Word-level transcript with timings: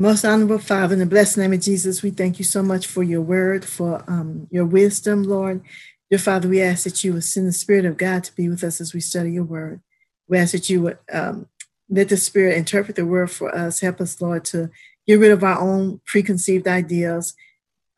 Most 0.00 0.24
honorable 0.24 0.60
Father, 0.60 0.92
in 0.92 1.00
the 1.00 1.06
blessed 1.06 1.38
name 1.38 1.52
of 1.52 1.60
Jesus, 1.60 2.04
we 2.04 2.10
thank 2.10 2.38
you 2.38 2.44
so 2.44 2.62
much 2.62 2.86
for 2.86 3.02
your 3.02 3.20
word, 3.20 3.64
for 3.64 4.04
um, 4.06 4.46
your 4.48 4.64
wisdom, 4.64 5.24
Lord. 5.24 5.60
Dear 6.08 6.20
Father, 6.20 6.48
we 6.48 6.62
ask 6.62 6.84
that 6.84 7.02
you 7.02 7.14
would 7.14 7.24
send 7.24 7.48
the 7.48 7.52
Spirit 7.52 7.84
of 7.84 7.96
God 7.96 8.22
to 8.22 8.36
be 8.36 8.48
with 8.48 8.62
us 8.62 8.80
as 8.80 8.94
we 8.94 9.00
study 9.00 9.32
your 9.32 9.42
word. 9.42 9.80
We 10.28 10.38
ask 10.38 10.52
that 10.52 10.70
you 10.70 10.82
would 10.82 10.98
um, 11.12 11.48
let 11.90 12.10
the 12.10 12.16
Spirit 12.16 12.56
interpret 12.56 12.94
the 12.94 13.04
word 13.04 13.32
for 13.32 13.52
us. 13.52 13.80
Help 13.80 14.00
us, 14.00 14.20
Lord, 14.20 14.44
to 14.46 14.70
get 15.04 15.18
rid 15.18 15.32
of 15.32 15.42
our 15.42 15.58
own 15.58 16.00
preconceived 16.06 16.68
ideas. 16.68 17.34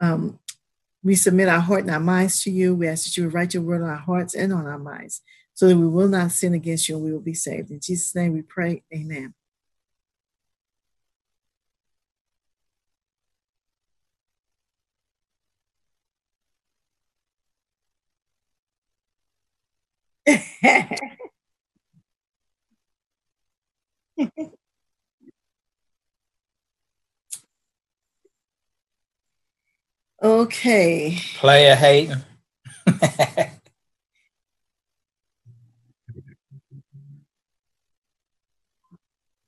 Um, 0.00 0.38
we 1.02 1.16
submit 1.16 1.48
our 1.48 1.60
heart 1.60 1.82
and 1.82 1.90
our 1.90 2.00
minds 2.00 2.42
to 2.44 2.50
you. 2.50 2.74
We 2.74 2.88
ask 2.88 3.04
that 3.04 3.16
you 3.18 3.24
would 3.24 3.34
write 3.34 3.52
your 3.52 3.62
word 3.62 3.82
on 3.82 3.90
our 3.90 3.96
hearts 3.96 4.34
and 4.34 4.54
on 4.54 4.66
our 4.66 4.78
minds 4.78 5.20
so 5.52 5.68
that 5.68 5.76
we 5.76 5.86
will 5.86 6.08
not 6.08 6.32
sin 6.32 6.54
against 6.54 6.88
you 6.88 6.96
and 6.96 7.04
we 7.04 7.12
will 7.12 7.20
be 7.20 7.34
saved. 7.34 7.70
In 7.70 7.78
Jesus' 7.78 8.14
name 8.14 8.32
we 8.32 8.40
pray. 8.40 8.84
Amen. 8.90 9.34
okay. 30.22 31.18
Player 31.36 31.74
hate. 31.74 32.10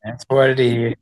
That's 0.04 0.24
what 0.28 0.50
it 0.50 0.60
is. 0.60 0.94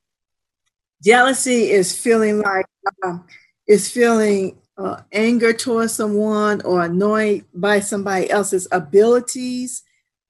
Jealousy 1.03 1.71
is 1.71 1.97
feeling 1.97 2.43
like 2.43 2.67
um, 3.03 3.25
is 3.67 3.91
feeling 3.91 4.60
uh, 4.79 5.03
anger 5.13 5.53
towards 5.53 5.93
someone 5.93 6.63
or 6.63 6.83
annoyed 6.85 7.45
by 7.55 7.81
somebody 7.81 8.31
else's 8.31 8.67
abilities, 8.73 9.83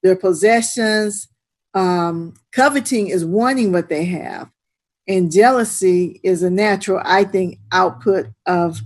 their 0.03 0.15
possessions. 0.15 1.27
Um, 1.73 2.33
coveting 2.51 3.07
is 3.07 3.23
wanting 3.23 3.71
what 3.71 3.87
they 3.87 4.03
have, 4.05 4.49
and 5.07 5.31
jealousy 5.31 6.19
is 6.23 6.43
a 6.43 6.49
natural, 6.49 7.01
I 7.03 7.23
think, 7.23 7.59
output 7.71 8.27
of 8.45 8.81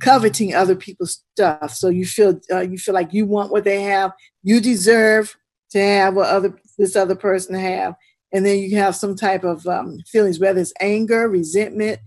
coveting 0.00 0.54
other 0.54 0.76
people's 0.76 1.24
stuff. 1.34 1.72
So 1.72 1.88
you 1.88 2.06
feel 2.06 2.40
uh, 2.52 2.60
you 2.60 2.78
feel 2.78 2.94
like 2.94 3.12
you 3.12 3.26
want 3.26 3.50
what 3.50 3.64
they 3.64 3.82
have, 3.82 4.12
you 4.42 4.60
deserve 4.60 5.36
to 5.70 5.80
have 5.80 6.14
what 6.14 6.28
other 6.28 6.56
this 6.78 6.94
other 6.94 7.16
person 7.16 7.54
have, 7.56 7.94
and 8.32 8.46
then 8.46 8.58
you 8.58 8.76
have 8.76 8.94
some 8.94 9.16
type 9.16 9.44
of 9.44 9.66
um, 9.66 9.98
feelings, 10.06 10.38
whether 10.38 10.60
it's 10.60 10.72
anger, 10.80 11.28
resentment, 11.28 11.98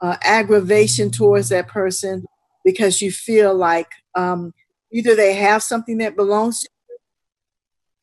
uh, 0.00 0.16
aggravation 0.22 1.10
towards 1.10 1.48
that 1.50 1.68
person, 1.68 2.24
because 2.64 3.02
you 3.02 3.12
feel 3.12 3.54
like 3.54 3.88
um, 4.14 4.52
either 4.92 5.14
they 5.14 5.34
have 5.34 5.62
something 5.62 5.98
that 5.98 6.16
belongs 6.16 6.60
to 6.60 6.68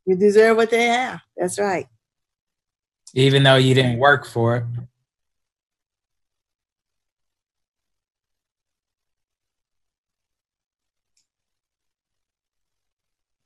you, 0.05 0.13
you 0.13 0.19
deserve 0.19 0.57
what 0.57 0.69
they 0.69 0.85
have. 0.85 1.21
That's 1.35 1.59
right. 1.59 1.87
Even 3.13 3.43
though 3.43 3.55
you 3.57 3.73
didn't 3.73 3.97
work 3.97 4.25
for 4.25 4.57
it. 4.57 4.63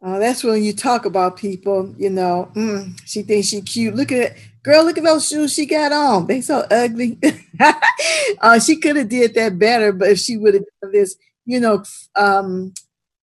Uh, 0.06 0.20
that's 0.20 0.44
when 0.44 0.64
you 0.64 0.72
talk 0.72 1.06
about 1.06 1.36
people, 1.36 1.92
you 1.98 2.12
know, 2.12 2.52
mm, 2.54 2.94
she 3.06 3.24
thinks 3.24 3.48
she 3.48 3.62
cute. 3.62 3.96
Look 3.96 4.12
at 4.12 4.20
it. 4.20 4.38
Girl, 4.66 4.84
look 4.84 4.98
at 4.98 5.04
those 5.04 5.28
shoes 5.28 5.54
she 5.54 5.68
got 5.68 5.92
on. 5.92 6.26
They 6.26 6.42
so 6.42 6.66
ugly. 6.72 7.20
uh, 8.42 8.60
she 8.60 8.78
could 8.78 8.96
have 8.96 9.10
did 9.10 9.36
that 9.36 9.60
better, 9.60 9.94
but 9.94 10.10
if 10.10 10.18
she 10.18 10.38
would 10.38 10.56
have 10.56 10.64
done 10.82 10.92
this, 10.92 11.16
you 11.46 11.60
know, 11.60 11.84
um, 12.16 12.74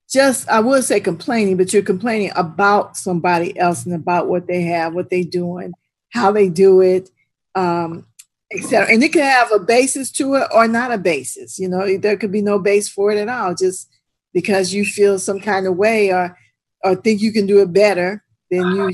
just 0.08 0.48
I 0.48 0.60
would 0.60 0.84
say 0.84 1.00
complaining, 1.00 1.56
but 1.56 1.72
you're 1.72 1.82
complaining 1.82 2.30
about 2.36 2.96
somebody 2.96 3.58
else 3.58 3.84
and 3.84 3.94
about 3.96 4.28
what 4.28 4.46
they 4.46 4.62
have, 4.62 4.94
what 4.94 5.10
they 5.10 5.24
doing, 5.24 5.72
how 6.10 6.30
they 6.30 6.48
do 6.48 6.80
it, 6.80 7.10
um, 7.56 8.06
etc. 8.52 8.94
And 8.94 9.02
it 9.02 9.12
could 9.12 9.22
have 9.22 9.50
a 9.50 9.58
basis 9.58 10.12
to 10.12 10.36
it 10.36 10.48
or 10.54 10.68
not 10.68 10.92
a 10.92 10.98
basis. 10.98 11.58
You 11.58 11.68
know, 11.68 11.98
there 11.98 12.16
could 12.16 12.30
be 12.30 12.42
no 12.42 12.60
base 12.60 12.88
for 12.88 13.10
it 13.10 13.18
at 13.18 13.28
all, 13.28 13.56
just 13.56 13.88
because 14.32 14.72
you 14.72 14.84
feel 14.84 15.18
some 15.18 15.40
kind 15.40 15.66
of 15.66 15.76
way 15.76 16.12
or 16.12 16.38
or 16.84 16.94
think 16.94 17.20
you 17.20 17.32
can 17.32 17.46
do 17.46 17.62
it 17.62 17.72
better, 17.72 18.22
then 18.48 18.76
you 18.76 18.92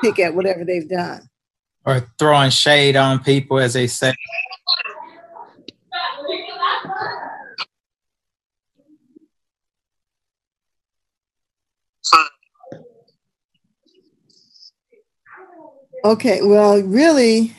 pick 0.00 0.20
at 0.20 0.36
whatever 0.36 0.64
they've 0.64 0.88
done. 0.88 1.25
Or 1.86 2.00
throwing 2.18 2.50
shade 2.50 2.96
on 2.96 3.22
people, 3.22 3.60
as 3.60 3.74
they 3.74 3.86
say. 3.86 4.12
Okay, 16.04 16.40
well, 16.42 16.80
really, 16.82 17.52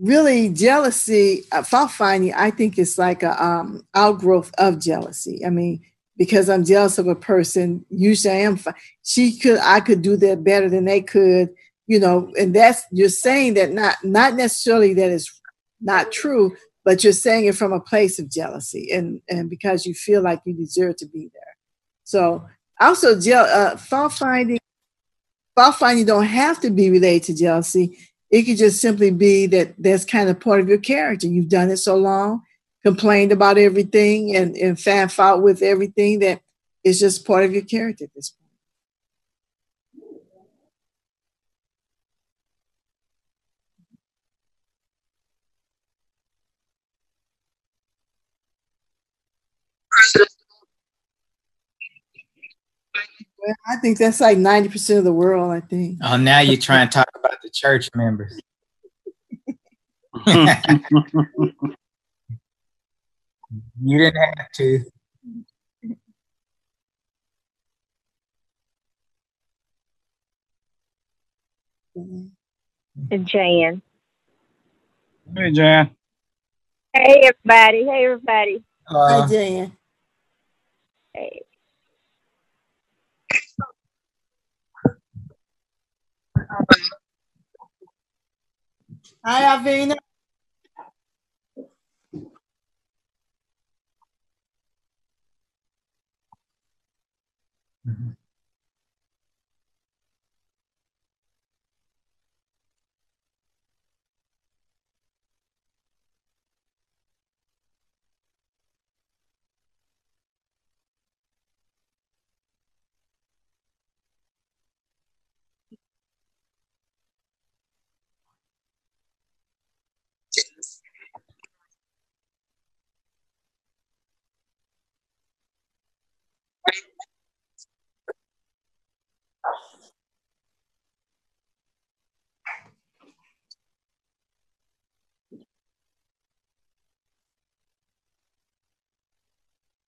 really, 0.00 0.48
jealousy, 0.48 1.44
uh, 1.52 1.62
fault 1.62 1.92
finding, 1.92 2.34
I 2.34 2.50
think 2.50 2.78
it's 2.78 2.98
like 2.98 3.22
a 3.22 3.40
um, 3.44 3.86
outgrowth 3.94 4.52
of 4.58 4.80
jealousy. 4.80 5.44
I 5.44 5.50
mean, 5.50 5.82
because 6.16 6.48
I'm 6.48 6.64
jealous 6.64 6.98
of 6.98 7.06
a 7.06 7.14
person. 7.14 7.84
Usually 7.88 8.34
I 8.34 8.38
am. 8.38 8.58
She 9.04 9.38
could, 9.38 9.58
I 9.58 9.80
could 9.80 10.02
do 10.02 10.16
that 10.16 10.42
better 10.42 10.68
than 10.68 10.86
they 10.86 11.00
could, 11.00 11.50
you 11.88 11.98
know. 11.98 12.32
And 12.38 12.54
that's 12.54 12.84
you're 12.92 13.08
saying 13.08 13.54
that 13.54 13.72
not 13.72 13.96
not 14.04 14.34
necessarily 14.34 14.94
that 14.94 15.10
is 15.10 15.28
not 15.80 16.12
true, 16.12 16.56
but 16.84 17.02
you're 17.02 17.12
saying 17.12 17.46
it 17.46 17.56
from 17.56 17.72
a 17.72 17.80
place 17.80 18.20
of 18.20 18.30
jealousy 18.30 18.90
and 18.92 19.20
and 19.28 19.50
because 19.50 19.84
you 19.84 19.94
feel 19.94 20.22
like 20.22 20.40
you 20.44 20.54
deserve 20.54 20.96
to 20.98 21.06
be 21.06 21.30
there. 21.34 21.56
So 22.04 22.46
also, 22.80 23.18
je- 23.18 23.32
uh, 23.32 23.76
fault 23.76 24.12
finding, 24.12 24.60
fault 25.56 25.74
finding 25.74 26.06
don't 26.06 26.24
have 26.24 26.60
to 26.60 26.70
be 26.70 26.90
related 26.90 27.24
to 27.26 27.42
jealousy. 27.42 27.98
It 28.30 28.44
could 28.44 28.58
just 28.58 28.80
simply 28.80 29.10
be 29.10 29.46
that 29.46 29.74
that's 29.78 30.04
kind 30.04 30.28
of 30.28 30.38
part 30.38 30.60
of 30.60 30.68
your 30.68 30.78
character. 30.78 31.26
You've 31.26 31.48
done 31.48 31.70
it 31.70 31.78
so 31.78 31.96
long 31.96 32.42
complained 32.84 33.32
about 33.32 33.58
everything 33.58 34.36
and, 34.36 34.56
and 34.56 34.78
fan 34.78 35.08
fought 35.08 35.42
with 35.42 35.62
everything 35.62 36.20
that 36.20 36.40
is 36.84 37.00
just 37.00 37.26
part 37.26 37.44
of 37.44 37.52
your 37.52 37.64
character 37.64 38.04
at 38.04 38.14
this 38.14 38.30
I 53.66 53.76
think 53.76 53.98
that's 53.98 54.20
like 54.20 54.38
90% 54.38 54.98
of 54.98 55.04
the 55.04 55.12
world, 55.12 55.52
I 55.52 55.60
think. 55.60 55.98
Oh, 56.02 56.16
now 56.16 56.40
you're 56.40 56.56
trying 56.56 56.88
to 56.88 56.92
talk 56.92 57.08
about 57.14 57.36
the 57.42 57.50
church 57.50 57.88
members. 57.94 58.40
You 63.80 63.98
didn't 63.98 64.16
have 64.16 64.50
to. 64.56 64.84
Jan. 73.24 73.82
Hey, 75.34 75.50
Jan. 75.52 75.90
Hey, 76.92 77.22
everybody. 77.24 77.84
Hey, 77.84 78.04
everybody. 78.04 78.64
Uh, 78.86 79.22
Hi, 79.22 79.28
Jan. 79.28 79.77
Hey. 81.18 81.42
Hi, 89.24 89.44
Avina. 89.56 89.96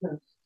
Yes. 0.03 0.40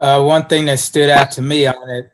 Uh, 0.00 0.22
one 0.22 0.46
thing 0.46 0.64
that 0.64 0.78
stood 0.78 1.10
out 1.10 1.30
to 1.32 1.42
me 1.42 1.66
on 1.66 1.90
it, 1.90 2.10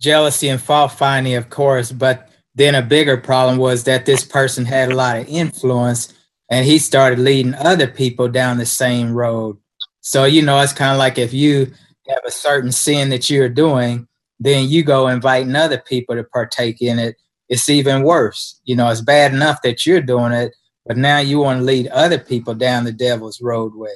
jealousy 0.00 0.48
and 0.48 0.60
fault 0.60 0.92
finding, 0.92 1.34
of 1.34 1.50
course, 1.50 1.92
but 1.92 2.30
then 2.54 2.74
a 2.74 2.82
bigger 2.82 3.16
problem 3.16 3.58
was 3.58 3.84
that 3.84 4.06
this 4.06 4.24
person 4.24 4.64
had 4.64 4.90
a 4.90 4.94
lot 4.94 5.18
of 5.18 5.28
influence 5.28 6.12
and 6.50 6.64
he 6.64 6.78
started 6.78 7.18
leading 7.18 7.54
other 7.54 7.86
people 7.86 8.28
down 8.28 8.56
the 8.56 8.66
same 8.66 9.12
road. 9.12 9.58
So, 10.00 10.24
you 10.24 10.42
know, 10.42 10.58
it's 10.60 10.72
kind 10.72 10.92
of 10.92 10.98
like 10.98 11.18
if 11.18 11.34
you 11.34 11.72
have 12.08 12.22
a 12.26 12.30
certain 12.30 12.72
sin 12.72 13.10
that 13.10 13.28
you're 13.28 13.48
doing, 13.50 14.08
then 14.40 14.68
you 14.68 14.82
go 14.82 15.08
inviting 15.08 15.54
other 15.54 15.78
people 15.78 16.16
to 16.16 16.24
partake 16.24 16.80
in 16.80 16.98
it. 16.98 17.16
It's 17.48 17.68
even 17.68 18.02
worse. 18.02 18.60
You 18.64 18.76
know, 18.76 18.88
it's 18.88 19.00
bad 19.02 19.34
enough 19.34 19.60
that 19.62 19.84
you're 19.84 20.00
doing 20.00 20.32
it, 20.32 20.54
but 20.86 20.96
now 20.96 21.18
you 21.18 21.40
want 21.40 21.60
to 21.60 21.64
lead 21.64 21.88
other 21.88 22.18
people 22.18 22.54
down 22.54 22.84
the 22.84 22.92
devil's 22.92 23.40
roadway. 23.40 23.94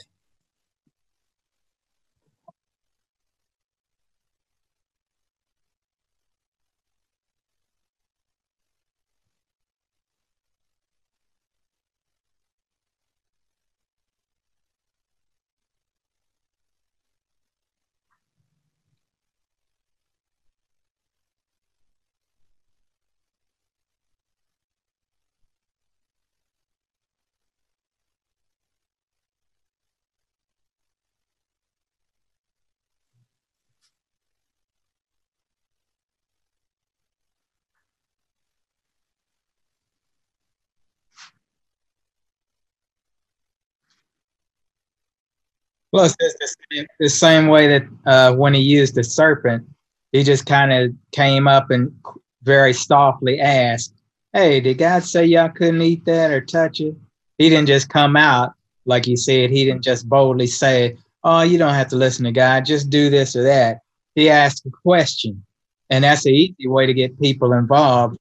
Plus, 45.92 46.16
it's 46.18 46.34
the 46.40 46.76
same, 46.76 46.86
the 46.98 47.08
same 47.08 47.46
way 47.48 47.68
that 47.68 47.86
uh, 48.06 48.34
when 48.34 48.54
he 48.54 48.60
used 48.60 48.94
the 48.94 49.04
serpent, 49.04 49.66
he 50.12 50.22
just 50.22 50.46
kind 50.46 50.72
of 50.72 50.94
came 51.12 51.46
up 51.46 51.70
and 51.70 51.94
very 52.42 52.72
softly 52.72 53.40
asked, 53.40 53.94
Hey, 54.32 54.60
did 54.60 54.78
God 54.78 55.04
say 55.04 55.26
y'all 55.26 55.50
couldn't 55.50 55.82
eat 55.82 56.04
that 56.06 56.30
or 56.30 56.40
touch 56.40 56.80
it? 56.80 56.96
He 57.36 57.50
didn't 57.50 57.66
just 57.66 57.90
come 57.90 58.16
out, 58.16 58.54
like 58.86 59.04
he 59.04 59.16
said, 59.16 59.50
he 59.50 59.64
didn't 59.64 59.84
just 59.84 60.08
boldly 60.08 60.46
say, 60.46 60.96
Oh, 61.24 61.42
you 61.42 61.58
don't 61.58 61.74
have 61.74 61.88
to 61.88 61.96
listen 61.96 62.24
to 62.24 62.32
God, 62.32 62.64
just 62.64 62.88
do 62.88 63.10
this 63.10 63.36
or 63.36 63.42
that. 63.44 63.80
He 64.14 64.30
asked 64.30 64.66
a 64.66 64.70
question. 64.70 65.44
And 65.90 66.04
that's 66.04 66.24
an 66.24 66.32
easy 66.32 66.66
way 66.66 66.86
to 66.86 66.94
get 66.94 67.20
people 67.20 67.52
involved. 67.52 68.16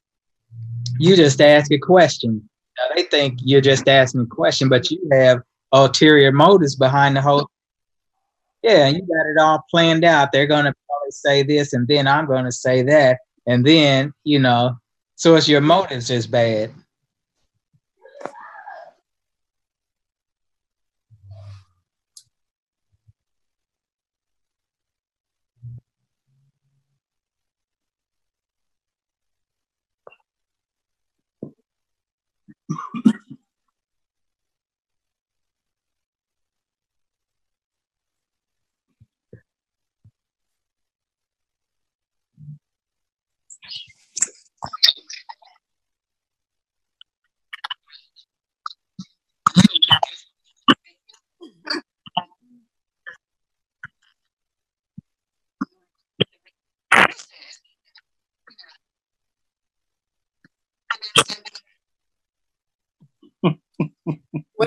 You 1.00 1.16
just 1.16 1.40
ask 1.40 1.72
a 1.72 1.78
question. 1.78 2.50
Now, 2.78 2.96
they 2.96 3.04
think 3.04 3.40
you're 3.42 3.62
just 3.62 3.88
asking 3.88 4.22
a 4.22 4.26
question, 4.26 4.68
but 4.68 4.92
you 4.92 5.00
have 5.12 5.42
ulterior 5.72 6.32
motives 6.32 6.76
behind 6.76 7.16
the 7.16 7.22
whole 7.22 7.50
yeah, 8.64 8.88
you 8.88 9.02
got 9.02 9.30
it 9.30 9.40
all 9.40 9.66
planned 9.70 10.04
out. 10.04 10.32
They're 10.32 10.48
going 10.48 10.66
to 10.66 10.74
probably 10.88 11.12
say 11.12 11.44
this, 11.44 11.74
and 11.74 11.88
then 11.88 12.08
I'm 12.08 12.28
going 12.28 12.46
to 12.46 12.52
say 12.52 12.84
that, 12.84 13.20
and 13.48 13.66
then 13.66 14.14
you 14.24 14.40
know, 14.40 14.78
so 15.16 15.36
it's 15.36 15.50
your 15.50 15.62
motives 15.62 16.10
is 16.10 16.28
bad. 16.28 16.74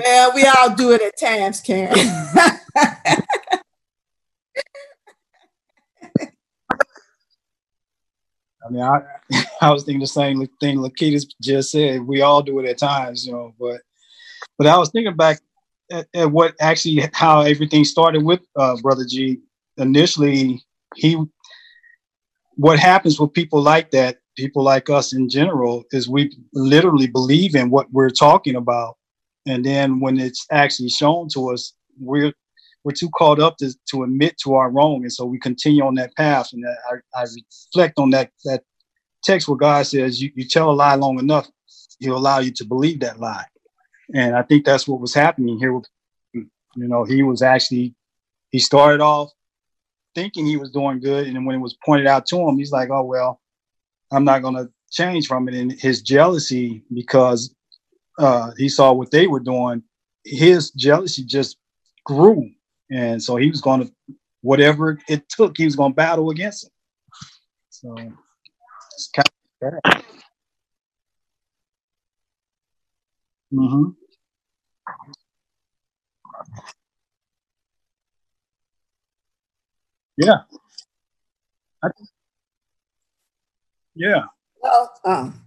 Well, 0.05 0.31
we 0.35 0.45
all 0.45 0.75
do 0.75 0.91
it 0.91 1.01
at 1.01 1.19
times, 1.19 1.61
Karen. 1.61 1.93
I 8.65 8.69
mean, 8.69 8.81
I, 8.81 9.01
I 9.61 9.71
was 9.71 9.83
thinking 9.83 10.01
the 10.01 10.07
same 10.07 10.45
thing 10.59 10.77
Lakita 10.77 11.25
just 11.41 11.71
said. 11.71 12.01
We 12.05 12.21
all 12.21 12.41
do 12.41 12.59
it 12.59 12.69
at 12.69 12.77
times, 12.77 13.25
you 13.25 13.33
know. 13.33 13.53
But 13.59 13.81
but 14.57 14.67
I 14.67 14.77
was 14.77 14.89
thinking 14.89 15.15
back 15.15 15.39
at, 15.91 16.07
at 16.13 16.31
what 16.31 16.55
actually 16.59 17.07
how 17.13 17.41
everything 17.41 17.83
started 17.83 18.23
with 18.23 18.41
uh, 18.55 18.77
Brother 18.77 19.05
G. 19.07 19.39
Initially, 19.77 20.63
he 20.95 21.17
what 22.55 22.79
happens 22.79 23.19
with 23.19 23.33
people 23.33 23.61
like 23.61 23.91
that, 23.91 24.17
people 24.37 24.63
like 24.63 24.89
us 24.89 25.13
in 25.13 25.29
general, 25.29 25.83
is 25.91 26.07
we 26.07 26.35
literally 26.53 27.07
believe 27.07 27.55
in 27.55 27.69
what 27.69 27.91
we're 27.91 28.09
talking 28.09 28.55
about, 28.55 28.97
and 29.45 29.63
then 29.63 29.99
when 29.99 30.19
it's 30.19 30.45
actually 30.51 30.89
shown 30.89 31.27
to 31.33 31.51
us, 31.51 31.73
we're 31.99 32.33
we're 32.83 32.91
too 32.91 33.09
caught 33.09 33.39
up 33.39 33.57
to, 33.57 33.73
to 33.89 34.03
admit 34.03 34.37
to 34.43 34.53
our 34.53 34.69
wrong, 34.69 35.01
and 35.01 35.11
so 35.11 35.25
we 35.25 35.39
continue 35.39 35.83
on 35.83 35.95
that 35.95 36.15
path. 36.15 36.51
And 36.53 36.63
I, 36.67 37.19
I 37.19 37.23
reflect 37.23 37.97
on 37.97 38.11
that 38.11 38.31
that 38.45 38.63
text 39.23 39.47
where 39.47 39.57
God 39.57 39.85
says, 39.87 40.21
you, 40.21 40.31
"You 40.35 40.47
tell 40.47 40.69
a 40.69 40.73
lie 40.73 40.95
long 40.95 41.19
enough, 41.19 41.47
He'll 41.99 42.17
allow 42.17 42.39
you 42.39 42.51
to 42.51 42.65
believe 42.65 42.99
that 42.99 43.19
lie." 43.19 43.45
And 44.13 44.35
I 44.35 44.43
think 44.43 44.65
that's 44.65 44.87
what 44.87 45.01
was 45.01 45.13
happening 45.13 45.57
here. 45.57 45.79
You 46.33 46.49
know, 46.75 47.05
he 47.05 47.23
was 47.23 47.41
actually 47.41 47.95
he 48.51 48.59
started 48.59 49.01
off 49.01 49.31
thinking 50.13 50.45
he 50.45 50.57
was 50.57 50.71
doing 50.71 50.99
good, 50.99 51.27
and 51.27 51.35
then 51.35 51.45
when 51.45 51.55
it 51.55 51.59
was 51.59 51.77
pointed 51.85 52.07
out 52.07 52.25
to 52.27 52.37
him, 52.37 52.57
he's 52.57 52.71
like, 52.71 52.89
"Oh 52.91 53.03
well, 53.03 53.41
I'm 54.11 54.25
not 54.25 54.41
going 54.41 54.55
to 54.55 54.69
change 54.91 55.27
from 55.27 55.47
it." 55.49 55.55
And 55.55 55.71
his 55.71 56.01
jealousy, 56.01 56.83
because 56.93 57.54
uh, 58.17 58.51
he 58.57 58.69
saw 58.69 58.93
what 58.93 59.11
they 59.11 59.27
were 59.27 59.39
doing, 59.39 59.83
his 60.23 60.71
jealousy 60.71 61.23
just 61.23 61.57
grew 62.05 62.49
and 62.89 63.21
so 63.21 63.35
he 63.35 63.49
was 63.49 63.61
going 63.61 63.85
to, 63.85 63.93
whatever 64.41 64.99
it 65.07 65.27
took, 65.29 65.57
he 65.57 65.65
was 65.65 65.75
going 65.75 65.91
to 65.91 65.95
battle 65.95 66.29
against 66.29 66.65
him. 66.65 66.71
So 67.69 67.95
it's 67.97 69.09
kind 69.13 69.27
of 69.27 69.81
bad. 69.83 70.03
Mm-hmm. 73.53 73.89
Yeah. 80.17 80.37
I, 81.83 81.87
yeah. 83.95 84.23
Well, 84.61 84.91
um, 85.05 85.44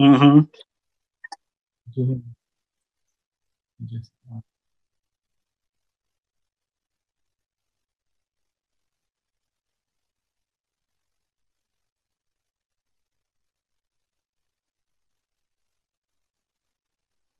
Mm-hmm. 0.00 0.40
Just, 3.86 4.10
uh, 4.32 4.40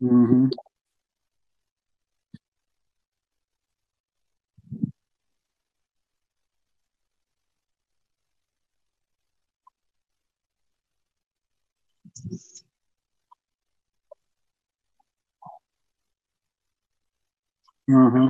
Mm-hmm. 0.02 0.46
Mm-hmm. 17.88 18.28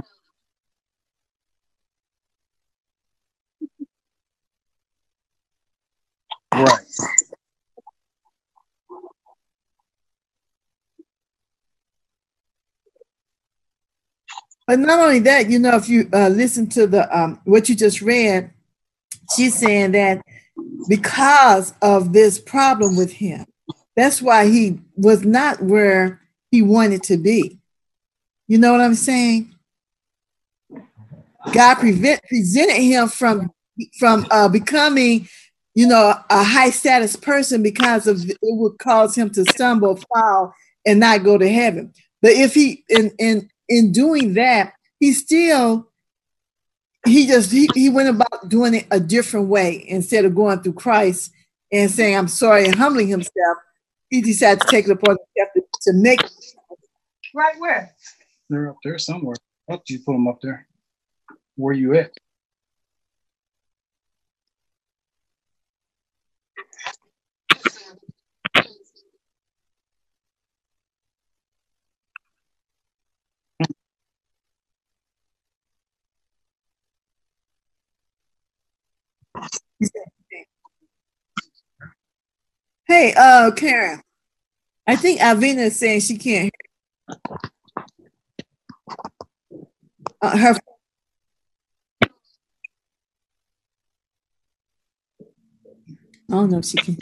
Right. 6.52 6.86
But 14.66 14.80
not 14.80 15.00
only 15.00 15.20
that, 15.20 15.48
you 15.48 15.58
know, 15.58 15.76
if 15.76 15.88
you 15.88 16.08
uh, 16.12 16.28
listen 16.28 16.68
to 16.70 16.86
the 16.86 17.18
um, 17.18 17.40
what 17.44 17.68
you 17.70 17.74
just 17.74 18.02
read, 18.02 18.50
she's 19.34 19.54
saying 19.54 19.92
that 19.92 20.20
because 20.88 21.72
of 21.80 22.12
this 22.12 22.38
problem 22.38 22.94
with 22.96 23.12
him, 23.12 23.46
that's 23.96 24.20
why 24.20 24.46
he 24.46 24.80
was 24.94 25.24
not 25.24 25.62
where 25.62 26.20
he 26.50 26.60
wanted 26.62 27.02
to 27.04 27.16
be. 27.16 27.57
You 28.48 28.56
know 28.58 28.72
what 28.72 28.80
I'm 28.80 28.94
saying? 28.94 29.54
God 31.52 31.74
prevent, 31.76 32.22
presented 32.24 32.82
him 32.82 33.08
from 33.08 33.52
from 33.98 34.26
uh, 34.30 34.48
becoming, 34.48 35.28
you 35.74 35.86
know, 35.86 36.14
a 36.30 36.42
high 36.42 36.70
status 36.70 37.14
person 37.14 37.62
because 37.62 38.08
of 38.08 38.28
it 38.28 38.38
would 38.42 38.78
cause 38.78 39.14
him 39.14 39.30
to 39.30 39.44
stumble, 39.44 40.00
fall, 40.12 40.52
and 40.84 40.98
not 40.98 41.22
go 41.22 41.38
to 41.38 41.48
heaven. 41.48 41.92
But 42.22 42.32
if 42.32 42.54
he 42.54 42.84
in 42.88 43.12
in 43.18 43.48
in 43.68 43.92
doing 43.92 44.34
that, 44.34 44.72
he 44.98 45.12
still 45.12 45.88
he 47.06 47.26
just 47.26 47.52
he, 47.52 47.68
he 47.74 47.90
went 47.90 48.08
about 48.08 48.48
doing 48.48 48.74
it 48.74 48.86
a 48.90 48.98
different 48.98 49.48
way 49.48 49.84
instead 49.88 50.24
of 50.24 50.34
going 50.34 50.60
through 50.62 50.72
Christ 50.72 51.30
and 51.70 51.90
saying 51.90 52.16
I'm 52.16 52.28
sorry 52.28 52.64
and 52.64 52.74
humbling 52.74 53.08
himself. 53.08 53.58
He 54.10 54.22
decided 54.22 54.62
to 54.62 54.68
take 54.68 54.86
it 54.86 54.90
upon 54.90 55.18
himself 55.36 55.52
to, 55.54 55.62
to 55.82 55.92
make 55.92 56.20
right 57.34 57.54
where 57.58 57.94
They're 58.50 58.70
up 58.70 58.78
there 58.82 58.98
somewhere. 58.98 59.36
Oh, 59.70 59.80
you 59.86 59.98
put 60.00 60.12
them 60.12 60.26
up 60.26 60.38
there. 60.42 60.66
Where 61.56 61.74
you 61.74 61.94
at? 61.94 62.12
Hey, 82.86 83.12
uh, 83.14 83.50
Karen. 83.50 84.00
I 84.86 84.96
think 84.96 85.20
Alvina 85.20 85.66
is 85.66 85.76
saying 85.76 86.00
she 86.00 86.16
can't 86.16 86.50
Uh, 90.20 90.36
her. 90.36 90.54
I 96.30 96.34
don't 96.34 96.50
know 96.50 96.58
if 96.58 96.64
she 96.64 96.76
can. 96.76 96.96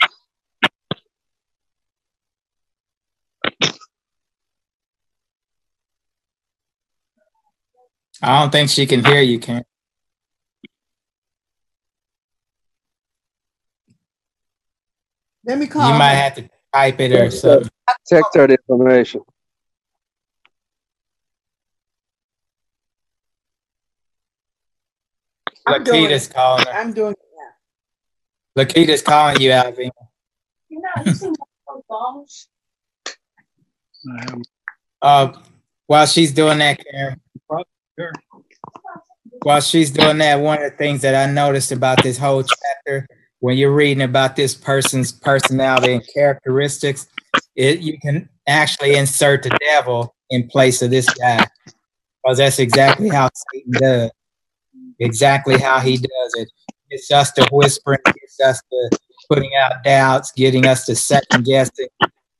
I 8.21 8.41
don't 8.41 8.51
think 8.51 8.69
she 8.69 8.85
can 8.85 9.03
hear 9.03 9.21
you, 9.21 9.39
Karen. 9.39 9.63
Let 15.43 15.57
me 15.59 15.67
call. 15.67 15.91
You 15.91 15.97
might 15.97 16.15
have 16.15 16.35
to 16.35 16.49
type 16.73 16.99
it 16.99 17.13
or 17.13 17.31
something. 17.31 17.69
Text 18.05 18.35
her 18.35 18.47
the 18.47 18.57
information. 18.69 19.21
I'm 25.67 25.83
Lakita's 25.83 26.27
calling 26.27 26.65
her. 26.65 26.71
I'm 26.71 26.93
doing 26.93 27.13
it 27.13 27.19
now. 28.55 28.63
Lakita's 28.63 29.01
calling 29.01 29.41
you, 29.41 29.51
Alvin. 29.51 29.91
You 30.69 30.81
know, 30.81 31.03
you 31.05 31.13
see 31.13 31.29
my 31.29 31.79
phones? 31.89 32.47
Uh, 35.01 35.33
while 35.87 36.05
she's 36.05 36.31
doing 36.31 36.59
that, 36.59 36.79
Karen, 36.83 37.19
Sure. 37.99 38.11
while 39.43 39.61
she's 39.61 39.89
doing 39.91 40.19
that, 40.19 40.35
one 40.39 40.61
of 40.61 40.71
the 40.71 40.77
things 40.77 41.01
that 41.01 41.15
I 41.15 41.31
noticed 41.31 41.71
about 41.71 42.03
this 42.03 42.17
whole 42.17 42.43
chapter, 42.43 43.07
when 43.39 43.57
you're 43.57 43.73
reading 43.73 44.03
about 44.03 44.35
this 44.35 44.53
person's 44.53 45.11
personality 45.11 45.93
and 45.93 46.07
characteristics, 46.13 47.07
it 47.55 47.79
you 47.79 47.99
can 47.99 48.29
actually 48.47 48.95
insert 48.95 49.43
the 49.43 49.57
devil 49.61 50.15
in 50.29 50.47
place 50.47 50.81
of 50.81 50.89
this 50.91 51.09
guy, 51.15 51.45
because 52.23 52.37
that's 52.37 52.59
exactly 52.59 53.09
how 53.09 53.29
Satan 53.53 53.71
does. 53.73 54.11
Exactly 54.99 55.59
how 55.59 55.79
he 55.79 55.97
does 55.97 56.33
it. 56.35 56.49
It's 56.89 57.07
just 57.07 57.35
to 57.35 57.47
whispering, 57.51 57.99
it's 58.05 58.37
just 58.37 58.63
to 58.71 58.97
putting 59.29 59.51
out 59.61 59.83
doubts, 59.83 60.31
getting 60.31 60.65
us 60.65 60.85
to 60.85 60.95
second 60.95 61.45
guessing, 61.45 61.87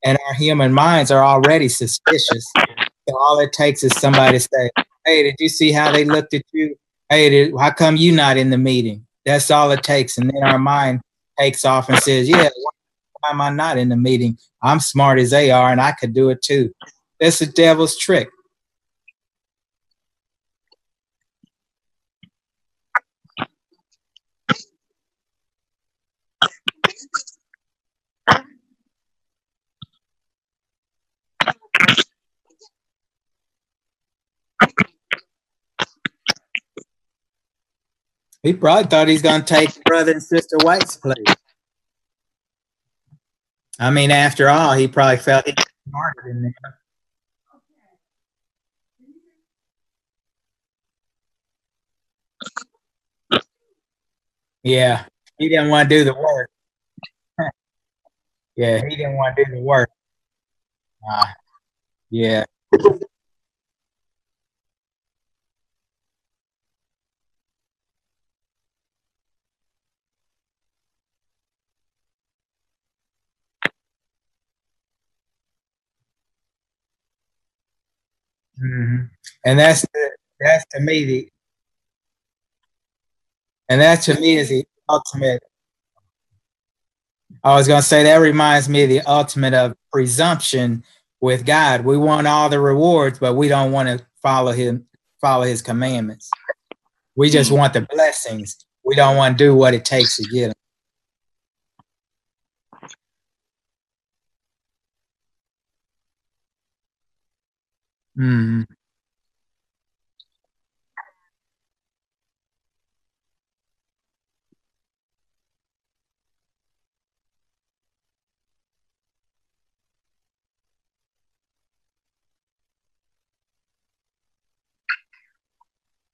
and 0.04 0.18
our 0.28 0.34
human 0.36 0.74
minds 0.74 1.12
are 1.12 1.24
already 1.24 1.70
suspicious. 1.70 2.52
So 3.08 3.18
all 3.20 3.40
it 3.40 3.52
takes 3.54 3.84
is 3.84 3.94
somebody 3.94 4.40
to 4.40 4.40
say, 4.40 4.70
"Hey, 5.06 5.24
did 5.24 5.36
you 5.40 5.50
see 5.50 5.72
how 5.72 5.92
they 5.92 6.06
looked 6.06 6.34
at 6.34 6.44
you? 6.54 6.76
Hey, 7.10 7.30
did, 7.30 7.54
how 7.60 7.72
come 7.72 7.96
you 7.98 8.12
not 8.12 8.38
in 8.38 8.50
the 8.50 8.58
meeting?" 8.58 9.06
That's 9.26 9.52
all 9.52 9.72
it 9.72 9.84
takes, 9.84 10.18
and 10.18 10.30
then 10.30 10.44
our 10.44 10.60
mind 10.60 11.02
takes 11.38 11.66
off 11.66 11.90
and 11.90 12.00
says, 12.00 12.30
"Yeah, 12.30 12.50
why 13.20 13.30
am 13.32 13.42
I 13.42 13.50
not 13.50 13.78
in 13.78 13.90
the 13.90 13.98
meeting? 13.98 14.38
I'm 14.64 14.80
smart 14.80 15.20
as 15.20 15.32
they 15.32 15.52
are, 15.52 15.72
and 15.72 15.82
I 15.82 15.92
could 15.92 16.14
do 16.14 16.30
it 16.30 16.42
too." 16.42 16.74
That's 17.20 17.40
the 17.40 17.46
devil's 17.48 17.98
trick. 17.98 18.30
He 38.44 38.54
probably 38.54 38.86
thought 38.86 39.08
he's 39.08 39.22
gonna 39.22 39.44
take 39.44 39.84
brother 39.84 40.12
and 40.12 40.24
sister 40.24 40.58
White's 40.62 40.96
place. 40.96 41.36
I 43.80 43.92
mean, 43.92 44.12
after 44.12 44.50
all, 44.50 44.74
he 44.74 44.88
probably 44.88 45.18
felt 45.18 45.46
he 45.46 45.54
was 45.56 45.66
smarter 45.88 46.24
than 46.28 46.42
them. 46.44 46.54
Yeah, 54.64 55.06
he 55.38 55.50
didn't 55.50 55.70
want 55.70 55.90
to 55.90 55.96
do 55.96 56.04
the 56.04 56.14
work. 56.14 56.50
yeah, 58.56 58.82
he 58.88 58.96
didn't 58.96 59.16
want 59.16 59.36
to 59.38 59.46
do 59.46 59.52
the 59.52 59.62
work. 59.62 59.90
Ah, 61.10 61.34
yeah. 62.10 62.44
Mhm. 78.62 79.10
And 79.46 79.60
that's 79.60 79.82
the, 79.82 80.12
that's 80.40 80.66
to 80.74 80.80
me 80.80 81.06
the 81.06 81.30
and 83.70 83.82
that 83.82 84.02
to 84.04 84.20
me 84.20 84.38
is 84.38 84.50
the 84.50 84.66
ultimate. 84.90 85.44
I 87.44 87.56
was 87.56 87.68
gonna 87.68 87.82
say 87.82 88.04
that 88.04 88.18
reminds 88.18 88.70
me 88.70 88.84
of 88.84 88.90
the 88.90 89.02
ultimate 89.02 89.54
of 89.54 89.76
presumption 89.92 90.84
with 91.20 91.46
God. 91.46 91.84
We 91.84 91.98
want 91.98 92.28
all 92.28 92.50
the 92.50 92.60
rewards, 92.60 93.20
but 93.20 93.36
we 93.36 93.48
don't 93.48 93.72
want 93.72 93.90
to 93.90 94.06
follow 94.22 94.52
him, 94.52 94.88
follow 95.22 95.44
his 95.44 95.62
commandments. 95.62 96.30
We 97.16 97.30
just 97.30 97.52
want 97.52 97.74
the 97.74 97.82
blessings. 97.82 98.66
We 98.86 98.96
don't 98.96 99.18
want 99.18 99.38
to 99.38 99.44
do 99.44 99.56
what 99.56 99.74
it 99.74 99.84
takes 99.84 100.18
to 100.18 100.24
get 100.24 100.48
them. 100.48 100.54
Mm. 108.18 108.66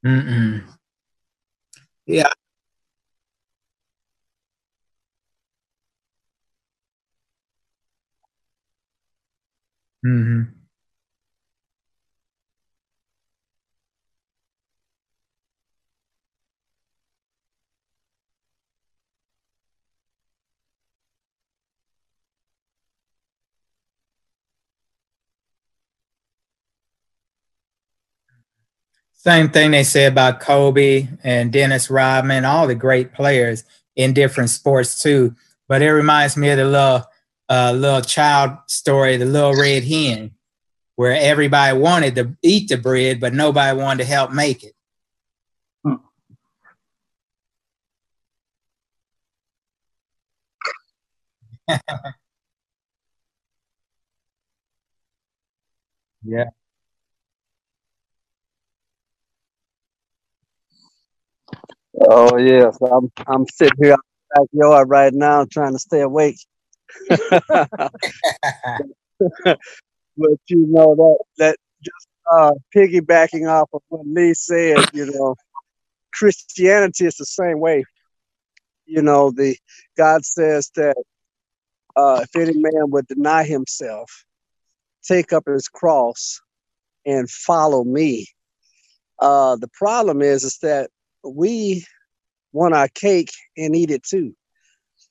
Mm-mm. 0.05 0.63
Yeah. 2.05 2.29
Mm-hmm. 10.05 10.62
Same 29.23 29.47
thing 29.49 29.71
they 29.71 29.85
say 29.85 30.05
about 30.05 30.41
Kobe 30.41 31.07
and 31.23 31.49
Dennis 31.53 31.89
Rodman, 31.89 32.43
all 32.43 32.67
the 32.67 32.75
great 32.75 33.13
players 33.13 33.63
in 33.95 34.13
different 34.13 34.49
sports 34.49 35.01
too. 35.01 35.33
But 35.69 35.81
it 35.81 35.93
reminds 35.93 36.35
me 36.35 36.49
of 36.49 36.57
the 36.57 36.65
little 36.65 37.05
uh, 37.47 37.71
little 37.71 38.01
child 38.01 38.57
story, 38.67 39.15
the 39.15 39.23
little 39.23 39.55
red 39.55 39.85
hen, 39.85 40.31
where 40.97 41.15
everybody 41.15 41.77
wanted 41.77 42.15
to 42.15 42.35
eat 42.41 42.67
the 42.67 42.75
bread, 42.75 43.21
but 43.21 43.33
nobody 43.33 43.77
wanted 43.77 44.03
to 44.03 44.09
help 44.09 44.31
make 44.33 44.61
it. 44.61 44.73
Hmm. 45.85 45.95
yeah. 56.23 56.49
Oh 62.01 62.37
yes, 62.37 62.77
I'm 62.81 63.11
I'm 63.27 63.45
sitting 63.47 63.77
here 63.81 63.93
in 63.93 63.97
the 64.35 64.47
backyard 64.53 64.89
right 64.89 65.13
now 65.13 65.45
trying 65.45 65.73
to 65.73 65.79
stay 65.79 66.01
awake. 66.01 66.37
but 67.09 67.89
you 70.47 70.65
know 70.67 70.95
that 70.95 71.17
that 71.37 71.57
just 71.83 72.07
uh, 72.31 72.51
piggybacking 72.75 73.49
off 73.49 73.69
of 73.73 73.81
what 73.89 74.05
Lee 74.07 74.33
said, 74.33 74.85
you 74.93 75.05
know, 75.11 75.35
Christianity 76.13 77.05
is 77.05 77.15
the 77.15 77.25
same 77.25 77.59
way. 77.59 77.83
You 78.85 79.01
know, 79.01 79.31
the 79.31 79.55
God 79.97 80.25
says 80.25 80.71
that 80.75 80.95
uh, 81.95 82.23
if 82.23 82.35
any 82.35 82.57
man 82.57 82.89
would 82.89 83.07
deny 83.07 83.43
himself, 83.43 84.25
take 85.03 85.31
up 85.31 85.43
his 85.47 85.67
cross, 85.67 86.41
and 87.05 87.29
follow 87.29 87.83
me. 87.83 88.27
Uh, 89.19 89.55
the 89.57 89.69
problem 89.73 90.21
is, 90.21 90.43
is 90.43 90.57
that 90.63 90.89
we 91.23 91.85
want 92.51 92.73
our 92.73 92.87
cake 92.89 93.31
and 93.57 93.75
eat 93.75 93.91
it 93.91 94.03
too. 94.03 94.35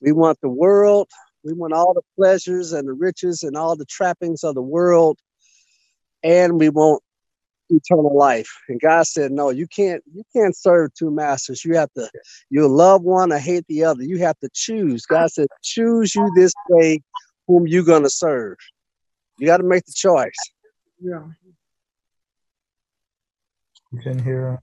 We 0.01 0.11
want 0.11 0.39
the 0.41 0.49
world, 0.49 1.09
we 1.43 1.53
want 1.53 1.73
all 1.73 1.93
the 1.93 2.01
pleasures 2.17 2.73
and 2.73 2.87
the 2.87 2.93
riches 2.93 3.43
and 3.43 3.55
all 3.55 3.75
the 3.75 3.85
trappings 3.85 4.43
of 4.43 4.55
the 4.55 4.61
world, 4.61 5.19
and 6.23 6.59
we 6.59 6.69
want 6.69 7.01
eternal 7.69 8.15
life. 8.15 8.49
And 8.69 8.79
God 8.79 9.07
said, 9.07 9.31
No, 9.31 9.49
you 9.49 9.67
can't 9.67 10.03
you 10.13 10.23
can't 10.35 10.55
serve 10.55 10.93
two 10.93 11.11
masters. 11.11 11.63
You 11.65 11.75
have 11.75 11.91
to 11.93 12.09
you 12.49 12.67
love 12.67 13.03
one 13.03 13.31
or 13.31 13.39
hate 13.39 13.65
the 13.67 13.83
other. 13.83 14.03
You 14.03 14.19
have 14.19 14.39
to 14.39 14.49
choose. 14.53 15.05
God 15.05 15.31
said, 15.31 15.47
choose 15.61 16.15
you 16.15 16.29
this 16.35 16.53
day 16.79 17.01
whom 17.47 17.67
you're 17.67 17.83
gonna 17.83 18.09
serve. 18.09 18.57
You 19.37 19.47
got 19.47 19.57
to 19.57 19.63
make 19.63 19.85
the 19.85 19.93
choice. 19.93 20.51
Yeah. 21.01 21.23
You 23.91 24.01
can 24.01 24.23
hear. 24.23 24.59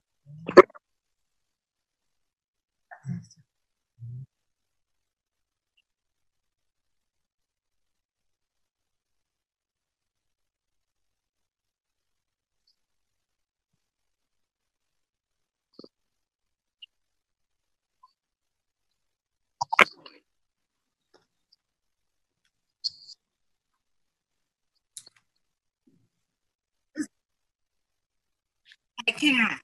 Karen. 29.21 29.59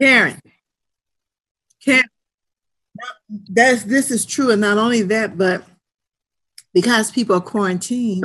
Karen. 0.00 0.40
Karen. 1.84 2.08
That's 3.50 3.84
this 3.84 4.10
is 4.10 4.24
true, 4.24 4.50
and 4.50 4.62
not 4.62 4.78
only 4.78 5.02
that, 5.02 5.36
but 5.36 5.62
because 6.72 7.10
people 7.10 7.36
are 7.36 7.40
quarantined, 7.40 8.24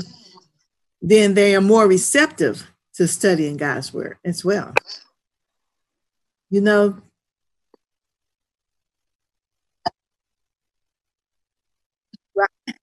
then 1.02 1.34
they 1.34 1.54
are 1.56 1.62
more 1.62 1.88
receptive 1.88 2.72
to 2.96 3.08
studying 3.08 3.58
God's 3.58 3.94
word 3.94 4.18
as 4.24 4.46
well. 4.46 4.74
You 6.50 6.62
know, 6.62 7.02
right. 12.36 12.78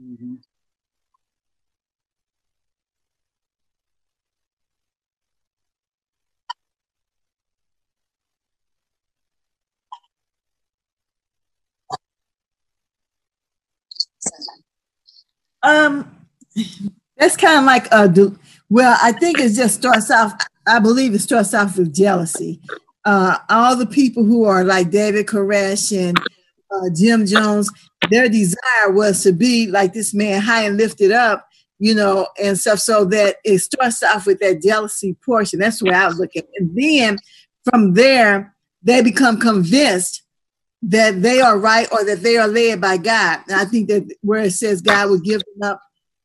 Mm-hmm. 0.00 0.34
Um, 15.62 16.26
that's 17.16 17.36
kind 17.36 17.58
of 17.58 17.64
like 17.64 17.86
uh, 17.92 18.08
a 18.16 18.32
well, 18.68 18.96
I 19.02 19.12
think 19.12 19.38
it 19.38 19.52
just 19.52 19.74
starts 19.76 20.10
off. 20.10 20.32
I 20.66 20.78
believe 20.78 21.14
it 21.14 21.20
starts 21.20 21.54
off 21.54 21.76
with 21.76 21.94
jealousy. 21.94 22.60
Uh, 23.04 23.38
all 23.48 23.76
the 23.76 23.86
people 23.86 24.24
who 24.24 24.44
are 24.44 24.64
like 24.64 24.90
David 24.90 25.26
Koresh 25.26 25.96
and 25.96 26.18
uh, 26.74 26.90
Jim 26.94 27.26
Jones, 27.26 27.70
their 28.10 28.28
desire 28.28 28.90
was 28.90 29.22
to 29.22 29.32
be 29.32 29.66
like 29.66 29.92
this 29.92 30.14
man, 30.14 30.40
high 30.40 30.64
and 30.64 30.76
lifted 30.76 31.12
up, 31.12 31.46
you 31.78 31.94
know, 31.94 32.28
and 32.42 32.58
stuff. 32.58 32.78
So 32.78 33.04
that 33.06 33.36
it 33.44 33.58
starts 33.58 34.02
off 34.02 34.26
with 34.26 34.40
that 34.40 34.62
jealousy 34.62 35.16
portion. 35.24 35.60
That's 35.60 35.82
where 35.82 35.94
I 35.94 36.06
was 36.06 36.18
looking. 36.18 36.42
And 36.56 36.70
then 36.74 37.18
from 37.64 37.94
there, 37.94 38.54
they 38.82 39.02
become 39.02 39.38
convinced 39.38 40.22
that 40.82 41.22
they 41.22 41.40
are 41.40 41.58
right 41.58 41.88
or 41.92 42.04
that 42.04 42.22
they 42.22 42.36
are 42.36 42.48
led 42.48 42.80
by 42.80 42.96
God. 42.96 43.40
And 43.48 43.60
I 43.60 43.64
think 43.64 43.88
that 43.88 44.12
where 44.22 44.42
it 44.42 44.52
says 44.52 44.82
God 44.82 45.10
would 45.10 45.22
give 45.22 45.40
them 45.40 45.70
up 45.70 45.80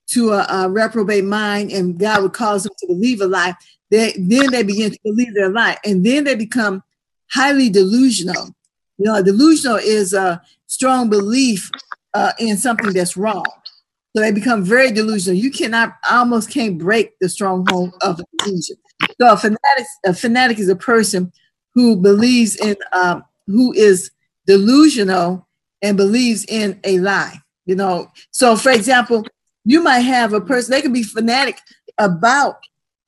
to 0.08 0.32
a, 0.32 0.46
a 0.50 0.70
reprobate 0.70 1.26
mind 1.26 1.72
and 1.72 2.00
God 2.00 2.24
would 2.24 2.34
cause 2.34 2.64
them 2.64 2.74
to 2.80 2.88
believe 2.88 3.22
a 3.22 3.28
lie, 3.28 3.54
they, 3.92 4.14
then 4.18 4.52
they 4.52 4.64
begin 4.64 4.92
to 4.92 5.00
believe 5.04 5.34
their 5.36 5.50
lie. 5.50 5.78
And 5.86 6.06
then 6.06 6.24
they 6.24 6.36
become 6.36 6.82
highly 7.32 7.70
delusional. 7.70 8.56
You 8.98 9.06
know, 9.06 9.22
delusional 9.22 9.78
is 9.78 10.14
a 10.14 10.42
strong 10.66 11.10
belief 11.10 11.70
uh, 12.14 12.32
in 12.40 12.58
something 12.58 12.94
that's 12.94 13.16
wrong. 13.16 13.46
So 14.16 14.22
they 14.22 14.32
become 14.32 14.64
very 14.64 14.92
delusional. 14.92 15.38
You 15.38 15.52
cannot, 15.52 15.94
almost 16.10 16.50
can't 16.50 16.78
break 16.78 17.20
the 17.20 17.30
stronghold 17.30 17.94
of 18.02 18.20
a 18.20 18.24
delusion. 18.40 18.78
So 19.22 19.32
a 19.32 19.38
fanatic, 19.38 19.86
a 20.06 20.14
fanatic 20.14 20.60
is 20.60 20.70
a 20.70 20.76
person 20.76 21.32
who 21.76 21.96
believes 21.96 22.56
in, 22.56 22.76
um, 22.94 23.24
who 23.46 23.74
is 23.74 24.10
delusional 24.48 25.48
and 25.82 25.96
believes 25.96 26.46
in 26.46 26.80
a 26.84 27.00
lie. 27.00 27.40
You 27.66 27.76
know, 27.76 28.12
so 28.32 28.56
for 28.56 28.72
example, 28.72 29.26
you 29.66 29.84
might 29.84 30.00
have 30.00 30.34
a 30.34 30.42
person, 30.42 30.72
they 30.72 30.82
can 30.82 30.94
be 30.94 31.04
fanatic 31.04 31.60
about 31.98 32.58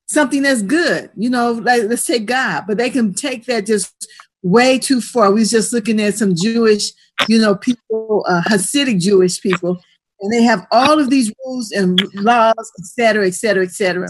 something 0.06 0.42
that's 0.42 0.62
good, 0.62 1.10
you 1.16 1.30
know, 1.30 1.52
like 1.52 1.84
let's 1.84 2.02
say 2.02 2.18
God, 2.18 2.64
but 2.66 2.76
they 2.76 2.90
can 2.90 3.14
take 3.14 3.46
that 3.46 3.66
just 3.66 4.06
way 4.42 4.78
too 4.78 5.00
far. 5.00 5.30
We 5.30 5.40
was 5.40 5.50
just 5.50 5.72
looking 5.72 6.00
at 6.00 6.14
some 6.14 6.34
Jewish, 6.34 6.92
you 7.28 7.38
know, 7.38 7.54
people, 7.54 8.24
uh, 8.28 8.42
Hasidic 8.48 9.00
Jewish 9.00 9.40
people, 9.40 9.80
and 10.20 10.32
they 10.32 10.42
have 10.42 10.66
all 10.70 10.98
of 10.98 11.10
these 11.10 11.32
rules 11.44 11.72
and 11.72 12.00
laws, 12.14 12.54
et 12.78 12.84
cetera, 12.84 13.26
et 13.26 13.34
cetera, 13.34 13.64
et 13.64 13.72
cetera. 13.72 14.08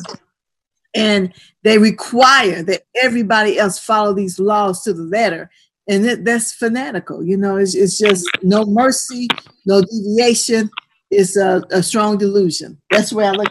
And 0.94 1.32
they 1.62 1.78
require 1.78 2.62
that 2.64 2.82
everybody 2.96 3.58
else 3.58 3.78
follow 3.78 4.12
these 4.12 4.38
laws 4.38 4.82
to 4.82 4.92
the 4.92 5.02
letter. 5.02 5.50
And 5.88 6.04
that, 6.04 6.24
that's 6.24 6.52
fanatical, 6.52 7.24
you 7.24 7.36
know, 7.36 7.56
it's, 7.56 7.74
it's 7.74 7.98
just 7.98 8.28
no 8.42 8.64
mercy, 8.64 9.26
no 9.66 9.82
deviation. 9.82 10.70
It's 11.10 11.36
a, 11.36 11.64
a 11.72 11.82
strong 11.82 12.18
delusion. 12.18 12.80
That's 12.90 13.12
where 13.12 13.32
I 13.32 13.32
look. 13.32 13.48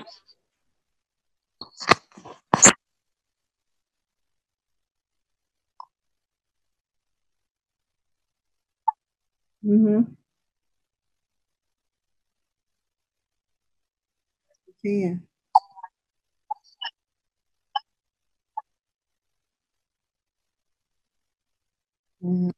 Mm-hmm. 9.66 10.14
Yeah. 14.84 15.16
Mhm. 22.22 22.52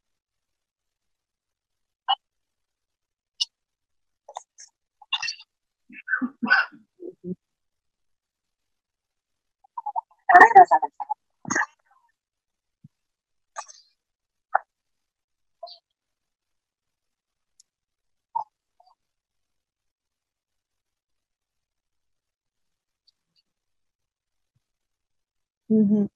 Mhm. 25.72 26.08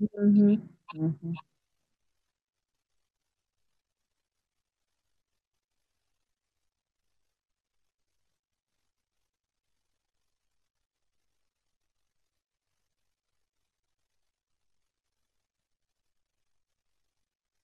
Mhm. 0.00 0.68
Mhm. 0.94 1.38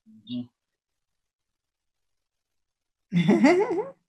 Mhm. 0.07 0.49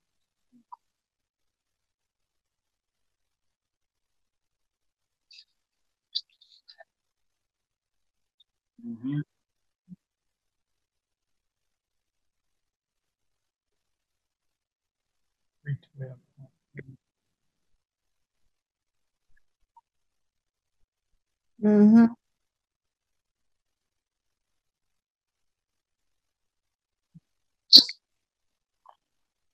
Mhm. 21.66 22.10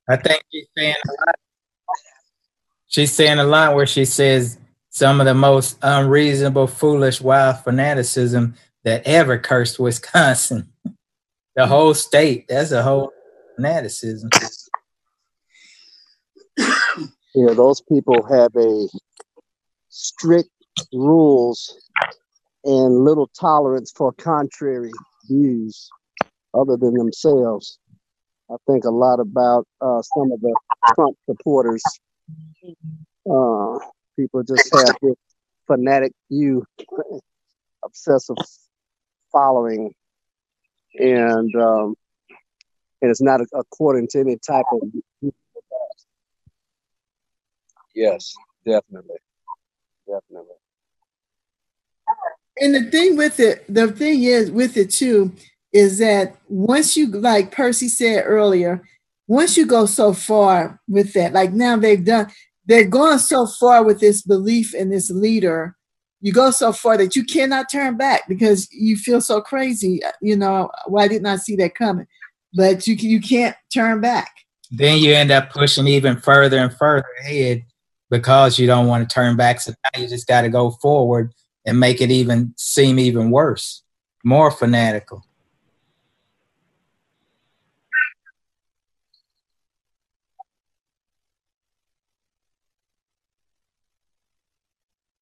I 0.10 0.17
think 0.17 0.43
she's 0.52 0.67
saying 0.78 0.95
a 1.08 1.12
lot. 1.12 1.36
She's 2.88 3.12
saying 3.13 3.39
a 3.39 3.45
lot 3.45 3.76
where 3.76 3.86
she 3.86 4.04
says 4.04 4.58
some 4.89 5.21
of 5.21 5.26
the 5.26 5.34
most 5.34 5.78
unreasonable, 5.82 6.67
foolish, 6.67 7.21
wild 7.21 7.60
fanaticism 7.63 8.56
that 8.84 9.04
ever 9.08 9.38
cursed 9.38 9.80
Wisconsin. 9.80 10.67
The 11.54 11.67
whole 11.67 11.93
state. 11.93 12.47
That's 12.47 12.71
a 12.71 12.82
whole 12.82 13.12
fanaticism. 13.58 14.30
Yeah, 17.36 17.54
those 17.54 17.82
people 17.82 18.24
have 18.24 18.56
a 18.56 18.88
strict 19.89 20.50
rules 20.93 21.90
and 22.63 23.04
little 23.04 23.28
tolerance 23.28 23.91
for 23.95 24.12
contrary 24.13 24.91
views 25.28 25.89
other 26.54 26.78
than 26.78 26.93
themselves. 26.93 27.80
I 28.50 28.56
think 28.67 28.84
a 28.84 28.89
lot 28.89 29.19
about 29.19 29.65
uh, 29.80 30.02
some 30.02 30.32
of 30.32 30.41
the 30.41 30.54
Trump 30.93 31.17
supporters. 31.30 31.82
Uh, 33.30 33.80
people 34.17 34.43
just 34.43 34.69
have 34.76 34.95
this 35.02 35.15
fanatic 35.67 36.12
view, 36.30 36.65
obsessive 37.84 38.36
following, 39.32 39.93
and 40.95 41.56
um, 41.56 41.95
and 43.02 43.10
it's 43.10 43.21
not 43.21 43.41
according 43.54 44.08
to 44.10 44.19
any 44.19 44.38
type 44.38 44.65
of. 44.71 44.82
Yes, 47.95 48.34
definitely, 48.65 49.17
definitely. 50.08 50.61
And 52.60 52.76
the 52.76 52.90
thing 52.92 53.16
with 53.16 53.40
it, 53.40 53.64
the 53.74 53.92
thing 53.92 54.24
is 54.24 54.52
with 54.52 54.78
it 54.78 54.92
too, 54.92 55.34
is 55.74 56.00
that 56.00 56.36
once 56.48 56.98
you, 56.98 57.08
like 57.08 57.52
Percy 57.52 57.88
said 57.88 58.24
earlier, 58.26 58.82
once 59.28 59.56
you 59.56 59.66
go 59.66 59.86
so 59.86 60.14
far 60.14 60.80
with 60.88 61.14
that, 61.14 61.34
like 61.34 61.54
now 61.54 61.78
they've 61.78 62.04
done, 62.04 62.30
they're 62.66 62.88
gone 62.88 63.20
so 63.20 63.48
far 63.48 63.84
with 63.84 64.00
this 64.00 64.22
belief 64.22 64.76
in 64.76 64.90
this 64.90 65.10
leader. 65.10 65.76
You 66.20 66.34
go 66.34 66.52
so 66.52 66.72
far 66.72 66.98
that 66.98 67.16
you 67.16 67.24
cannot 67.24 67.72
turn 67.72 67.98
back 67.98 68.28
because 68.28 68.68
you 68.72 68.96
feel 68.96 69.22
so 69.22 69.42
crazy. 69.42 70.02
You 70.22 70.36
know, 70.36 70.70
why 70.86 71.08
didn't 71.08 71.26
I 71.26 71.38
see 71.38 71.56
that 71.56 71.74
coming? 71.74 72.06
But 72.54 72.86
you 72.86 72.96
you 72.96 73.22
can't 73.22 73.56
turn 73.74 74.02
back. 74.02 74.30
Then 74.70 75.00
you 75.00 75.14
end 75.14 75.32
up 75.32 75.50
pushing 75.50 75.88
even 75.88 76.18
further 76.18 76.60
and 76.60 76.72
further 76.74 77.08
ahead 77.22 77.64
because 78.10 78.60
you 78.60 78.68
don't 78.68 78.88
want 78.88 79.08
to 79.08 79.14
turn 79.14 79.36
back. 79.36 79.62
So 79.62 79.72
now 79.72 80.02
you 80.02 80.08
just 80.08 80.28
got 80.28 80.42
to 80.42 80.50
go 80.50 80.72
forward 80.72 81.34
and 81.65 81.80
make 81.80 82.02
it 82.02 82.12
even 82.12 82.54
seem 82.58 83.00
even 83.00 83.32
worse, 83.32 83.84
more 84.24 84.52
fanatical. 84.52 85.24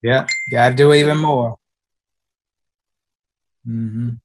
Yeah, 0.02 0.28
got 0.52 0.70
to 0.70 0.76
do 0.76 0.94
even 0.94 1.18
more. 1.18 1.58
hmm 3.66 4.20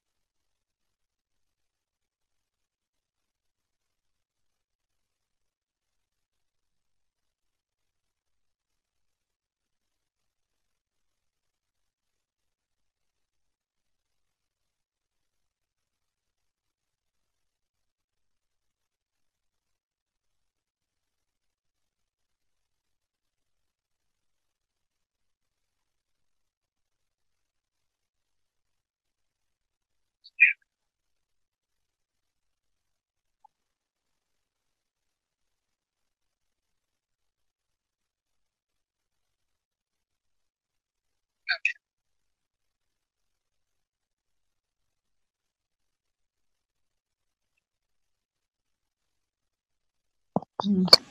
Mm-hmm. 50.67 51.04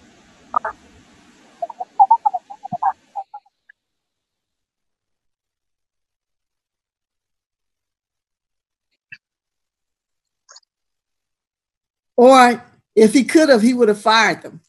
Or 12.24 12.64
if 12.96 13.12
he 13.12 13.26
could 13.26 13.50
have, 13.50 13.62
he 13.62 13.74
would 13.74 13.90
have 13.90 14.00
fired 14.00 14.44
them. 14.44 14.62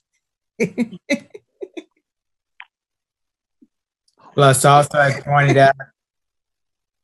Plus, 4.35 4.65
also 4.65 4.99
I 4.99 5.21
pointed 5.21 5.59
out, 5.59 5.77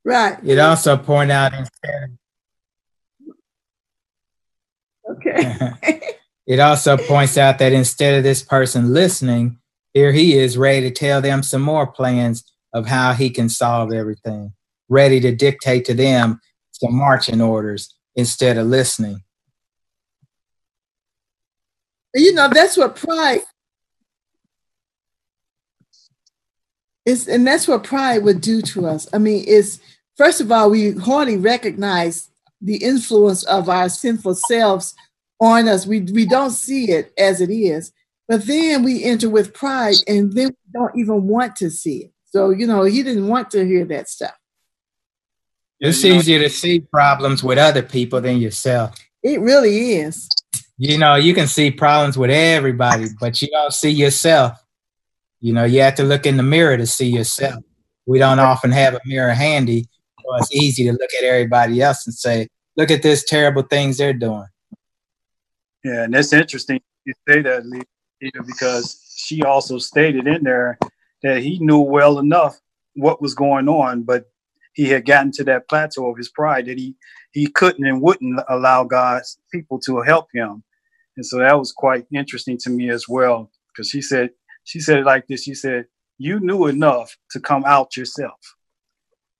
right. 0.04 0.38
it 0.42 0.58
also 0.58 0.96
pointed 0.96 1.30
out 1.34 1.54
instead, 1.54 2.18
Okay. 5.08 5.70
it 6.48 6.58
also 6.58 6.96
points 6.96 7.38
out 7.38 7.60
that 7.60 7.72
instead 7.72 8.18
of 8.18 8.24
this 8.24 8.42
person 8.42 8.92
listening, 8.92 9.60
here 9.94 10.10
he 10.10 10.36
is 10.36 10.58
ready 10.58 10.80
to 10.80 10.90
tell 10.90 11.20
them 11.20 11.44
some 11.44 11.62
more 11.62 11.86
plans 11.86 12.42
of 12.74 12.88
how 12.88 13.12
he 13.12 13.30
can 13.30 13.48
solve 13.48 13.92
everything, 13.92 14.52
ready 14.88 15.20
to 15.20 15.32
dictate 15.32 15.84
to 15.84 15.94
them 15.94 16.40
some 16.72 16.96
marching 16.96 17.40
orders 17.40 17.94
instead 18.16 18.58
of 18.58 18.66
listening. 18.66 19.22
You 22.14 22.34
know, 22.34 22.48
that's 22.48 22.76
what 22.76 22.96
pride 22.96 23.42
is, 27.06 27.28
and 27.28 27.46
that's 27.46 27.68
what 27.68 27.84
pride 27.84 28.24
would 28.24 28.40
do 28.40 28.62
to 28.62 28.86
us. 28.86 29.08
I 29.12 29.18
mean, 29.18 29.44
it's 29.46 29.80
first 30.16 30.40
of 30.40 30.50
all, 30.50 30.70
we 30.70 30.92
hardly 30.92 31.36
recognize 31.36 32.30
the 32.60 32.76
influence 32.76 33.42
of 33.44 33.68
our 33.68 33.88
sinful 33.88 34.34
selves 34.34 34.94
on 35.40 35.68
us. 35.68 35.86
We 35.86 36.00
we 36.00 36.26
don't 36.26 36.50
see 36.50 36.90
it 36.90 37.12
as 37.18 37.40
it 37.40 37.50
is. 37.50 37.92
But 38.30 38.46
then 38.46 38.84
we 38.84 39.02
enter 39.02 39.28
with 39.28 39.52
pride 39.52 39.96
and 40.06 40.32
then 40.32 40.50
we 40.50 40.72
don't 40.72 40.96
even 40.96 41.26
want 41.26 41.56
to 41.56 41.68
see 41.68 42.04
it. 42.04 42.12
So, 42.26 42.50
you 42.50 42.64
know, 42.64 42.84
he 42.84 43.02
didn't 43.02 43.26
want 43.26 43.50
to 43.50 43.66
hear 43.66 43.84
that 43.86 44.08
stuff. 44.08 44.36
It's 45.80 46.04
easier 46.04 46.38
to 46.38 46.48
see 46.48 46.78
problems 46.78 47.42
with 47.42 47.58
other 47.58 47.82
people 47.82 48.20
than 48.20 48.38
yourself. 48.38 48.94
It 49.24 49.40
really 49.40 49.94
is. 49.94 50.28
You 50.82 50.96
know, 50.96 51.16
you 51.16 51.34
can 51.34 51.46
see 51.46 51.70
problems 51.70 52.16
with 52.16 52.30
everybody, 52.30 53.08
but 53.20 53.42
you 53.42 53.48
don't 53.48 53.70
see 53.70 53.90
yourself. 53.90 54.64
You 55.38 55.52
know, 55.52 55.64
you 55.64 55.82
have 55.82 55.96
to 55.96 56.04
look 56.04 56.24
in 56.24 56.38
the 56.38 56.42
mirror 56.42 56.78
to 56.78 56.86
see 56.86 57.06
yourself. 57.06 57.62
We 58.06 58.18
don't 58.18 58.38
often 58.38 58.70
have 58.70 58.94
a 58.94 59.00
mirror 59.04 59.34
handy, 59.34 59.88
so 60.24 60.36
it's 60.36 60.50
easy 60.54 60.84
to 60.84 60.92
look 60.92 61.10
at 61.18 61.22
everybody 61.22 61.82
else 61.82 62.06
and 62.06 62.14
say, 62.14 62.48
look 62.78 62.90
at 62.90 63.02
this 63.02 63.24
terrible 63.24 63.60
things 63.60 63.98
they're 63.98 64.14
doing. 64.14 64.46
Yeah, 65.84 66.04
and 66.04 66.14
that's 66.14 66.32
interesting 66.32 66.80
you 67.04 67.12
say 67.28 67.42
that, 67.42 67.66
Lita, 67.66 68.42
because 68.46 69.02
she 69.16 69.42
also 69.42 69.76
stated 69.76 70.26
in 70.26 70.44
there 70.44 70.78
that 71.22 71.42
he 71.42 71.58
knew 71.58 71.80
well 71.80 72.18
enough 72.18 72.58
what 72.94 73.20
was 73.20 73.34
going 73.34 73.68
on, 73.68 74.02
but 74.02 74.30
he 74.72 74.86
had 74.86 75.04
gotten 75.04 75.30
to 75.32 75.44
that 75.44 75.68
plateau 75.68 76.10
of 76.10 76.16
his 76.16 76.30
pride 76.30 76.66
that 76.66 76.78
he 76.78 76.94
he 77.32 77.48
couldn't 77.48 77.86
and 77.86 78.00
wouldn't 78.00 78.40
allow 78.48 78.82
God's 78.84 79.38
people 79.52 79.78
to 79.80 80.00
help 80.00 80.28
him. 80.32 80.62
And 81.16 81.26
so 81.26 81.38
that 81.38 81.58
was 81.58 81.72
quite 81.72 82.06
interesting 82.14 82.58
to 82.58 82.70
me 82.70 82.90
as 82.90 83.06
well, 83.08 83.50
because 83.68 83.90
she 83.90 84.00
said 84.00 84.30
she 84.64 84.80
said 84.80 84.98
it 84.98 85.04
like 85.04 85.26
this. 85.26 85.44
She 85.44 85.54
said, 85.54 85.86
"You 86.18 86.40
knew 86.40 86.66
enough 86.66 87.16
to 87.32 87.40
come 87.40 87.64
out 87.66 87.96
yourself." 87.96 88.56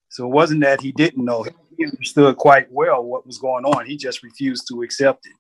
So 0.09 0.26
it 0.26 0.30
wasn't 0.30 0.62
that 0.62 0.80
he 0.80 0.92
didn't 0.92 1.24
know; 1.24 1.44
he 1.76 1.85
understood 1.85 2.37
quite 2.37 2.70
well 2.70 3.02
what 3.02 3.26
was 3.26 3.38
going 3.38 3.64
on. 3.64 3.87
He 3.87 3.96
just 3.96 4.22
refused 4.22 4.66
to 4.68 4.83
accept 4.83 5.26
it. 5.26 5.33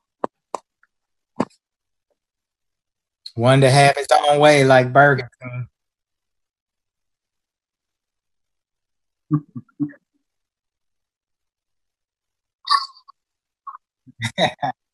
One 3.34 3.60
to 3.60 3.70
have 3.70 3.96
his 3.96 4.06
own 4.28 4.38
way, 4.40 4.64
like 4.64 4.92
Burger 4.92 5.30
King. 5.40 5.68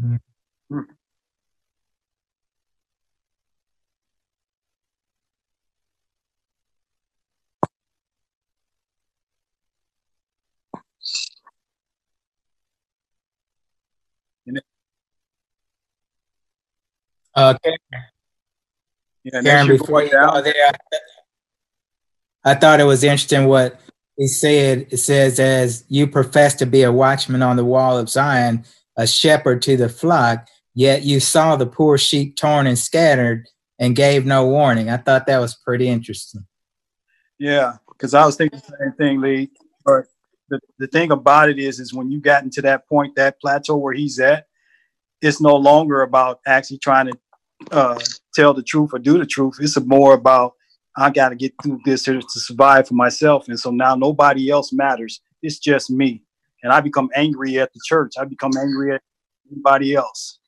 Mm. 0.00 0.18
Okay, 17.38 17.76
uh, 17.94 17.98
Yeah, 19.24 19.38
and 19.38 19.46
Karen, 19.46 19.60
as 19.62 19.66
you 19.68 19.78
before 19.78 20.02
you 20.02 20.10
go 20.10 20.40
there, 20.40 20.72
I 22.44 22.54
thought 22.54 22.80
it 22.80 22.84
was 22.84 23.04
interesting 23.04 23.46
what 23.46 23.80
he 24.16 24.26
said. 24.26 24.86
It 24.90 24.98
says, 24.98 25.38
as 25.38 25.84
you 25.88 26.06
profess 26.06 26.54
to 26.56 26.66
be 26.66 26.82
a 26.82 26.92
watchman 26.92 27.42
on 27.42 27.56
the 27.56 27.64
wall 27.64 27.98
of 27.98 28.08
Zion, 28.08 28.64
a 28.96 29.06
shepherd 29.06 29.62
to 29.62 29.76
the 29.76 29.88
flock, 29.88 30.48
yet 30.74 31.02
you 31.02 31.20
saw 31.20 31.56
the 31.56 31.66
poor 31.66 31.98
sheep 31.98 32.36
torn 32.36 32.66
and 32.66 32.78
scattered 32.78 33.46
and 33.78 33.96
gave 33.96 34.24
no 34.24 34.46
warning. 34.46 34.88
I 34.88 34.96
thought 34.96 35.26
that 35.26 35.38
was 35.40 35.54
pretty 35.54 35.88
interesting. 35.88 36.46
Yeah, 37.38 37.74
because 37.88 38.14
I 38.14 38.24
was 38.24 38.36
thinking 38.36 38.60
the 38.60 38.76
same 38.78 38.92
thing, 38.96 39.20
Lee. 39.20 39.50
But 39.84 40.04
the, 40.48 40.60
the 40.78 40.86
thing 40.86 41.10
about 41.10 41.50
it 41.50 41.58
is, 41.58 41.80
is 41.80 41.92
when 41.92 42.10
you 42.10 42.20
got 42.20 42.42
into 42.42 42.62
that 42.62 42.88
point, 42.88 43.14
that 43.16 43.40
plateau 43.40 43.76
where 43.76 43.92
he's 43.92 44.18
at, 44.18 44.46
it's 45.20 45.40
no 45.40 45.56
longer 45.56 46.02
about 46.02 46.40
actually 46.46 46.78
trying 46.78 47.06
to 47.06 47.18
uh, 47.70 47.98
tell 48.34 48.54
the 48.54 48.62
truth 48.62 48.90
or 48.92 48.98
do 48.98 49.18
the 49.18 49.26
truth. 49.26 49.56
It's 49.60 49.78
more 49.80 50.14
about 50.14 50.54
I 50.96 51.10
got 51.10 51.30
to 51.30 51.34
get 51.34 51.52
through 51.62 51.80
this 51.84 52.04
to, 52.04 52.20
to 52.20 52.40
survive 52.40 52.88
for 52.88 52.94
myself, 52.94 53.48
and 53.48 53.60
so 53.60 53.70
now 53.70 53.94
nobody 53.94 54.50
else 54.50 54.72
matters. 54.72 55.20
It's 55.42 55.58
just 55.58 55.90
me, 55.90 56.22
and 56.62 56.72
I 56.72 56.80
become 56.80 57.08
angry 57.14 57.58
at 57.58 57.72
the 57.72 57.80
church. 57.84 58.14
I 58.18 58.24
become 58.24 58.52
angry 58.58 58.94
at 58.94 59.02
anybody 59.50 59.94
else. 59.94 60.38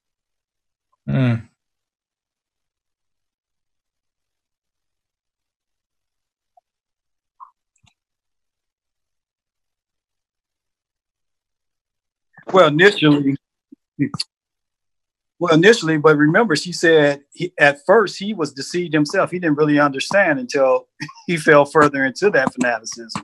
Mm. 1.09 1.49
Well, 12.53 12.69
initially, 12.69 13.37
well, 15.39 15.55
initially, 15.55 15.99
but 15.99 16.17
remember, 16.17 16.57
she 16.57 16.73
said 16.73 17.23
he, 17.33 17.53
at 17.59 17.79
first 17.87 18.19
he 18.19 18.33
was 18.33 18.53
deceived 18.53 18.93
himself. 18.95 19.31
He 19.31 19.39
didn't 19.39 19.59
really 19.59 19.79
understand 19.79 20.39
until 20.39 20.89
he 21.27 21.37
fell 21.37 21.65
further 21.65 22.05
into 22.05 22.31
that 22.31 22.53
fanaticism. 22.55 23.23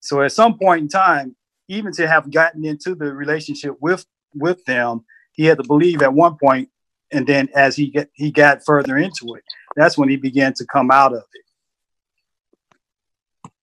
So 0.00 0.20
at 0.22 0.32
some 0.32 0.58
point 0.58 0.82
in 0.82 0.88
time, 0.88 1.36
even 1.72 1.92
to 1.92 2.06
have 2.06 2.30
gotten 2.30 2.64
into 2.64 2.94
the 2.94 3.12
relationship 3.12 3.76
with 3.80 4.04
with 4.34 4.64
them, 4.64 5.04
he 5.32 5.44
had 5.44 5.58
to 5.58 5.64
believe 5.64 6.02
at 6.02 6.12
one 6.12 6.36
point, 6.36 6.68
and 7.10 7.26
then 7.26 7.48
as 7.54 7.76
he 7.76 7.88
get 7.88 8.10
he 8.12 8.30
got 8.30 8.64
further 8.64 8.96
into 8.96 9.34
it, 9.34 9.42
that's 9.74 9.96
when 9.96 10.08
he 10.08 10.16
began 10.16 10.52
to 10.54 10.66
come 10.66 10.90
out 10.90 11.12
of 11.12 11.22
it. 11.34 11.44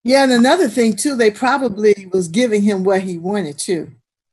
Yeah, 0.04 0.24
and 0.24 0.32
another 0.32 0.67
thing 0.67 0.95
too, 0.95 1.15
they 1.15 1.30
probably 1.30 2.10
was 2.12 2.28
giving 2.28 2.63
him 2.63 2.84
what 2.84 3.02
he 3.02 3.17
wanted 3.17 3.58
to. 3.60 3.91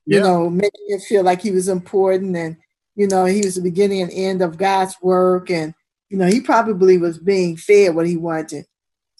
You 0.09 0.19
Yeah. 0.19 0.21
know, 0.21 0.51
making 0.51 0.87
him 0.89 1.01
feel 1.01 1.25
like 1.25 1.43
he 1.43 1.51
was 1.51 1.69
important 1.69 2.37
and 2.37 2.57
you 2.95 3.07
know, 3.07 3.27
he 3.27 3.43
was 3.43 3.57
the 3.57 3.61
beginning 3.61 4.01
and 4.01 4.11
end 4.13 4.41
of 4.41 4.57
God's 4.57 4.97
work 5.03 5.51
and 5.51 5.75
you 6.09 6.17
know, 6.17 6.27
he 6.27 6.41
probably 6.41 6.99
was 6.99 7.19
being 7.19 7.57
fed 7.57 7.95
what 7.95 8.07
he 8.07 8.17
wanted 8.17 8.49
to, 8.49 8.65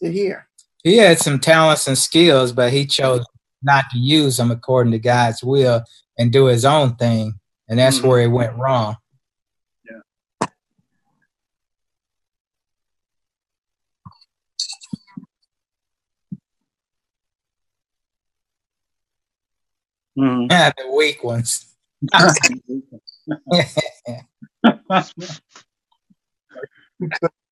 to 0.07 0.13
hear. 0.13 0.49
He 0.85 0.99
had 0.99 1.19
some 1.19 1.41
talents 1.41 1.89
and 1.89 1.99
skills, 1.99 2.53
but 2.53 2.73
he 2.73 2.87
chose 2.87 3.27
not 3.67 3.85
to 3.91 3.99
use 3.99 4.39
them 4.39 4.51
according 4.51 4.93
to 4.93 4.99
God's 4.99 5.45
will 5.45 5.83
and 6.19 6.33
do 6.33 6.47
his 6.47 6.65
own 6.65 6.97
thing. 6.97 7.35
And 7.69 7.79
that's 7.79 7.99
Mhm. 7.99 8.09
where 8.09 8.21
it 8.21 8.29
went 8.29 8.57
wrong. 8.57 8.97
Mhm. 20.19 20.49
the 20.77 20.91
weak 20.97 21.23
ones. 21.23 21.67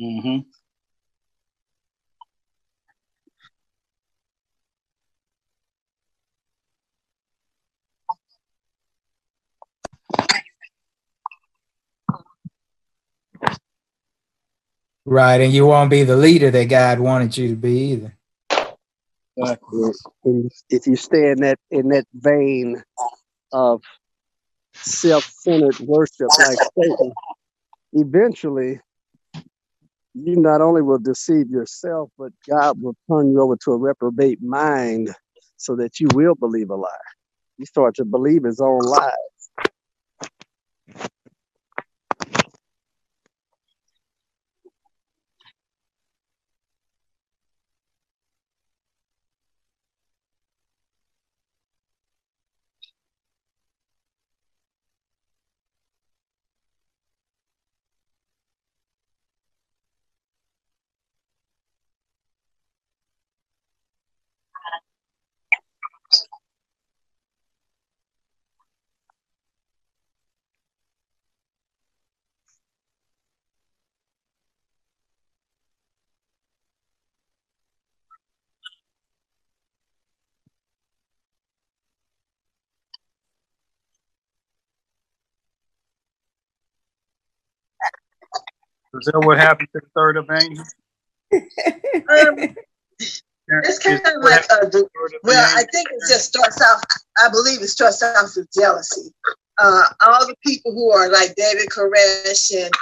hmm 0.00 0.38
Right, 15.06 15.40
and 15.40 15.52
you 15.52 15.66
won't 15.66 15.90
be 15.90 16.04
the 16.04 16.16
leader 16.16 16.50
that 16.50 16.66
God 16.66 17.00
wanted 17.00 17.36
you 17.36 17.48
to 17.48 17.56
be 17.56 17.92
either. 17.92 18.16
And 20.24 20.50
if 20.68 20.86
you 20.86 20.96
stay 20.96 21.30
in 21.30 21.40
that 21.40 21.58
in 21.70 21.88
that 21.88 22.06
vein 22.14 22.82
of 23.52 23.82
self-centered 24.74 25.80
worship 25.80 26.28
like 26.38 26.58
Satan, 26.78 27.12
eventually 27.94 28.80
you 30.14 30.36
not 30.36 30.60
only 30.60 30.82
will 30.82 30.98
deceive 30.98 31.50
yourself, 31.50 32.10
but 32.18 32.32
God 32.48 32.82
will 32.82 32.96
turn 33.10 33.32
you 33.32 33.40
over 33.40 33.56
to 33.64 33.72
a 33.72 33.76
reprobate 33.76 34.42
mind 34.42 35.14
so 35.56 35.76
that 35.76 36.00
you 36.00 36.08
will 36.14 36.34
believe 36.34 36.70
a 36.70 36.76
lie. 36.76 36.88
You 37.58 37.66
start 37.66 37.94
to 37.96 38.04
believe 38.04 38.44
his 38.44 38.60
own 38.60 38.80
lie. 38.80 39.12
Is 88.94 89.06
that 89.06 89.20
what 89.20 89.38
happened 89.38 89.68
to 89.74 89.80
the 89.80 89.88
third 89.94 90.16
of 90.16 90.28
angel? 90.30 90.64
Um, 91.32 92.56
it's 93.64 93.78
kind 93.78 94.00
of 94.04 94.22
like 94.22 94.44
a, 94.50 94.70
well, 95.22 95.56
I 95.56 95.64
think 95.72 95.88
it 95.90 96.00
just 96.08 96.26
starts 96.26 96.60
off. 96.60 96.82
I 97.24 97.28
believe 97.30 97.62
it 97.62 97.68
starts 97.68 98.02
off 98.02 98.30
with 98.36 98.48
jealousy. 98.52 99.12
Uh, 99.58 99.84
all 100.02 100.26
the 100.26 100.34
people 100.44 100.72
who 100.72 100.90
are 100.90 101.10
like 101.10 101.34
David 101.36 101.68
Koresh 101.68 102.52
and 102.52 102.72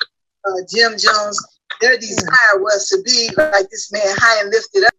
uh, 0.46 0.60
Jim 0.74 0.92
Jones, 0.98 1.44
their 1.80 1.98
desire 1.98 2.56
was 2.56 2.88
to 2.88 3.02
be 3.02 3.28
like 3.36 3.68
this 3.70 3.92
man, 3.92 4.02
high 4.16 4.40
and 4.42 4.50
lifted 4.50 4.84
up 4.84 4.92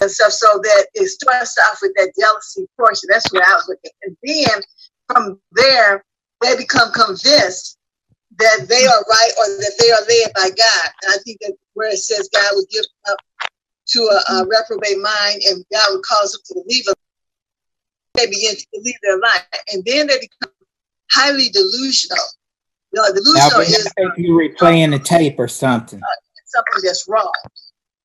and 0.00 0.10
stuff. 0.10 0.32
So 0.32 0.46
that 0.62 0.86
it 0.94 1.08
starts 1.08 1.56
off 1.70 1.78
with 1.80 1.92
that 1.96 2.12
jealousy 2.18 2.66
portion. 2.76 3.08
That's 3.10 3.32
where 3.32 3.42
I 3.42 3.54
was 3.54 3.68
looking, 3.68 3.90
and 4.02 4.16
then 4.22 4.62
from 5.08 5.40
there 5.52 6.04
they 6.42 6.56
become 6.56 6.92
convinced 6.92 7.77
that 8.38 8.68
they 8.68 8.86
are 8.86 9.04
right 9.10 9.32
or 9.38 9.46
that 9.58 9.74
they 9.78 9.90
are 9.90 10.00
led 10.08 10.32
by 10.34 10.48
God. 10.48 10.88
And 11.02 11.12
I 11.12 11.18
think 11.24 11.38
that 11.40 11.54
where 11.74 11.90
it 11.90 11.98
says 11.98 12.30
God 12.32 12.52
would 12.54 12.68
give 12.70 12.84
up 13.10 13.18
to 13.88 14.00
a, 14.00 14.32
a 14.34 14.46
reprobate 14.46 14.98
mind 14.98 15.42
and 15.48 15.64
God 15.72 15.86
would 15.90 16.04
cause 16.04 16.32
them 16.32 16.40
to 16.46 16.62
believe, 16.62 16.84
they 18.14 18.26
begin 18.26 18.54
to 18.54 18.66
believe 18.72 18.94
their 19.02 19.18
lie. 19.18 19.40
And 19.72 19.84
then 19.84 20.06
they 20.06 20.18
become 20.18 20.54
highly 21.10 21.48
delusional. 21.48 22.18
You 22.92 23.02
know, 23.02 23.08
delusional 23.12 23.60
is 23.60 23.92
you 24.16 24.34
replaying 24.34 24.92
the 24.92 24.98
tape 24.98 25.38
or 25.38 25.48
something. 25.48 26.00
something 26.46 26.82
that's 26.84 27.06
wrong. 27.08 27.32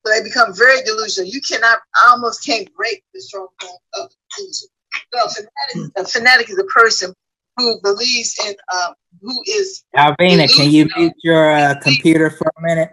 So 0.04 0.12
they 0.12 0.22
become 0.22 0.54
very 0.54 0.82
delusional. 0.82 1.30
You 1.30 1.40
cannot, 1.40 1.78
I 1.94 2.10
almost 2.10 2.44
can't 2.44 2.68
break 2.74 3.02
the 3.14 3.20
stronghold 3.22 3.80
of 3.94 4.10
delusion. 4.36 4.68
So 5.12 5.24
a 5.24 5.28
fanatic, 5.30 5.92
a 5.96 6.04
fanatic 6.04 6.50
is 6.50 6.58
a 6.58 6.64
person 6.64 7.14
who 7.56 7.80
believes 7.82 8.36
in, 8.46 8.54
um, 8.74 8.94
who 9.20 9.42
is 9.46 9.84
Alvina, 9.96 10.52
can 10.54 10.70
you 10.70 10.88
mute 10.96 11.12
your 11.22 11.50
uh, 11.50 11.74
computer 11.80 12.30
for 12.30 12.50
a 12.56 12.62
minute? 12.62 12.92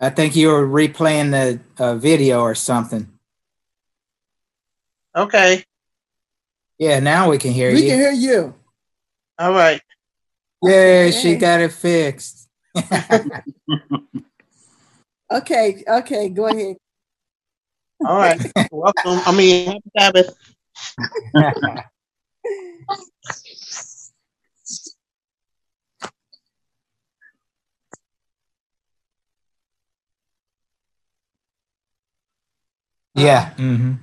I 0.00 0.10
think 0.10 0.34
you 0.34 0.48
were 0.48 0.66
replaying 0.66 1.30
the 1.30 1.60
uh, 1.82 1.94
video 1.96 2.40
or 2.40 2.54
something. 2.54 3.06
Okay. 5.14 5.64
Yeah, 6.78 7.00
now 7.00 7.28
we 7.28 7.36
can 7.36 7.52
hear 7.52 7.70
We 7.70 7.78
you. 7.78 7.82
We 7.84 7.90
can 7.90 7.98
hear 7.98 8.12
you. 8.12 8.54
All 9.38 9.52
right. 9.52 9.80
yeah, 10.62 11.10
she 11.10 11.36
got 11.36 11.60
it 11.60 11.72
fixed. 11.72 12.48
Okay, 15.32 15.84
okay, 15.86 16.28
go 16.28 16.48
ahead. 16.48 16.76
All 18.04 18.16
right. 18.16 18.40
Welcome. 18.72 19.20
I 19.24 19.32
mean, 19.36 19.66
happy 19.66 19.82
Sabbath. 19.96 20.36
yeah. 33.14 33.50
hmm 33.54 33.94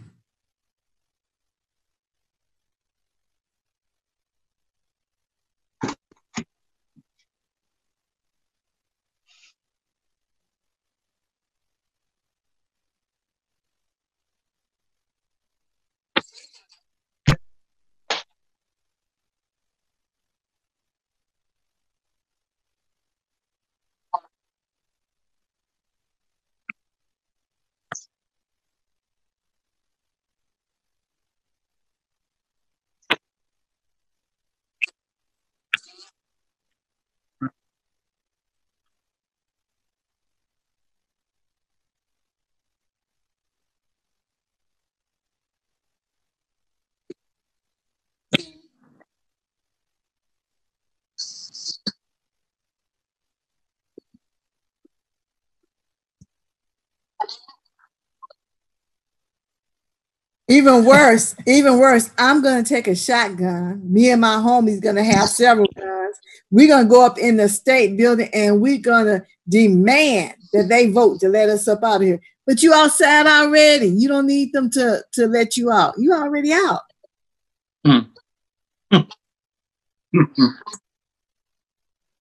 Even 60.49 60.85
worse, 60.85 61.35
even 61.45 61.77
worse, 61.77 62.09
I'm 62.17 62.41
gonna 62.41 62.63
take 62.63 62.87
a 62.87 62.95
shotgun. 62.95 63.81
Me 63.83 64.11
and 64.11 64.21
my 64.21 64.35
homies 64.35 64.81
gonna 64.81 65.03
have 65.03 65.27
several 65.27 65.67
guns. 65.77 66.15
We're 66.49 66.69
gonna 66.69 66.87
go 66.87 67.05
up 67.05 67.17
in 67.17 67.35
the 67.35 67.49
state 67.49 67.97
building 67.97 68.29
and 68.33 68.61
we're 68.61 68.77
gonna 68.77 69.25
demand 69.49 70.35
that 70.53 70.69
they 70.69 70.89
vote 70.89 71.19
to 71.19 71.27
let 71.27 71.49
us 71.49 71.67
up 71.67 71.83
out 71.83 71.97
of 71.97 72.01
here. 72.03 72.21
But 72.45 72.63
you 72.63 72.73
outside 72.73 73.27
already. 73.27 73.87
You 73.87 74.07
don't 74.07 74.27
need 74.27 74.53
them 74.53 74.69
to 74.71 75.03
to 75.13 75.27
let 75.27 75.57
you 75.57 75.69
out. 75.69 75.95
You 75.97 76.13
already 76.13 76.53
out. 76.53 76.81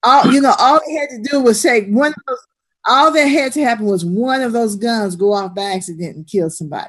All 0.02 0.32
you 0.32 0.40
know, 0.40 0.54
all 0.58 0.80
they 0.84 0.94
had 0.94 1.10
to 1.10 1.22
do 1.22 1.40
was 1.40 1.60
say 1.60 1.88
one 1.90 2.08
of 2.08 2.22
those. 2.26 2.46
All 2.88 3.12
that 3.12 3.26
had 3.26 3.52
to 3.52 3.62
happen 3.62 3.86
was 3.86 4.04
one 4.04 4.42
of 4.42 4.52
those 4.52 4.76
guns 4.76 5.16
go 5.16 5.32
off 5.32 5.54
by 5.54 5.62
accident 5.62 6.16
and 6.16 6.26
kill 6.26 6.50
somebody. 6.50 6.88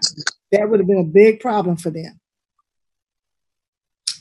That 0.51 0.69
would 0.69 0.79
have 0.79 0.87
been 0.87 0.99
a 0.99 1.03
big 1.03 1.39
problem 1.39 1.77
for 1.77 1.89
them. 1.89 2.19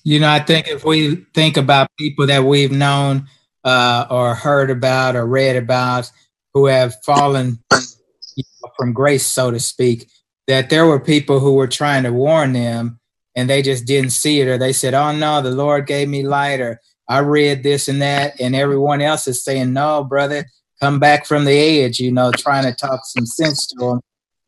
You 0.05 0.20
know, 0.20 0.29
I 0.29 0.39
think 0.39 0.68
if 0.68 0.85
we 0.85 1.16
think 1.35 1.57
about 1.57 1.91
people 1.99 2.27
that 2.29 2.45
we've 2.45 2.70
known 2.70 3.27
uh, 3.64 4.07
or 4.09 4.35
heard 4.35 4.70
about 4.70 5.16
or 5.16 5.27
read 5.27 5.57
about 5.57 6.11
who 6.55 6.66
have 6.66 6.95
fallen 7.05 7.59
you 7.72 8.45
know, 8.62 8.70
from 8.77 8.93
grace, 8.93 9.27
so 9.27 9.51
to 9.51 9.59
speak, 9.59 10.09
that 10.47 10.70
there 10.70 10.87
were 10.87 11.01
people 11.01 11.41
who 11.41 11.55
were 11.55 11.66
trying 11.66 12.05
to 12.05 12.12
warn 12.12 12.53
them 12.53 13.01
and 13.35 13.51
they 13.51 13.62
just 13.62 13.85
didn't 13.85 14.11
see 14.11 14.41
it 14.41 14.49
or 14.49 14.59
they 14.59 14.72
said, 14.72 14.95
oh 14.95 15.12
no, 15.12 15.43
the 15.43 15.51
Lord 15.51 15.87
gave 15.87 16.09
me 16.09 16.24
light 16.24 16.61
or 16.61 16.81
I 17.09 17.18
read 17.18 17.62
this 17.62 17.89
and 17.89 18.03
that, 18.03 18.41
and 18.41 18.57
everyone 18.57 19.01
else 19.01 19.29
is 19.29 19.45
saying, 19.45 19.72
no, 19.72 20.03
brother, 20.03 20.47
come 20.81 20.99
back 20.99 21.27
from 21.27 21.45
the 21.45 21.53
edge, 21.53 22.01
you 22.01 22.11
know, 22.11 22.33
trying 22.33 22.64
to 22.64 22.74
talk 22.74 23.01
some 23.05 23.27
sense 23.27 23.66
to 23.68 23.77
them. 23.79 24.01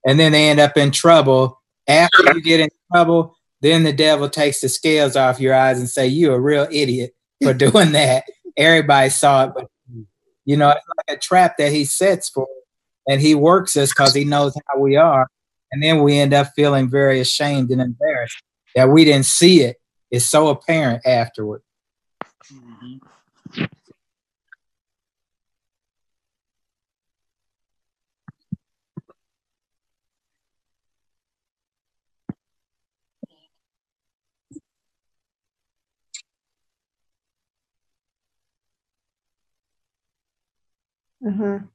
And 0.06 0.18
then 0.18 0.32
they 0.32 0.48
end 0.48 0.60
up 0.60 0.76
in 0.76 0.90
trouble. 0.90 1.60
After 1.88 2.22
you 2.34 2.42
get 2.42 2.60
in 2.60 2.68
trouble, 2.92 3.36
then 3.60 3.82
the 3.82 3.92
devil 3.92 4.28
takes 4.28 4.60
the 4.60 4.68
scales 4.68 5.16
off 5.16 5.40
your 5.40 5.54
eyes 5.54 5.78
and 5.78 5.88
say, 5.88 6.06
you're 6.06 6.36
a 6.36 6.40
real 6.40 6.68
idiot 6.70 7.14
for 7.42 7.54
doing 7.54 7.92
that. 7.92 8.24
Everybody 8.56 9.10
saw 9.10 9.46
it, 9.46 9.52
but 9.54 9.68
you 10.44 10.56
know, 10.56 10.70
it's 10.70 10.86
like 10.96 11.16
a 11.16 11.20
trap 11.20 11.56
that 11.58 11.72
he 11.72 11.84
sets 11.84 12.30
for, 12.30 12.46
and 13.06 13.20
he 13.20 13.34
works 13.34 13.76
us 13.76 13.90
because 13.90 14.14
he 14.14 14.24
knows 14.24 14.54
how 14.66 14.78
we 14.78 14.96
are. 14.96 15.28
And 15.70 15.82
then 15.82 16.02
we 16.02 16.18
end 16.18 16.32
up 16.32 16.48
feeling 16.56 16.88
very 16.88 17.20
ashamed 17.20 17.70
and 17.70 17.82
embarrassed 17.82 18.42
that 18.74 18.88
we 18.88 19.04
didn't 19.04 19.26
see 19.26 19.60
it. 19.60 19.76
It's 20.10 20.24
so 20.24 20.48
apparent 20.48 21.06
afterward. 21.06 21.60
Mm-hmm. 41.24 41.66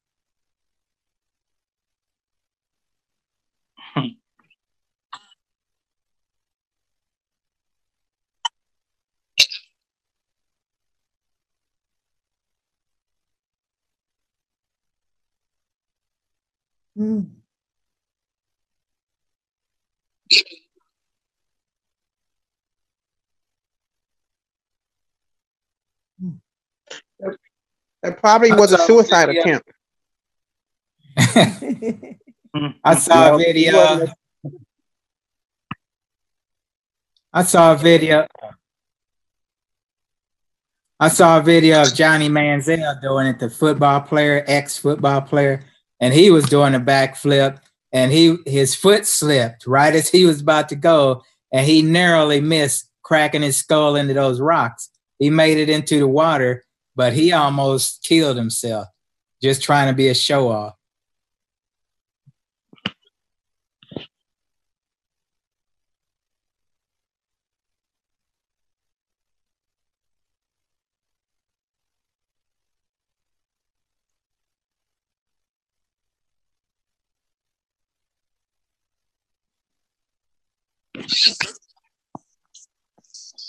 Mm. 16.99 17.27
That 28.03 28.19
probably 28.19 28.51
was 28.51 28.73
a 28.73 28.77
suicide 28.79 29.29
attempt. 29.29 29.71
I 32.83 32.95
saw 32.95 33.35
a 33.35 33.37
video. 33.37 34.07
I 37.33 37.43
saw 37.43 37.73
a 37.73 37.77
video. 37.77 38.27
I 40.99 41.07
saw 41.07 41.39
a 41.39 41.41
video 41.41 41.81
of 41.81 41.95
Johnny 41.95 42.29
Manziel 42.29 43.01
doing 43.01 43.27
it, 43.27 43.39
the 43.39 43.49
football 43.49 44.01
player, 44.01 44.43
ex 44.47 44.77
football 44.77 45.21
player, 45.21 45.63
and 45.99 46.13
he 46.13 46.29
was 46.29 46.45
doing 46.45 46.75
a 46.75 46.79
backflip 46.79 47.59
and 47.93 48.11
he 48.11 48.37
his 48.45 48.75
foot 48.75 49.05
slipped 49.05 49.65
right 49.65 49.95
as 49.95 50.09
he 50.09 50.25
was 50.25 50.41
about 50.41 50.69
to 50.69 50.75
go 50.75 51.23
and 51.53 51.65
he 51.65 51.81
narrowly 51.81 52.41
missed 52.41 52.89
cracking 53.01 53.41
his 53.41 53.57
skull 53.57 53.95
into 53.95 54.13
those 54.13 54.41
rocks. 54.41 54.89
He 55.19 55.29
made 55.29 55.57
it 55.57 55.69
into 55.69 55.99
the 55.99 56.07
water, 56.07 56.65
but 56.95 57.13
he 57.13 57.31
almost 57.31 58.03
killed 58.03 58.37
himself 58.37 58.87
just 59.41 59.61
trying 59.61 59.87
to 59.87 59.93
be 59.93 60.07
a 60.07 60.13
show 60.13 60.49
off. 60.49 60.75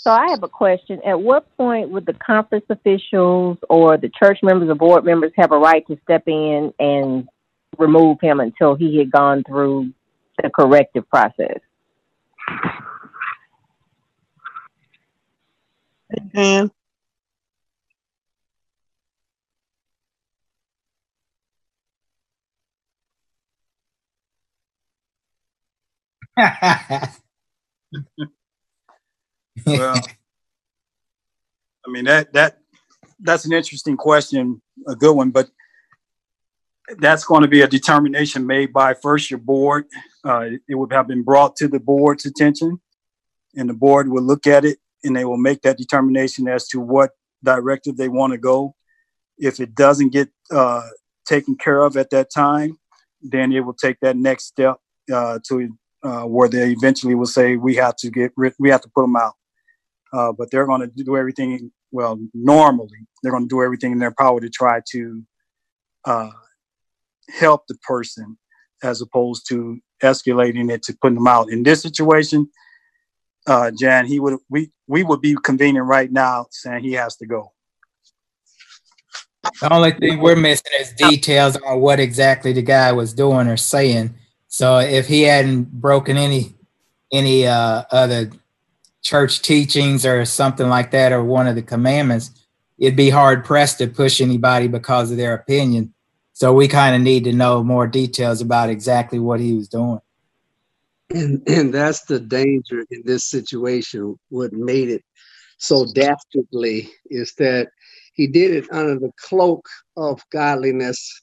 So 0.05 0.11
I 0.11 0.29
have 0.29 0.43
a 0.43 0.47
question. 0.47 1.01
At 1.03 1.19
what 1.19 1.47
point 1.57 1.89
would 1.89 2.05
the 2.05 2.13
conference 2.13 2.65
officials 2.69 3.57
or 3.71 3.97
the 3.97 4.09
church 4.09 4.37
members 4.43 4.69
or 4.69 4.75
board 4.75 5.03
members 5.03 5.31
have 5.35 5.51
a 5.51 5.57
right 5.57 5.83
to 5.87 5.97
step 6.03 6.27
in 6.27 6.71
and 6.77 7.27
remove 7.79 8.19
him 8.21 8.39
until 8.39 8.75
he 8.75 8.99
had 8.99 9.11
gone 9.11 9.43
through 9.43 9.91
the 10.43 10.51
corrective 10.51 11.09
process? 11.09 11.57
And 16.35 16.69
well, 29.65 30.01
I 31.85 31.91
mean 31.91 32.05
that 32.05 32.33
that 32.33 32.57
that's 33.19 33.45
an 33.45 33.53
interesting 33.53 33.97
question, 33.97 34.61
a 34.87 34.95
good 34.95 35.15
one, 35.15 35.31
but 35.31 35.49
that's 36.99 37.23
going 37.23 37.41
to 37.41 37.47
be 37.47 37.61
a 37.61 37.67
determination 37.67 38.45
made 38.45 38.71
by 38.71 38.93
first 38.93 39.31
your 39.31 39.39
board. 39.39 39.85
Uh, 40.23 40.49
it 40.67 40.75
would 40.75 40.91
have 40.93 41.07
been 41.07 41.23
brought 41.23 41.55
to 41.57 41.67
the 41.67 41.79
board's 41.79 42.25
attention, 42.25 42.79
and 43.55 43.69
the 43.69 43.73
board 43.73 44.09
will 44.09 44.23
look 44.23 44.47
at 44.47 44.65
it 44.65 44.79
and 45.03 45.15
they 45.15 45.25
will 45.25 45.37
make 45.37 45.61
that 45.61 45.77
determination 45.77 46.47
as 46.47 46.67
to 46.67 46.79
what 46.79 47.11
directive 47.43 47.95
they 47.95 48.09
want 48.09 48.33
to 48.33 48.37
go. 48.37 48.75
If 49.37 49.59
it 49.59 49.75
doesn't 49.75 50.09
get 50.09 50.29
uh, 50.51 50.87
taken 51.25 51.55
care 51.55 51.81
of 51.81 51.95
at 51.95 52.09
that 52.09 52.31
time, 52.31 52.79
then 53.21 53.51
it 53.51 53.61
will 53.61 53.73
take 53.73 53.99
that 54.01 54.17
next 54.17 54.45
step 54.45 54.77
uh, 55.13 55.39
to 55.47 55.77
uh, 56.03 56.23
where 56.23 56.49
they 56.49 56.71
eventually 56.71 57.15
will 57.15 57.25
say 57.25 57.55
we 57.55 57.75
have 57.75 57.95
to 57.97 58.09
get 58.09 58.31
rid, 58.35 58.53
we 58.59 58.69
have 58.69 58.81
to 58.81 58.89
put 58.89 59.01
them 59.01 59.15
out. 59.15 59.33
Uh, 60.15 60.31
but 60.31 60.49
they're 60.49 60.65
going 60.65 60.79
to 60.79 60.87
do 61.03 61.17
everything. 61.17 61.71
Well, 61.91 62.17
normally 62.33 63.05
they're 63.21 63.33
going 63.33 63.49
to 63.49 63.53
do 63.53 63.61
everything 63.61 63.91
in 63.91 63.99
their 63.99 64.13
power 64.17 64.39
to 64.39 64.49
try 64.49 64.79
to 64.91 65.23
uh, 66.05 66.29
help 67.29 67.67
the 67.67 67.75
person, 67.85 68.37
as 68.81 69.01
opposed 69.01 69.45
to 69.49 69.79
escalating 70.01 70.71
it 70.71 70.83
to 70.83 70.97
putting 71.01 71.15
them 71.15 71.27
out. 71.27 71.51
In 71.51 71.63
this 71.63 71.81
situation, 71.81 72.49
uh, 73.45 73.71
Jan, 73.77 74.05
he 74.05 74.21
would 74.21 74.39
we 74.49 74.71
we 74.87 75.03
would 75.03 75.19
be 75.19 75.35
convening 75.43 75.81
right 75.81 76.11
now 76.11 76.45
saying 76.49 76.83
he 76.83 76.93
has 76.93 77.17
to 77.17 77.25
go. 77.25 77.51
The 79.61 79.73
only 79.73 79.91
thing 79.91 80.19
we're 80.19 80.35
missing 80.37 80.71
is 80.79 80.93
details 80.93 81.57
on 81.57 81.81
what 81.81 81.99
exactly 81.99 82.53
the 82.53 82.61
guy 82.61 82.93
was 82.93 83.13
doing 83.13 83.47
or 83.47 83.57
saying. 83.57 84.15
So 84.47 84.79
if 84.79 85.07
he 85.07 85.23
hadn't 85.23 85.71
broken 85.71 86.15
any 86.15 86.55
any 87.11 87.47
uh, 87.47 87.83
other 87.91 88.31
church 89.05 89.43
teachings 89.43 90.03
or 90.03 90.25
something 90.25 90.67
like 90.67 90.89
that, 90.89 91.11
or 91.11 91.23
one 91.23 91.45
of 91.45 91.53
the 91.53 91.61
commandments, 91.61 92.31
it'd 92.79 92.97
be 92.97 93.11
hard 93.11 93.45
pressed 93.45 93.77
to 93.77 93.87
push 93.87 94.19
anybody 94.19 94.67
because 94.67 95.11
of 95.11 95.17
their 95.17 95.35
opinion. 95.35 95.93
So 96.33 96.51
we 96.53 96.67
kind 96.67 96.95
of 96.95 97.01
need 97.01 97.23
to 97.25 97.31
know 97.31 97.63
more 97.63 97.85
details 97.85 98.41
about 98.41 98.69
exactly 98.69 99.19
what 99.19 99.39
he 99.39 99.53
was 99.53 99.69
doing. 99.69 100.01
And 101.11 101.47
and 101.47 101.71
that's 101.71 102.03
the 102.05 102.19
danger 102.19 102.83
in 102.89 103.03
this 103.05 103.25
situation. 103.29 104.17
What 104.29 104.53
made 104.53 104.89
it 104.89 105.03
so 105.59 105.85
dastardly 105.85 106.89
is 107.05 107.33
that 107.37 107.69
he 108.15 108.25
did 108.25 108.51
it 108.51 108.65
under 108.71 108.97
the 108.97 109.11
cloak 109.19 109.67
of 109.95 110.19
godliness 110.31 111.21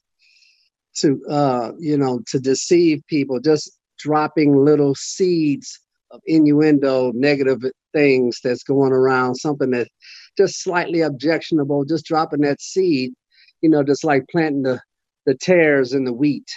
to 0.99 1.21
uh, 1.29 1.73
you 1.81 1.99
know 1.99 2.23
to 2.29 2.39
deceive 2.39 3.03
people, 3.09 3.41
just 3.41 3.77
dropping 3.99 4.65
little 4.65 4.95
seeds 4.95 5.82
of 6.13 6.21
innuendo, 6.27 7.11
negative 7.15 7.63
things 7.93 8.39
that's 8.43 8.63
going 8.63 8.93
around, 8.93 9.35
something 9.35 9.71
that's 9.71 9.91
just 10.37 10.63
slightly 10.63 11.01
objectionable, 11.01 11.85
just 11.85 12.05
dropping 12.05 12.43
that 12.43 12.61
seed, 12.61 13.13
you 13.61 13.69
know, 13.69 13.83
just 13.83 14.05
like 14.05 14.25
planting 14.31 14.63
the 14.63 14.81
the 15.25 15.35
tares 15.35 15.93
in 15.93 16.05
the 16.05 16.13
wheat, 16.13 16.51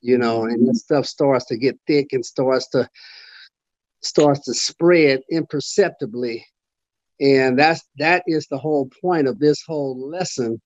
you 0.00 0.16
know, 0.16 0.44
and 0.44 0.68
this 0.68 0.82
stuff 0.82 1.04
starts 1.04 1.44
to 1.46 1.56
get 1.56 1.78
thick 1.86 2.12
and 2.12 2.24
starts 2.24 2.68
to 2.68 2.88
starts 4.00 4.40
to 4.44 4.54
spread 4.54 5.20
imperceptibly. 5.30 6.46
And 7.20 7.58
that's 7.58 7.84
that 7.98 8.22
is 8.26 8.46
the 8.46 8.58
whole 8.58 8.88
point 9.02 9.26
of 9.26 9.38
this 9.38 9.62
whole 9.66 10.08
lesson 10.08 10.60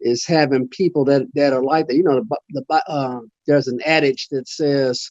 is 0.00 0.26
having 0.26 0.68
people 0.68 1.04
that 1.06 1.22
that 1.34 1.54
are 1.54 1.62
like 1.62 1.86
that. 1.88 1.96
You 1.96 2.02
know, 2.02 2.22
the, 2.50 2.64
the 2.68 2.82
uh, 2.88 3.20
there's 3.46 3.68
an 3.68 3.80
adage 3.84 4.28
that 4.30 4.46
says, 4.46 5.10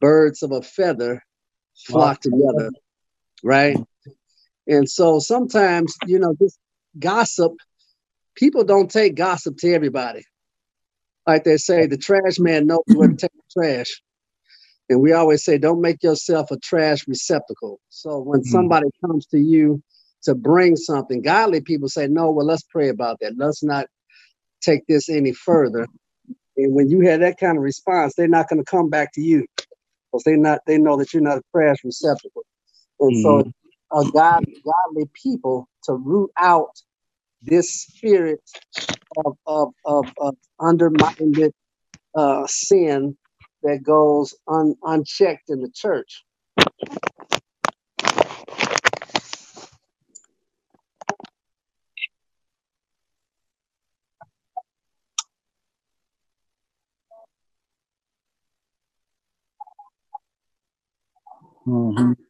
"Birds 0.00 0.42
of 0.42 0.50
a 0.50 0.62
feather 0.62 1.22
flock 1.76 2.20
together," 2.20 2.70
right? 3.42 3.76
And 4.66 4.88
so 4.88 5.18
sometimes, 5.18 5.94
you 6.06 6.18
know, 6.18 6.34
this 6.38 6.58
gossip, 6.98 7.52
people 8.34 8.64
don't 8.64 8.90
take 8.90 9.14
gossip 9.14 9.56
to 9.58 9.72
everybody. 9.72 10.24
Like 11.26 11.44
they 11.44 11.56
say, 11.56 11.86
the 11.86 11.96
trash 11.96 12.38
man 12.38 12.66
knows 12.66 12.82
where 12.86 13.08
to 13.08 13.16
take 13.16 13.32
the 13.32 13.60
trash. 13.60 14.02
And 14.88 15.00
we 15.00 15.12
always 15.12 15.44
say, 15.44 15.58
don't 15.58 15.80
make 15.80 16.02
yourself 16.02 16.50
a 16.52 16.58
trash 16.58 17.08
receptacle. 17.08 17.80
So 17.88 18.20
when 18.20 18.40
mm-hmm. 18.40 18.50
somebody 18.50 18.86
comes 19.04 19.26
to 19.26 19.38
you 19.38 19.82
to 20.26 20.34
bring 20.34 20.76
something. 20.76 21.22
Godly 21.22 21.60
people 21.60 21.88
say, 21.88 22.06
no, 22.08 22.30
well, 22.30 22.46
let's 22.46 22.64
pray 22.64 22.88
about 22.88 23.18
that. 23.20 23.34
Let's 23.36 23.62
not 23.62 23.86
take 24.60 24.86
this 24.86 25.08
any 25.08 25.32
further. 25.32 25.86
And 26.56 26.74
when 26.74 26.90
you 26.90 27.00
have 27.00 27.20
that 27.20 27.38
kind 27.38 27.56
of 27.56 27.62
response, 27.62 28.14
they're 28.14 28.28
not 28.28 28.48
going 28.48 28.58
to 28.58 28.70
come 28.70 28.90
back 28.90 29.12
to 29.14 29.20
you 29.20 29.46
they 30.24 30.36
not 30.36 30.60
they 30.66 30.78
know 30.78 30.96
that 30.96 31.12
you're 31.12 31.22
not 31.22 31.38
a 31.38 31.42
prayers 31.52 31.80
receptacle. 31.84 32.42
And 33.00 33.12
mm-hmm. 33.12 33.50
so, 33.92 34.08
a 34.08 34.10
God, 34.12 34.44
godly 34.64 35.10
people 35.14 35.68
to 35.84 35.94
root 35.94 36.30
out 36.38 36.70
this 37.42 37.72
spirit 37.72 38.40
of 39.24 39.36
of 39.46 39.72
of, 39.84 40.06
of 40.18 40.36
undermined 40.60 41.52
uh, 42.14 42.46
sin 42.46 43.16
that 43.62 43.82
goes 43.82 44.34
un, 44.48 44.74
unchecked 44.82 45.50
in 45.50 45.60
the 45.60 45.70
church. 45.70 46.24
Mm-hmm. 61.66 62.12
I 62.12 62.25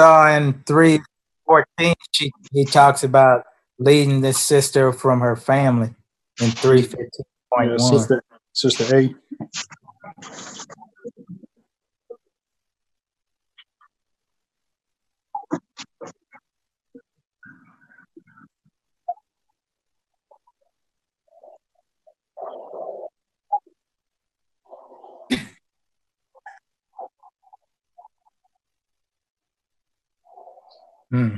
saw 0.00 0.34
in 0.34 0.62
three 0.66 1.00
fourteen 1.44 1.94
she 2.12 2.32
he 2.52 2.64
talks 2.64 3.04
about 3.04 3.44
leading 3.78 4.22
this 4.22 4.38
sister 4.38 4.92
from 4.92 5.20
her 5.20 5.36
family 5.36 5.90
in 6.40 6.50
three 6.50 6.82
fifteen 6.82 7.26
point 7.52 7.70
one. 7.72 7.78
Sister, 7.78 8.24
sister 8.52 8.96
A. 8.96 9.14
Hmm. 31.10 31.36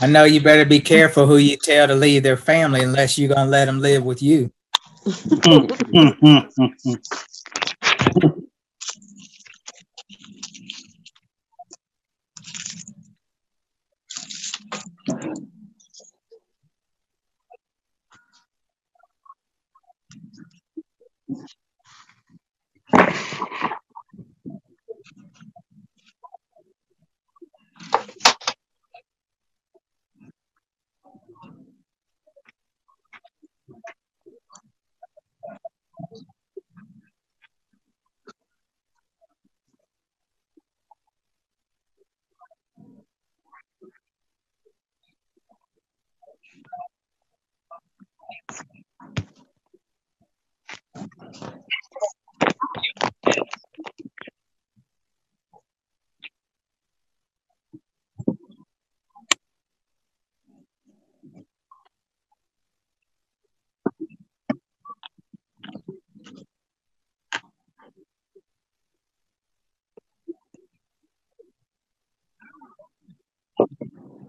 I 0.00 0.06
know 0.06 0.24
you 0.24 0.40
better 0.40 0.64
be 0.64 0.80
careful 0.80 1.26
who 1.26 1.36
you 1.36 1.56
tell 1.56 1.88
to 1.88 1.94
leave 1.94 2.22
their 2.22 2.36
family 2.36 2.82
unless 2.82 3.18
you're 3.18 3.34
gonna 3.34 3.50
let 3.50 3.64
them 3.64 3.80
live 3.80 4.04
with 4.04 4.22
you. 4.22 4.52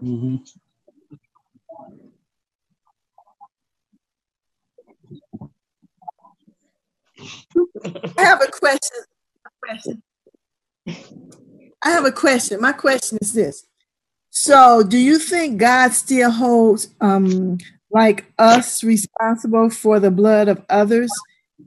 Mm-hmm. 0.06 0.36
I 8.16 8.22
have 8.22 8.40
a 8.40 8.46
question. 8.46 8.98
question. 9.60 10.02
I 11.82 11.90
have 11.90 12.04
a 12.04 12.12
question. 12.12 12.60
My 12.60 12.72
question 12.72 13.18
is 13.20 13.32
this. 13.32 13.66
So, 14.30 14.84
do 14.84 14.96
you 14.96 15.18
think 15.18 15.58
God 15.58 15.92
still 15.92 16.30
holds 16.30 16.94
um 17.00 17.58
like 17.90 18.26
us 18.38 18.84
responsible 18.84 19.70
for 19.70 19.98
the 19.98 20.10
blood 20.12 20.46
of 20.46 20.64
others 20.68 21.10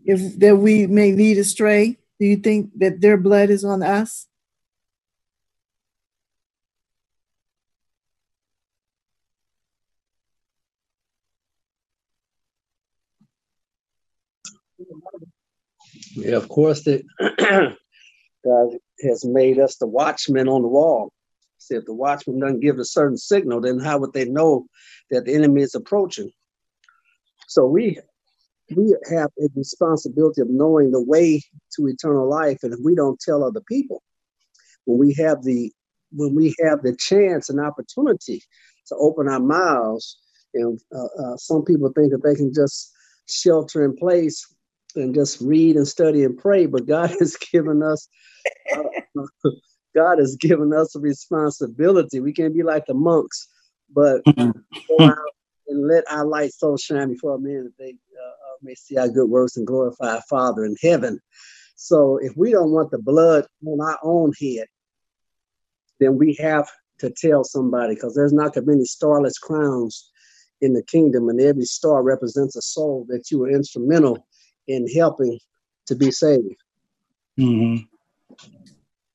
if 0.06 0.40
that 0.40 0.56
we 0.56 0.88
may 0.88 1.12
lead 1.12 1.40
astray? 1.40 1.98
Do 2.22 2.26
you 2.26 2.38
think 2.38 2.72
that 2.80 3.02
their 3.02 3.18
blood 3.18 3.50
is 3.50 3.66
on 3.66 3.84
us? 3.84 4.29
Yeah, 16.22 16.36
of 16.36 16.50
course, 16.50 16.84
that 16.84 17.04
God 18.46 18.78
has 19.02 19.26
made 19.26 19.60
us 19.60 19.78
the 19.78 19.88
watchmen 19.88 20.48
on 20.48 20.62
the 20.62 20.68
wall. 20.68 21.12
See, 21.58 21.76
if 21.76 21.86
the 21.86 21.94
watchman 21.94 22.40
doesn't 22.40 22.62
give 22.62 22.80
a 22.80 22.86
certain 22.86 23.18
signal, 23.18 23.62
then 23.62 23.80
how 23.80 23.98
would 24.00 24.14
they 24.14 24.26
know 24.26 24.66
that 25.12 25.26
the 25.26 25.34
enemy 25.34 25.62
is 25.62 25.76
approaching? 25.76 26.32
So 27.48 27.66
we 27.66 28.00
we 28.76 28.96
have 29.10 29.30
a 29.40 29.48
responsibility 29.56 30.42
of 30.42 30.50
knowing 30.50 30.92
the 30.92 31.02
way 31.02 31.42
to 31.76 31.88
eternal 31.88 32.30
life, 32.30 32.60
and 32.64 32.74
if 32.74 32.80
we 32.84 32.96
don't 32.96 33.20
tell 33.20 33.44
other 33.44 33.62
people, 33.68 34.04
when 34.86 35.00
we 35.00 35.14
have 35.16 35.44
the 35.44 35.72
when 36.12 36.36
we 36.36 36.56
have 36.64 36.82
the 36.82 36.96
chance 36.96 37.50
and 37.50 37.60
opportunity 37.60 38.42
to 38.88 38.96
open 38.96 39.28
our 39.28 39.40
mouths, 39.40 40.18
and 40.54 40.80
uh, 40.96 41.24
uh, 41.24 41.38
some 41.38 41.64
people 41.64 41.92
think 41.94 42.12
that 42.12 42.24
they 42.24 42.36
can 42.36 42.54
just 42.54 42.92
shelter 43.28 43.86
in 43.86 43.96
place 43.96 44.46
and 44.96 45.14
just 45.14 45.42
read 45.42 45.76
and 45.76 45.88
study 45.88 46.24
and 46.24 46.38
pray. 46.38 46.66
But 46.66 46.88
God 46.88 47.10
has 47.20 47.36
given 47.52 47.84
us, 47.84 48.08
uh, 48.76 49.22
God 49.96 50.20
has 50.20 50.36
given 50.36 50.74
us 50.74 50.96
a 50.96 51.00
responsibility. 51.00 52.20
We 52.20 52.34
can't 52.34 52.54
be 52.54 52.64
like 52.64 52.86
the 52.86 52.94
monks, 52.94 53.48
but 53.94 54.22
and 55.70 55.88
let 55.88 56.04
our 56.10 56.26
light 56.26 56.52
so 56.54 56.76
shine 56.78 57.10
before 57.10 57.38
men 57.38 57.66
that 57.66 57.78
they 57.78 57.92
uh, 57.92 58.28
uh, 58.28 58.58
may 58.62 58.76
see 58.76 58.98
our 58.98 59.08
good 59.08 59.30
works 59.30 59.56
and 59.56 59.68
glorify 59.68 60.16
our 60.16 60.24
Father 60.30 60.66
in 60.66 60.76
heaven. 60.82 61.20
So 61.76 62.18
if 62.18 62.34
we 62.36 62.52
don't 62.52 62.72
want 62.72 62.92
the 62.92 63.00
blood 63.00 63.46
on 63.66 63.80
our 63.80 64.00
own 64.04 64.34
head, 64.42 64.66
then 66.00 66.18
we 66.18 66.34
have 66.40 66.68
to 67.00 67.10
tell 67.10 67.44
somebody 67.44 67.96
because 67.96 68.16
there's 68.16 68.34
not 68.34 68.54
that 68.54 68.68
many 68.68 68.84
starless 68.84 69.38
crowns 69.38 70.10
in 70.62 70.74
the 70.74 70.84
kingdom, 70.84 71.30
and 71.30 71.40
every 71.40 71.64
star 71.64 72.04
represents 72.04 72.56
a 72.56 72.62
soul 72.62 73.06
that 73.08 73.32
you 73.32 73.40
were 73.40 73.50
instrumental 73.50 74.28
in 74.70 74.88
helping 74.88 75.40
to 75.88 75.96
be 75.96 76.12
saved. 76.12 76.56
Mm-hmm. 77.38 77.84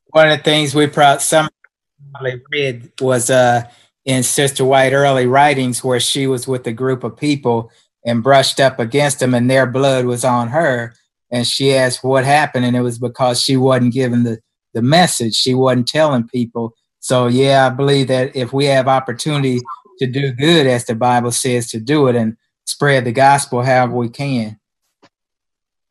One 0.08 0.28
of 0.28 0.38
the 0.38 0.44
things 0.44 0.74
we 0.74 0.86
probably 0.88 2.42
read 2.52 2.92
was 3.00 3.30
uh, 3.30 3.62
in 4.04 4.22
Sister 4.22 4.64
White 4.64 4.92
early 4.92 5.26
writings 5.26 5.82
where 5.82 6.00
she 6.00 6.26
was 6.26 6.46
with 6.46 6.66
a 6.66 6.72
group 6.72 7.04
of 7.04 7.16
people 7.16 7.70
and 8.04 8.22
brushed 8.22 8.60
up 8.60 8.78
against 8.78 9.20
them, 9.20 9.32
and 9.32 9.50
their 9.50 9.66
blood 9.66 10.04
was 10.04 10.24
on 10.24 10.48
her. 10.48 10.94
And 11.30 11.46
she 11.46 11.74
asked 11.74 12.04
what 12.04 12.24
happened, 12.24 12.64
and 12.64 12.76
it 12.76 12.82
was 12.82 12.98
because 12.98 13.40
she 13.40 13.56
wasn't 13.56 13.94
giving 13.94 14.24
the 14.24 14.40
the 14.74 14.82
message. 14.82 15.34
She 15.34 15.54
wasn't 15.54 15.88
telling 15.88 16.28
people. 16.28 16.74
So 16.98 17.28
yeah, 17.28 17.66
I 17.66 17.70
believe 17.70 18.08
that 18.08 18.34
if 18.34 18.52
we 18.52 18.66
have 18.66 18.88
opportunity 18.88 19.60
to 20.00 20.06
do 20.06 20.32
good, 20.32 20.66
as 20.66 20.84
the 20.84 20.94
Bible 20.94 21.30
says 21.30 21.70
to 21.70 21.80
do 21.80 22.08
it, 22.08 22.16
and 22.16 22.36
spread 22.66 23.04
the 23.04 23.12
gospel 23.12 23.62
however 23.62 23.94
we 23.94 24.08
can. 24.08 24.58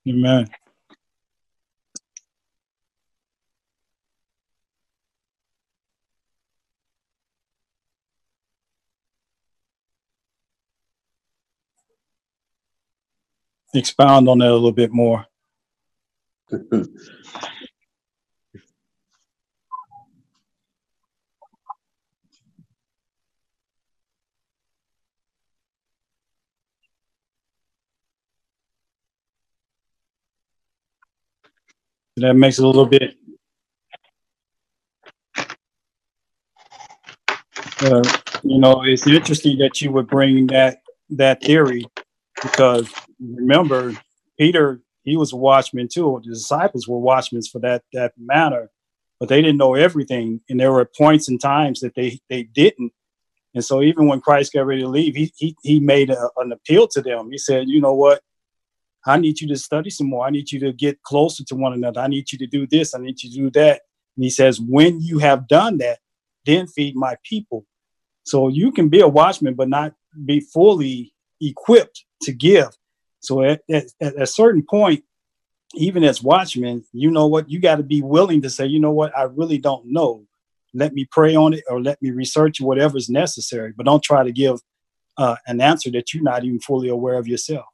Amen. 0.08 0.50
Expound 13.74 14.28
on 14.28 14.40
that 14.40 14.50
a 14.50 14.54
little 14.54 14.72
bit 14.72 14.92
more. 14.92 15.26
that 32.18 32.34
makes 32.36 32.60
it 32.60 32.66
a 32.66 32.68
little 32.68 32.86
bit 32.86 33.16
uh, 37.82 38.04
you 38.44 38.60
know 38.60 38.84
it's 38.84 39.08
interesting 39.08 39.58
that 39.58 39.82
you 39.82 39.92
would 39.92 40.08
bring 40.08 40.48
that 40.48 40.80
that 41.10 41.42
theory 41.42 41.86
because 42.42 42.92
remember 43.20 43.94
peter 44.38 44.82
he 45.04 45.18
was 45.18 45.34
a 45.34 45.36
watchman 45.36 45.88
too. 45.88 46.22
The 46.24 46.32
disciples 46.32 46.88
were 46.88 46.98
watchmen 46.98 47.42
for 47.44 47.60
that 47.60 47.84
that 47.94 48.14
matter 48.18 48.70
but 49.20 49.30
they 49.30 49.42
didn't 49.42 49.58
know 49.58 49.76
everything 49.76 50.42
and 50.50 50.60
there 50.60 50.72
were 50.72 50.90
points 50.98 51.28
and 51.30 51.40
times 51.42 51.80
that 51.82 51.96
they 51.96 52.20
they 52.30 52.44
didn't. 52.44 52.92
And 53.54 53.64
so 53.64 53.82
even 53.82 54.08
when 54.08 54.22
christ 54.22 54.54
got 54.54 54.66
ready 54.66 54.82
to 54.82 54.88
leave 54.88 55.16
he 55.16 55.32
he, 55.36 55.56
he 55.64 55.80
made 55.80 56.10
a, 56.10 56.30
an 56.38 56.52
appeal 56.52 56.88
to 56.90 57.02
them. 57.02 57.32
He 57.32 57.38
said 57.38 57.68
you 57.68 57.82
know 57.82 57.94
what 57.94 58.22
I 59.06 59.18
need 59.18 59.42
you 59.42 59.48
to 59.50 59.58
study 59.58 59.90
some 59.90 60.10
more. 60.10 60.26
I 60.26 60.30
need 60.30 60.52
you 60.52 60.60
to 60.62 60.74
get 60.74 61.02
closer 61.04 61.44
to 61.46 61.56
one 61.56 61.74
another. 61.74 62.02
I 62.02 62.08
need 62.08 62.32
you 62.32 62.38
to 62.40 62.48
do 62.48 62.66
this. 62.66 62.96
I 62.96 63.00
need 63.00 63.22
you 63.22 63.30
to 63.30 63.36
do 63.36 63.50
that. 63.52 63.82
And 64.16 64.24
he 64.24 64.30
says, 64.30 64.62
when 64.62 65.02
you 65.02 65.20
have 65.20 65.48
done 65.48 65.78
that, 65.80 66.00
then 66.46 66.68
feed 66.68 66.96
my 66.96 67.18
people. 67.24 67.66
So 68.24 68.48
you 68.48 68.72
can 68.72 68.90
be 68.90 69.02
a 69.02 69.08
watchman, 69.08 69.56
but 69.56 69.70
not 69.70 69.94
be 70.26 70.40
fully 70.40 71.14
equipped 71.42 72.06
to 72.22 72.32
give. 72.32 72.70
So 73.20 73.44
at, 73.44 73.62
at, 73.70 73.86
at 74.02 74.22
a 74.22 74.26
certain 74.26 74.64
point, 74.70 75.04
even 75.76 76.04
as 76.04 76.22
watchmen, 76.22 76.84
you 76.94 77.10
know 77.10 77.28
what? 77.28 77.50
You 77.50 77.60
got 77.60 77.78
to 77.78 77.84
be 77.84 78.02
willing 78.02 78.42
to 78.44 78.50
say, 78.50 78.66
you 78.66 78.80
know 78.80 78.92
what? 78.92 79.18
I 79.18 79.24
really 79.24 79.58
don't 79.58 79.86
know. 79.88 80.26
Let 80.74 80.94
me 80.94 81.08
pray 81.12 81.36
on 81.36 81.54
it 81.54 81.64
or 81.70 81.82
let 81.82 82.02
me 82.02 82.12
research 82.12 82.62
whatever 82.62 82.98
is 82.98 83.10
necessary, 83.10 83.74
but 83.76 83.86
don't 83.86 84.04
try 84.04 84.24
to 84.24 84.32
give 84.32 84.60
uh, 85.18 85.36
an 85.48 85.62
answer 85.62 85.92
that 85.92 86.14
you're 86.14 86.24
not 86.24 86.44
even 86.44 86.60
fully 86.60 86.90
aware 86.90 87.16
of 87.16 87.28
yourself. 87.28 87.66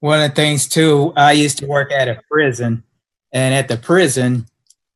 One 0.00 0.20
of 0.20 0.30
the 0.30 0.34
things 0.34 0.66
too, 0.66 1.12
I 1.16 1.32
used 1.32 1.58
to 1.58 1.66
work 1.66 1.92
at 1.92 2.08
a 2.08 2.20
prison, 2.30 2.82
and 3.32 3.54
at 3.54 3.68
the 3.68 3.76
prison, 3.76 4.46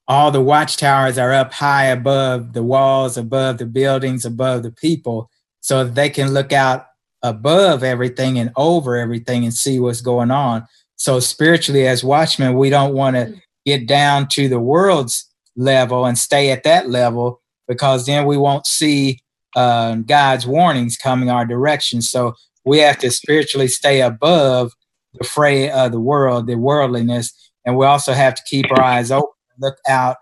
all 0.08 0.30
the 0.30 0.40
watchtowers 0.40 1.18
are 1.18 1.32
up 1.32 1.52
high 1.52 1.86
above 1.86 2.52
the 2.52 2.62
walls, 2.62 3.16
above 3.16 3.58
the 3.58 3.66
buildings, 3.66 4.24
above 4.24 4.62
the 4.62 4.70
people, 4.70 5.30
so 5.60 5.84
that 5.84 5.94
they 5.94 6.10
can 6.10 6.32
look 6.32 6.52
out 6.52 6.86
above 7.22 7.82
everything 7.82 8.38
and 8.38 8.52
over 8.56 8.96
everything 8.96 9.44
and 9.44 9.54
see 9.54 9.80
what's 9.80 10.02
going 10.02 10.30
on. 10.30 10.66
So 10.96 11.20
spiritually, 11.20 11.86
as 11.86 12.04
watchmen, 12.04 12.56
we 12.56 12.70
don't 12.70 12.94
want 12.94 13.16
to 13.16 13.34
get 13.64 13.86
down 13.86 14.28
to 14.28 14.48
the 14.48 14.60
world's 14.60 15.30
level 15.56 16.04
and 16.04 16.18
stay 16.18 16.50
at 16.50 16.64
that 16.64 16.90
level 16.90 17.40
because 17.66 18.06
then 18.06 18.26
we 18.26 18.36
won't 18.36 18.66
see 18.66 19.20
uh, 19.56 19.96
God's 19.96 20.46
warnings 20.46 20.96
coming 20.96 21.30
our 21.30 21.46
direction. 21.46 22.02
So 22.02 22.34
we 22.64 22.78
have 22.78 22.98
to 22.98 23.10
spiritually 23.10 23.68
stay 23.68 24.02
above 24.02 24.72
the 25.14 25.24
fray 25.24 25.70
of 25.70 25.92
the 25.92 26.00
world, 26.00 26.46
the 26.46 26.56
worldliness, 26.56 27.32
and 27.64 27.76
we 27.76 27.86
also 27.86 28.12
have 28.12 28.34
to 28.34 28.42
keep 28.46 28.66
our 28.70 28.82
eyes 28.82 29.10
open, 29.10 29.30
look 29.58 29.76
out, 29.88 30.16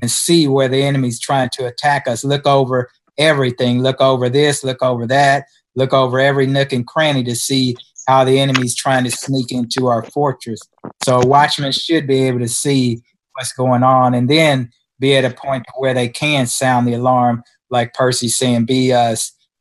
and 0.00 0.10
see 0.10 0.48
where 0.48 0.68
the 0.68 0.82
enemy's 0.82 1.20
trying 1.20 1.50
to 1.52 1.66
attack 1.66 2.06
us. 2.06 2.24
Look 2.24 2.46
over 2.46 2.88
everything. 3.18 3.82
Look 3.82 4.00
over 4.00 4.28
this. 4.28 4.62
Look 4.64 4.82
over 4.82 5.06
that. 5.06 5.44
Look 5.74 5.92
over 5.92 6.18
every 6.18 6.46
nook 6.46 6.72
and 6.72 6.86
cranny 6.86 7.24
to 7.24 7.34
see 7.34 7.76
how 8.06 8.24
the 8.24 8.38
enemy's 8.40 8.74
trying 8.74 9.04
to 9.04 9.10
sneak 9.10 9.52
into 9.52 9.86
our 9.86 10.02
fortress. 10.02 10.60
So 11.04 11.20
watchmen 11.24 11.72
should 11.72 12.06
be 12.06 12.22
able 12.24 12.38
to 12.40 12.48
see 12.48 13.02
what's 13.34 13.52
going 13.52 13.82
on, 13.82 14.14
and 14.14 14.28
then 14.28 14.70
be 14.98 15.16
at 15.16 15.24
a 15.24 15.30
point 15.30 15.64
where 15.76 15.94
they 15.94 16.08
can 16.08 16.46
sound 16.46 16.86
the 16.86 16.94
alarm, 16.94 17.42
like 17.70 17.94
Percy's 17.94 18.36
saying, 18.36 18.64
be 18.64 18.92
uh, 18.92 19.14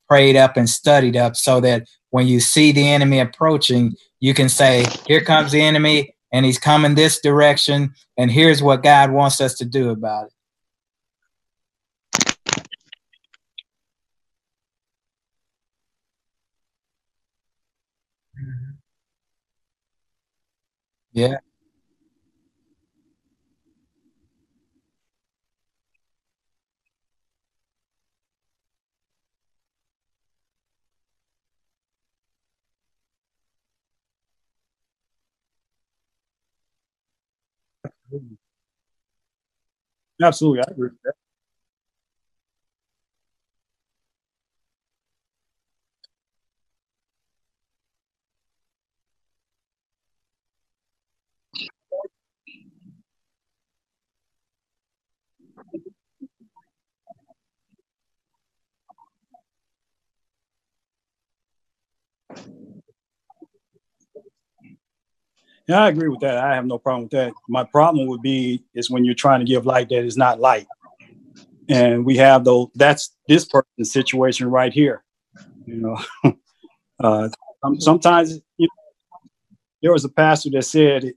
prayed 0.07 0.35
up 0.35 0.57
and 0.57 0.69
studied 0.69 1.15
up, 1.17 1.35
so 1.35 1.59
that 1.59 1.87
when 2.11 2.25
you 2.25 2.39
see 2.39 2.71
the 2.71 2.87
enemy 2.87 3.19
approaching, 3.19 3.93
you 4.19 4.33
can 4.33 4.49
say, 4.49 4.85
Here 5.07 5.21
comes 5.21 5.51
the 5.51 5.61
enemy, 5.61 6.15
and 6.31 6.45
he's 6.45 6.59
coming 6.59 6.95
this 6.95 7.19
direction, 7.19 7.93
and 8.17 8.31
here's 8.31 8.61
what 8.61 8.83
God 8.83 9.11
wants 9.11 9.41
us 9.41 9.55
to 9.55 9.65
do 9.65 9.89
about 9.89 10.27
it. 10.27 10.33
Yeah. 21.13 21.37
Absolutely, 40.21 40.61
I 40.67 40.71
agree 40.71 40.89
with 40.89 41.01
that. 41.03 41.13
Yeah, 65.67 65.83
I 65.83 65.89
agree 65.89 66.07
with 66.07 66.21
that. 66.21 66.37
I 66.37 66.55
have 66.55 66.65
no 66.65 66.77
problem 66.77 67.03
with 67.03 67.11
that. 67.11 67.33
My 67.49 67.65
problem 67.65 68.07
would 68.07 68.21
be 68.21 68.63
is 68.73 68.89
when 68.89 69.03
you're 69.03 69.15
trying 69.15 69.41
to 69.41 69.45
give 69.45 69.65
light 69.65 69.89
that 69.89 70.05
is 70.05 70.15
not 70.15 70.39
light. 70.39 70.65
And 71.67 72.05
we 72.05 72.15
have 72.17 72.45
though 72.45 72.71
that's 72.75 73.13
this 73.27 73.45
person's 73.45 73.91
situation 73.91 74.49
right 74.49 74.71
here. 74.71 75.03
You 75.65 75.75
know, 76.23 76.33
uh, 77.03 77.29
sometimes 77.79 78.39
you 78.57 78.67
know, 78.67 79.19
there 79.81 79.91
was 79.91 80.05
a 80.05 80.09
pastor 80.09 80.49
that 80.51 80.63
said 80.63 81.11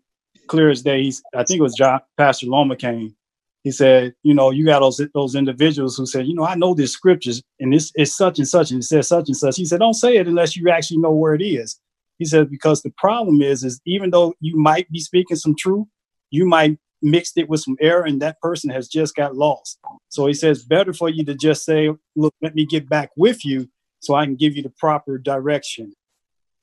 clear 0.48 0.68
as 0.68 0.82
day. 0.82 1.12
I 1.34 1.44
think 1.44 1.60
it 1.60 1.62
was 1.62 1.76
John, 1.76 2.00
Pastor 2.16 2.46
Lomacang. 2.46 3.14
He 3.62 3.70
said, 3.70 4.14
you 4.24 4.34
know, 4.34 4.50
you 4.50 4.64
got 4.64 4.80
those 4.80 5.00
those 5.14 5.36
individuals 5.36 5.96
who 5.96 6.06
said, 6.06 6.26
you 6.26 6.34
know, 6.34 6.44
I 6.44 6.56
know 6.56 6.74
this 6.74 6.92
scriptures 6.92 7.40
and 7.60 7.72
this 7.72 7.92
is 7.96 8.16
such 8.16 8.38
and 8.38 8.48
such 8.48 8.72
and 8.72 8.80
it 8.80 8.84
says 8.84 9.06
such 9.06 9.28
and 9.28 9.36
such. 9.36 9.56
He 9.56 9.64
said, 9.64 9.78
don't 9.78 9.94
say 9.94 10.16
it 10.16 10.26
unless 10.26 10.56
you 10.56 10.68
actually 10.70 10.98
know 10.98 11.12
where 11.12 11.34
it 11.34 11.42
is. 11.42 11.78
He 12.20 12.26
says, 12.26 12.46
because 12.48 12.82
the 12.82 12.92
problem 12.98 13.40
is, 13.40 13.64
is 13.64 13.80
even 13.86 14.10
though 14.10 14.34
you 14.40 14.56
might 14.56 14.90
be 14.92 15.00
speaking 15.00 15.38
some 15.38 15.56
truth, 15.56 15.86
you 16.30 16.46
might 16.46 16.78
mixed 17.02 17.38
it 17.38 17.48
with 17.48 17.60
some 17.60 17.78
error 17.80 18.04
and 18.04 18.20
that 18.20 18.38
person 18.42 18.68
has 18.68 18.88
just 18.88 19.14
got 19.14 19.34
lost. 19.34 19.78
So 20.10 20.26
he 20.26 20.34
says, 20.34 20.62
better 20.62 20.92
for 20.92 21.08
you 21.08 21.24
to 21.24 21.34
just 21.34 21.64
say, 21.64 21.88
look, 22.14 22.34
let 22.42 22.54
me 22.54 22.66
get 22.66 22.90
back 22.90 23.08
with 23.16 23.42
you 23.42 23.70
so 24.00 24.14
I 24.14 24.26
can 24.26 24.36
give 24.36 24.54
you 24.54 24.62
the 24.62 24.72
proper 24.78 25.16
direction. 25.16 25.94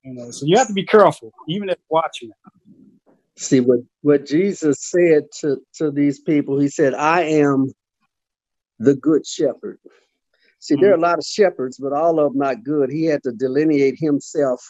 You 0.03 0.13
know, 0.13 0.29
so 0.29 0.45
you 0.45 0.57
have 0.59 0.67
to 0.67 0.73
be 0.73 0.85
careful, 0.85 1.31
even 1.47 1.69
if 1.69 1.77
watching. 1.89 2.29
See 3.35 3.59
what, 3.59 3.79
what 4.01 4.27
Jesus 4.27 4.77
said 4.79 5.23
to, 5.41 5.57
to 5.77 5.89
these 5.89 6.19
people, 6.19 6.59
he 6.59 6.69
said, 6.69 6.93
I 6.93 7.23
am 7.23 7.73
the 8.77 8.95
good 8.95 9.25
shepherd. 9.25 9.79
See, 10.59 10.75
mm-hmm. 10.75 10.83
there 10.83 10.91
are 10.91 10.97
a 10.97 11.01
lot 11.01 11.17
of 11.17 11.25
shepherds, 11.25 11.79
but 11.79 11.93
all 11.93 12.19
of 12.19 12.33
them 12.33 12.39
not 12.39 12.63
good. 12.63 12.91
He 12.91 13.05
had 13.05 13.23
to 13.23 13.31
delineate 13.31 13.95
himself 13.97 14.61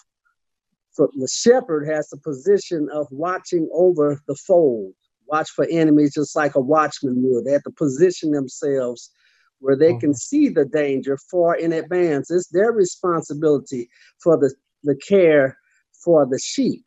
so 0.98 1.12
the 1.14 1.28
shepherd 1.28 1.88
has 1.88 2.10
the 2.10 2.18
position 2.18 2.90
of 2.92 3.06
watching 3.12 3.70
over 3.72 4.20
the 4.28 4.34
fold, 4.34 4.94
watch 5.28 5.52
for 5.52 5.68
enemies 5.70 6.16
just 6.16 6.36
like 6.36 6.56
a 6.56 6.60
watchman 6.60 7.18
would. 7.18 7.46
They 7.46 7.52
have 7.52 7.62
to 7.66 7.72
position 7.72 8.32
themselves 8.32 9.12
where 9.60 9.78
they 9.78 9.94
can 9.94 10.16
see 10.16 10.50
the 10.50 10.66
danger 10.66 11.20
far 11.30 11.54
in 11.56 11.72
advance. 11.72 12.32
It's 12.32 12.48
their 12.48 12.72
responsibility 12.72 13.90
for 14.24 14.38
the, 14.38 14.52
the 14.84 14.96
care 14.96 15.60
for 16.04 16.26
the 16.26 16.40
sheep. 16.40 16.84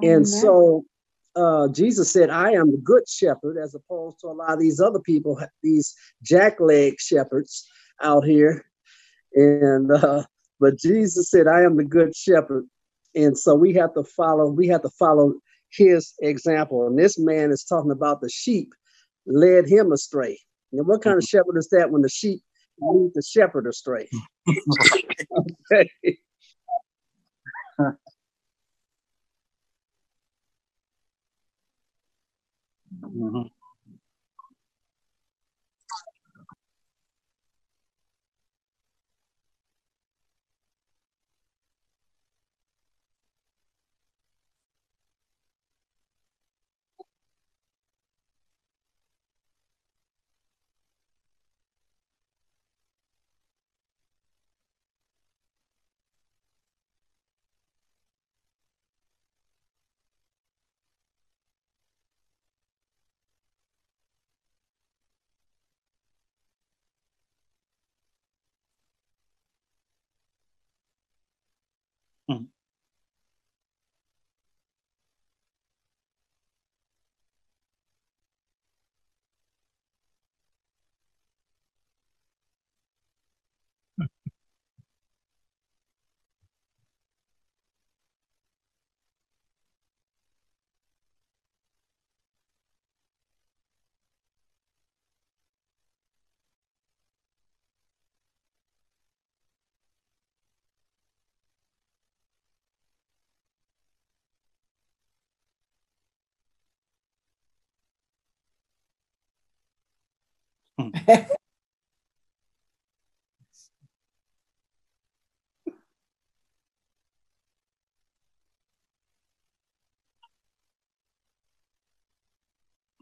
And 0.00 0.26
so 0.26 0.86
uh, 1.34 1.68
Jesus 1.68 2.10
said, 2.10 2.30
I 2.30 2.52
am 2.52 2.70
the 2.70 2.80
good 2.82 3.06
shepherd, 3.06 3.58
as 3.62 3.74
opposed 3.74 4.18
to 4.20 4.28
a 4.28 4.32
lot 4.32 4.54
of 4.54 4.60
these 4.60 4.80
other 4.80 5.00
people, 5.00 5.38
these 5.62 5.94
jackleg 6.24 6.94
shepherds 6.98 7.68
out 8.02 8.24
here. 8.24 8.64
And 9.34 9.92
uh, 9.92 10.22
but 10.58 10.78
Jesus 10.78 11.30
said, 11.30 11.46
I 11.46 11.64
am 11.64 11.76
the 11.76 11.84
good 11.84 12.16
shepherd. 12.16 12.64
And 13.16 13.36
so 13.36 13.54
we 13.54 13.72
have 13.74 13.94
to 13.94 14.04
follow, 14.04 14.48
we 14.48 14.68
have 14.68 14.82
to 14.82 14.90
follow 14.90 15.34
his 15.70 16.12
example. 16.20 16.86
And 16.86 16.98
this 16.98 17.18
man 17.18 17.50
is 17.50 17.64
talking 17.64 17.90
about 17.90 18.20
the 18.20 18.28
sheep 18.28 18.72
led 19.26 19.66
him 19.66 19.90
astray. 19.90 20.38
And 20.72 20.86
what 20.86 21.02
kind 21.02 21.16
of 21.16 21.24
shepherd 21.24 21.56
is 21.56 21.68
that 21.70 21.90
when 21.90 22.02
the 22.02 22.08
sheep 22.08 22.40
lead 22.78 23.12
the 23.14 23.22
shepherd 23.22 23.66
astray? 23.66 24.08
okay. 25.72 25.90
Mm-hmm. 33.02 33.55
Mm. 110.80 110.92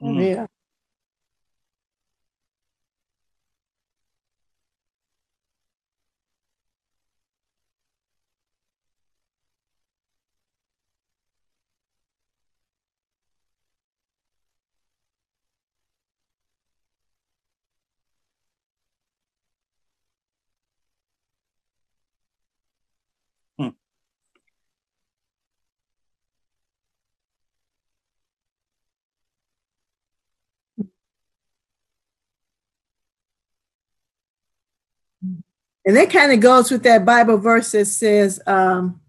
Yeah. 0.02 0.46
And 35.86 35.96
that 35.96 36.10
kind 36.10 36.32
of 36.32 36.40
goes 36.40 36.70
with 36.70 36.82
that 36.84 37.04
Bible 37.04 37.36
verse 37.36 37.72
that 37.72 37.86
says, 37.86 38.40
um, 38.46 39.00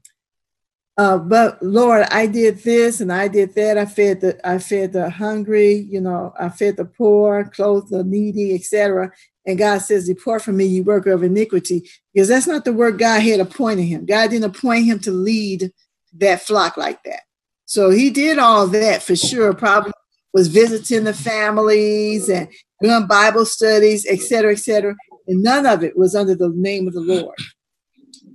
uh, 0.98 1.18
but 1.18 1.62
Lord, 1.62 2.06
I 2.10 2.26
did 2.26 2.60
this 2.60 3.02
and 3.02 3.12
I 3.12 3.28
did 3.28 3.54
that. 3.56 3.78
I 3.78 3.86
fed 3.86 4.22
the 4.22 4.50
I 4.50 4.60
fed 4.60 4.94
the 4.94 5.10
hungry, 5.10 5.74
you 5.90 6.00
know, 6.00 6.34
I 6.40 6.50
fed 6.50 6.78
the 6.78 6.86
poor, 6.86 7.46
clothed 7.54 7.90
the 7.90 8.04
needy, 8.04 8.56
etc. 8.56 9.12
And 9.46 9.58
God 9.58 9.80
says, 9.80 10.08
Depart 10.08 10.42
from 10.42 10.58
me, 10.58 10.66
you 10.66 10.84
worker 10.84 11.12
of 11.12 11.24
iniquity, 11.24 11.90
because 12.14 12.30
that's 12.30 12.48
not 12.48 12.64
the 12.64 12.74
work 12.74 12.98
God 12.98 13.22
had 13.22 13.42
appointed 13.42 13.84
him. 13.84 14.06
God 14.06 14.30
didn't 14.30 14.56
appoint 14.56 14.86
him 14.86 15.00
to 15.00 15.12
lead 15.12 15.72
that 16.18 16.42
flock 16.42 16.78
like 16.78 17.04
that. 17.04 17.24
So 17.66 17.90
he 17.90 18.10
did 18.10 18.40
all 18.40 18.68
that 18.68 19.04
for 19.04 19.18
sure, 19.18 19.54
probably 19.54 19.92
was 20.34 20.48
visiting 20.48 21.04
the 21.04 21.14
families 21.14 22.30
and 22.30 22.48
doing 22.82 23.08
Bible 23.08 23.46
studies, 23.46 24.06
etc., 24.06 24.54
etc 24.54 24.96
and 25.28 25.44
none 25.44 25.66
of 25.66 25.84
it 25.84 25.98
was 25.98 26.16
under 26.16 26.36
the 26.36 26.52
name 26.56 26.88
of 26.88 26.94
the 26.94 27.02
Lord. 27.02 27.36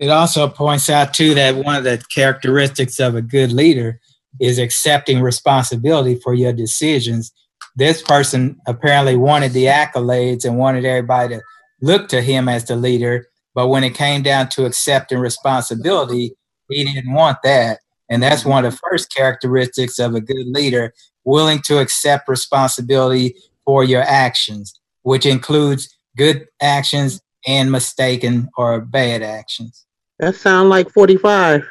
It 0.00 0.08
also 0.08 0.48
points 0.48 0.88
out, 0.88 1.12
too, 1.12 1.34
that 1.34 1.56
one 1.56 1.76
of 1.76 1.84
the 1.84 2.02
characteristics 2.14 2.98
of 2.98 3.14
a 3.14 3.22
good 3.22 3.52
leader 3.52 4.00
is 4.40 4.58
accepting 4.58 5.20
responsibility 5.20 6.14
for 6.14 6.32
your 6.32 6.52
decisions. 6.52 7.32
This 7.76 8.02
person 8.02 8.58
apparently 8.66 9.16
wanted 9.16 9.52
the 9.52 9.66
accolades 9.66 10.44
and 10.44 10.56
wanted 10.56 10.84
everybody 10.84 11.36
to 11.36 11.42
look 11.82 12.08
to 12.08 12.22
him 12.22 12.48
as 12.48 12.64
the 12.64 12.76
leader, 12.76 13.26
but 13.54 13.68
when 13.68 13.84
it 13.84 13.94
came 13.94 14.22
down 14.22 14.48
to 14.50 14.64
accepting 14.64 15.18
responsibility, 15.18 16.34
he 16.68 16.84
didn't 16.84 17.12
want 17.12 17.38
that. 17.42 17.80
And 18.08 18.22
that's 18.22 18.44
one 18.44 18.64
of 18.64 18.72
the 18.72 18.78
first 18.78 19.14
characteristics 19.14 19.98
of 19.98 20.14
a 20.14 20.20
good 20.20 20.46
leader 20.46 20.92
willing 21.24 21.60
to 21.62 21.78
accept 21.78 22.28
responsibility 22.28 23.34
for 23.64 23.84
your 23.84 24.02
actions, 24.02 24.78
which 25.02 25.26
includes 25.26 25.94
good 26.16 26.46
actions 26.60 27.20
and 27.46 27.70
mistaken 27.70 28.48
or 28.56 28.80
bad 28.80 29.22
actions. 29.22 29.86
That 30.18 30.34
sound 30.36 30.68
like 30.68 30.90
45. 30.90 31.66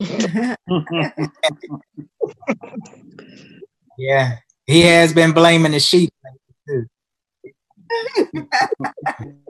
yeah, 3.98 4.36
he 4.66 4.82
has 4.82 5.12
been 5.12 5.32
blaming 5.32 5.72
the 5.72 5.80
sheep 5.80 6.12
too. 6.68 6.86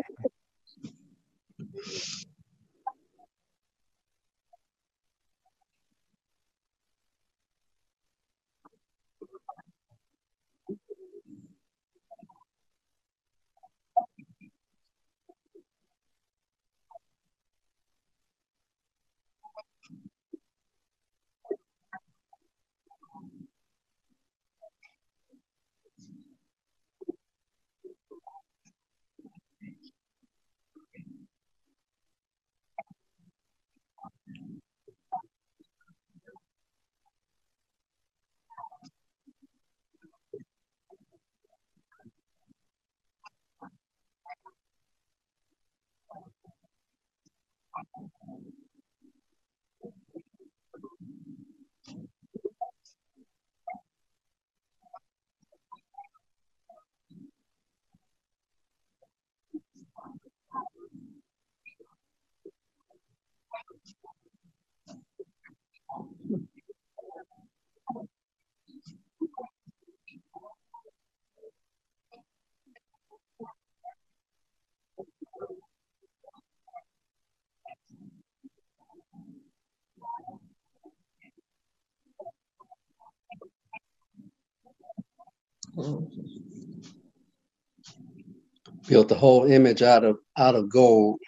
Built 88.89 89.09
the 89.09 89.15
whole 89.15 89.45
image 89.45 89.83
out 89.83 90.05
of 90.05 90.19
out 90.37 90.55
of 90.55 90.69
gold. 90.69 91.19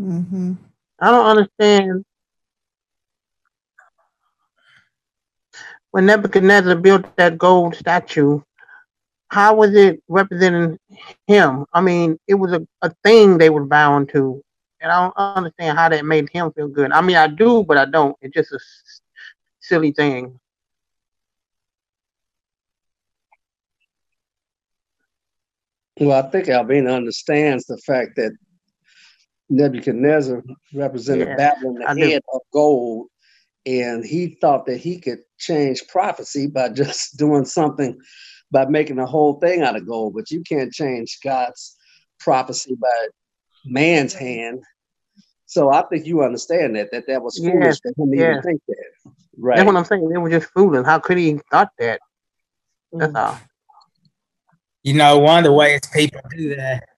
Mm-hmm. 0.00 0.52
I 1.00 1.10
don't 1.10 1.26
understand 1.26 2.04
when 5.90 6.06
Nebuchadnezzar 6.06 6.76
built 6.76 7.16
that 7.16 7.38
gold 7.38 7.74
statue. 7.74 8.40
How 9.30 9.54
was 9.54 9.74
it 9.74 10.02
representing 10.08 10.78
him? 11.26 11.66
I 11.72 11.80
mean, 11.80 12.18
it 12.26 12.34
was 12.34 12.52
a, 12.52 12.66
a 12.82 12.90
thing 13.04 13.36
they 13.38 13.50
were 13.50 13.64
bound 13.66 14.08
to, 14.10 14.42
and 14.80 14.90
I 14.90 15.02
don't 15.02 15.16
understand 15.16 15.76
how 15.78 15.88
that 15.90 16.04
made 16.04 16.28
him 16.30 16.50
feel 16.52 16.68
good. 16.68 16.92
I 16.92 17.00
mean, 17.02 17.16
I 17.16 17.26
do, 17.26 17.62
but 17.64 17.76
I 17.76 17.84
don't. 17.84 18.16
It's 18.22 18.34
just 18.34 18.52
a 18.52 18.56
s- 18.56 19.00
silly 19.68 19.92
thing. 19.92 20.40
Well, 26.00 26.24
I 26.24 26.30
think 26.30 26.48
Albina 26.48 26.92
understands 26.92 27.66
the 27.66 27.76
fact 27.78 28.16
that 28.16 28.32
Nebuchadnezzar 29.50 30.42
represented 30.74 31.28
Yeah, 31.28 31.36
Babylon, 31.36 31.74
the 31.96 32.00
head 32.10 32.22
of 32.32 32.40
gold, 32.52 33.08
and 33.66 34.04
he 34.04 34.38
thought 34.40 34.66
that 34.66 34.78
he 34.78 35.00
could 35.00 35.20
change 35.38 35.86
prophecy 35.88 36.46
by 36.46 36.68
just 36.74 37.16
doing 37.18 37.44
something, 37.44 37.98
by 38.50 38.66
making 38.66 38.96
the 38.96 39.06
whole 39.06 39.40
thing 39.40 39.62
out 39.62 39.76
of 39.76 39.86
gold. 39.86 40.14
But 40.14 40.30
you 40.30 40.42
can't 40.42 40.72
change 40.72 41.18
God's 41.24 41.76
prophecy 42.20 42.76
by 42.80 43.08
man's 43.64 44.14
hand. 44.14 44.62
So 45.46 45.70
I 45.70 45.82
think 45.82 46.06
you 46.06 46.22
understand 46.22 46.76
that 46.76 46.92
that 46.92 47.06
that 47.08 47.22
was 47.22 47.38
foolish 47.38 47.62
Yes, 47.64 47.80
for 47.80 47.88
him 47.96 48.10
to 48.12 48.16
yes. 48.16 48.30
even 48.30 48.42
think 48.42 48.62
that. 48.68 48.84
Right. 49.38 49.56
That's 49.56 49.66
what 49.66 49.76
I'm 49.76 49.84
saying. 49.84 50.08
They 50.08 50.18
were 50.18 50.30
just 50.30 50.50
fooling. 50.52 50.84
How 50.84 50.98
could 50.98 51.16
he 51.16 51.38
thought 51.50 51.70
that? 51.78 52.00
That's 52.92 53.14
all. 53.14 53.38
You 54.82 54.94
know, 54.94 55.18
one 55.18 55.38
of 55.38 55.44
the 55.44 55.52
ways 55.52 55.80
people 55.92 56.20
do 56.30 56.56
that, 56.56 56.88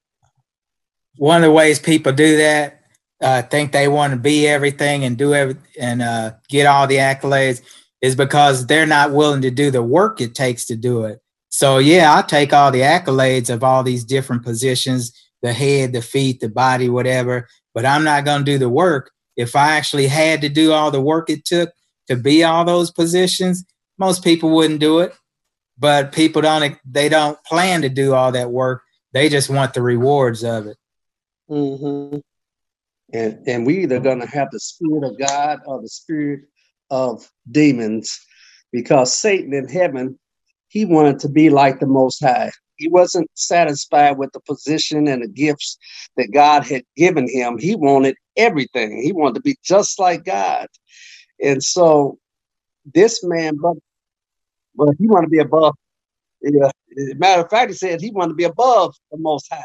one 1.16 1.42
of 1.42 1.42
the 1.42 1.52
ways 1.52 1.78
people 1.78 2.12
do 2.12 2.36
that, 2.38 2.82
uh, 3.20 3.42
think 3.42 3.72
they 3.72 3.88
want 3.88 4.12
to 4.12 4.18
be 4.18 4.46
everything 4.46 5.04
and 5.04 5.18
do 5.18 5.34
every 5.34 5.56
and 5.78 6.00
uh, 6.00 6.32
get 6.48 6.66
all 6.66 6.86
the 6.86 6.96
accolades 6.96 7.62
is 8.00 8.16
because 8.16 8.66
they're 8.66 8.86
not 8.86 9.12
willing 9.12 9.42
to 9.42 9.50
do 9.50 9.70
the 9.70 9.82
work 9.82 10.20
it 10.20 10.34
takes 10.34 10.64
to 10.66 10.76
do 10.76 11.04
it. 11.04 11.20
So 11.48 11.78
yeah, 11.78 12.14
I'll 12.14 12.22
take 12.22 12.52
all 12.52 12.70
the 12.70 12.80
accolades 12.80 13.50
of 13.50 13.62
all 13.62 13.82
these 13.82 14.04
different 14.04 14.44
positions, 14.44 15.12
the 15.42 15.52
head, 15.52 15.92
the 15.92 16.00
feet, 16.00 16.40
the 16.40 16.48
body, 16.48 16.88
whatever, 16.88 17.48
but 17.74 17.84
I'm 17.84 18.04
not 18.04 18.24
going 18.24 18.44
to 18.44 18.52
do 18.52 18.56
the 18.56 18.70
work. 18.70 19.10
If 19.36 19.56
I 19.56 19.76
actually 19.76 20.06
had 20.06 20.40
to 20.42 20.48
do 20.48 20.72
all 20.72 20.90
the 20.90 21.00
work 21.00 21.28
it 21.28 21.44
took 21.44 21.70
to 22.10 22.16
be 22.16 22.44
all 22.44 22.66
those 22.66 22.90
positions, 22.90 23.64
most 23.98 24.22
people 24.22 24.50
wouldn't 24.50 24.80
do 24.80 24.98
it 25.00 25.14
but 25.80 26.12
people 26.12 26.42
don't 26.42 26.76
they 26.84 27.08
don't 27.08 27.42
plan 27.44 27.82
to 27.82 27.88
do 27.88 28.14
all 28.14 28.30
that 28.30 28.50
work 28.50 28.82
they 29.12 29.28
just 29.28 29.50
want 29.50 29.74
the 29.74 29.82
rewards 29.82 30.44
of 30.44 30.66
it 30.66 30.76
hmm 31.48 32.18
And 33.12 33.38
and 33.48 33.66
we 33.66 33.82
either 33.82 33.98
gonna 33.98 34.26
have 34.26 34.48
the 34.52 34.60
spirit 34.60 35.04
of 35.04 35.18
God 35.18 35.60
or 35.66 35.80
the 35.82 35.88
spirit 35.88 36.42
of 36.90 37.28
demons, 37.50 38.18
because 38.72 39.16
Satan 39.16 39.52
in 39.52 39.68
heaven, 39.68 40.18
he 40.68 40.84
wanted 40.84 41.18
to 41.20 41.28
be 41.28 41.50
like 41.50 41.80
the 41.80 41.86
Most 41.86 42.22
High. 42.22 42.50
He 42.76 42.88
wasn't 42.88 43.28
satisfied 43.34 44.16
with 44.18 44.32
the 44.32 44.40
position 44.40 45.06
and 45.08 45.22
the 45.22 45.28
gifts 45.28 45.76
that 46.16 46.32
God 46.32 46.64
had 46.64 46.82
given 46.96 47.28
him. 47.28 47.58
He 47.58 47.74
wanted 47.76 48.16
everything. 48.36 49.02
He 49.02 49.12
wanted 49.12 49.34
to 49.36 49.40
be 49.42 49.56
just 49.62 49.98
like 49.98 50.24
God. 50.24 50.66
And 51.42 51.62
so 51.62 52.18
this 52.94 53.22
man, 53.24 53.56
but 53.56 53.76
but 54.74 54.94
he 54.98 55.06
wanted 55.06 55.26
to 55.26 55.30
be 55.30 55.38
above. 55.38 55.74
Yeah. 56.42 56.70
Matter 57.16 57.42
of 57.42 57.50
fact, 57.50 57.70
he 57.70 57.76
said 57.76 58.00
he 58.00 58.10
wanted 58.10 58.30
to 58.30 58.36
be 58.36 58.44
above 58.44 58.94
the 59.10 59.18
Most 59.18 59.46
High. 59.52 59.62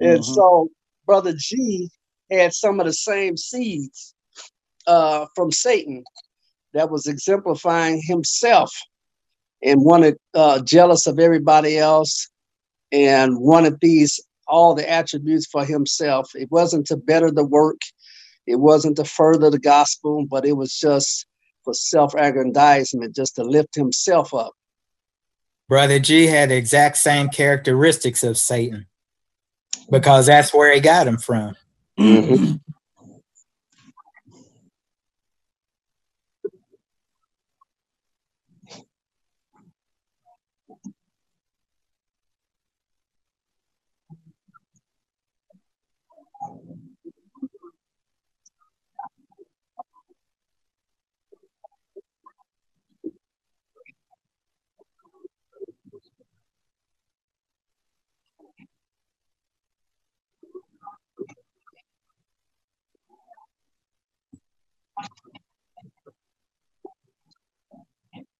And 0.00 0.20
Mhm. 0.20 0.24
so 0.24 0.70
Brother 1.06 1.34
G 1.36 1.90
had 2.30 2.54
some 2.54 2.80
of 2.80 2.86
the 2.86 2.92
same 2.92 3.36
seeds 3.36 4.14
uh, 4.86 5.26
from 5.34 5.50
Satan 5.50 6.04
that 6.72 6.90
was 6.90 7.06
exemplifying 7.06 8.00
himself 8.02 8.72
and 9.62 9.82
wanted 9.84 10.16
uh, 10.34 10.60
jealous 10.60 11.06
of 11.06 11.18
everybody 11.18 11.78
else 11.78 12.28
and 12.90 13.38
wanted 13.38 13.78
these 13.80 14.20
all 14.48 14.74
the 14.74 14.88
attributes 14.88 15.46
for 15.46 15.64
himself. 15.64 16.30
It 16.34 16.50
wasn't 16.50 16.86
to 16.86 16.96
better 16.96 17.30
the 17.30 17.44
work, 17.44 17.80
it 18.46 18.56
wasn't 18.56 18.96
to 18.96 19.04
further 19.04 19.50
the 19.50 19.58
gospel, 19.58 20.26
but 20.28 20.44
it 20.44 20.56
was 20.56 20.76
just 20.78 21.26
for 21.64 21.74
self-aggrandizement, 21.74 23.14
just 23.14 23.36
to 23.36 23.44
lift 23.44 23.74
himself 23.74 24.34
up. 24.34 24.52
brother 25.68 25.98
g 25.98 26.26
had 26.26 26.50
the 26.50 26.56
exact 26.56 26.96
same 26.96 27.28
characteristics 27.28 28.22
of 28.24 28.36
satan 28.36 28.86
because 29.90 30.26
that's 30.26 30.52
where 30.52 30.74
he 30.74 30.80
got 30.80 31.06
him 31.06 31.18
from 31.18 31.54
mm-hmm. 31.98 32.54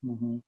Mhm. 0.03 0.43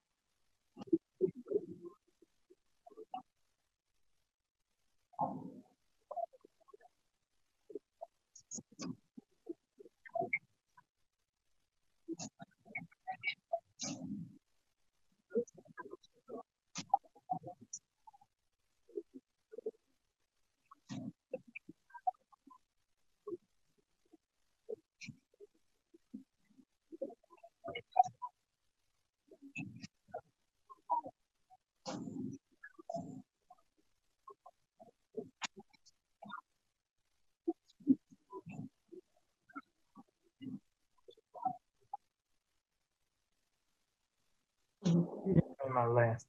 My 45.73 45.87
last 45.87 46.27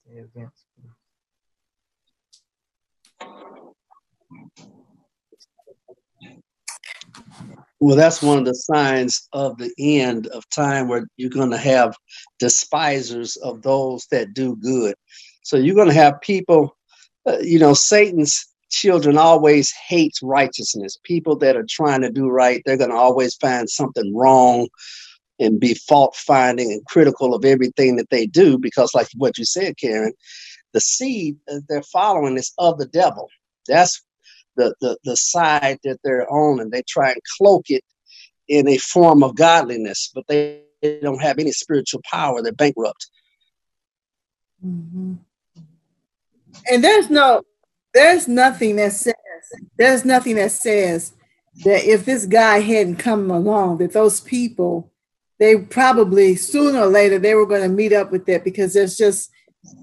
Well, 7.80 7.96
that's 7.96 8.24
one 8.24 8.38
of 8.40 8.46
the 8.46 8.56
signs 8.56 9.28
of 9.34 9.58
the 9.58 9.72
end 9.78 10.28
of 10.28 10.50
time 10.50 10.88
where 10.88 11.08
you're 11.18 11.30
going 11.30 11.52
to 11.52 11.58
have 11.58 11.96
despisers 12.40 13.36
of 13.36 13.62
those 13.62 14.08
that 14.12 14.34
do 14.34 14.56
good. 14.56 14.96
So 15.44 15.58
you're 15.58 15.76
going 15.76 15.90
to 15.90 15.94
have 15.94 16.22
people, 16.22 16.76
uh, 17.28 17.38
you 17.42 17.60
know, 17.60 17.74
Satan's 17.74 18.48
children 18.72 19.18
always 19.18 19.72
hates 19.88 20.24
righteousness. 20.24 20.98
People 21.04 21.36
that 21.38 21.56
are 21.56 21.66
trying 21.70 22.02
to 22.02 22.12
do 22.12 22.30
right, 22.30 22.62
they're 22.66 22.78
going 22.78 22.90
to 22.90 22.96
always 22.96 23.36
find 23.36 23.70
something 23.70 24.16
wrong 24.16 24.68
and 25.40 25.60
be 25.60 25.74
fault 25.74 26.16
finding 26.16 26.72
and 26.72 26.86
critical 26.86 27.34
of 27.34 27.44
everything 27.44 27.98
that 27.98 28.10
they 28.10 28.26
do 28.26 28.58
because 28.58 28.94
like 28.94 29.08
what 29.16 29.38
you 29.38 29.46
said, 29.46 29.78
Karen, 29.78 30.14
the 30.74 30.80
seed 30.82 31.38
that 31.48 31.64
they're 31.68 31.84
following 31.84 32.38
is 32.38 32.54
of 32.58 32.78
the 32.78 32.86
devil. 32.86 33.30
That's 33.68 34.04
the, 34.56 34.74
the, 34.82 34.98
the 35.04 35.18
side 35.18 35.80
that 35.84 36.00
they're 36.04 36.32
on, 36.32 36.60
and 36.60 36.72
they 36.72 36.84
try 36.88 37.12
and 37.12 37.22
cloak 37.38 37.66
it 37.70 37.84
in 38.48 38.68
a 38.68 38.78
form 38.78 39.24
of 39.24 39.36
godliness, 39.36 40.12
but 40.14 40.26
they 40.28 40.62
don't 41.02 41.22
have 41.22 41.40
any 41.40 41.52
spiritual 41.52 42.02
power. 42.10 42.42
They're 42.42 42.52
bankrupt. 42.52 43.08
Mm-hmm. 44.66 45.16
And 46.72 46.84
there's 46.84 47.10
no, 47.10 47.44
there's 47.94 48.28
nothing 48.28 48.78
that 48.78 48.94
says, 48.94 49.14
there's 49.78 50.06
nothing 50.06 50.36
that 50.36 50.52
says 50.52 51.14
that 51.64 51.86
if 51.86 52.06
this 52.06 52.26
guy 52.26 52.60
hadn't 52.60 52.98
come 52.98 53.32
along, 53.32 53.78
that 53.78 53.94
those 53.94 54.20
people, 54.20 54.92
they 55.40 55.58
probably 55.58 56.36
sooner 56.36 56.80
or 56.80 56.88
later 56.88 57.20
they 57.20 57.34
were 57.36 57.46
going 57.46 57.62
to 57.62 57.70
meet 57.70 57.94
up 57.94 58.12
with 58.12 58.26
that 58.26 58.44
because 58.44 58.74
there's 58.74 58.98
just 58.98 59.32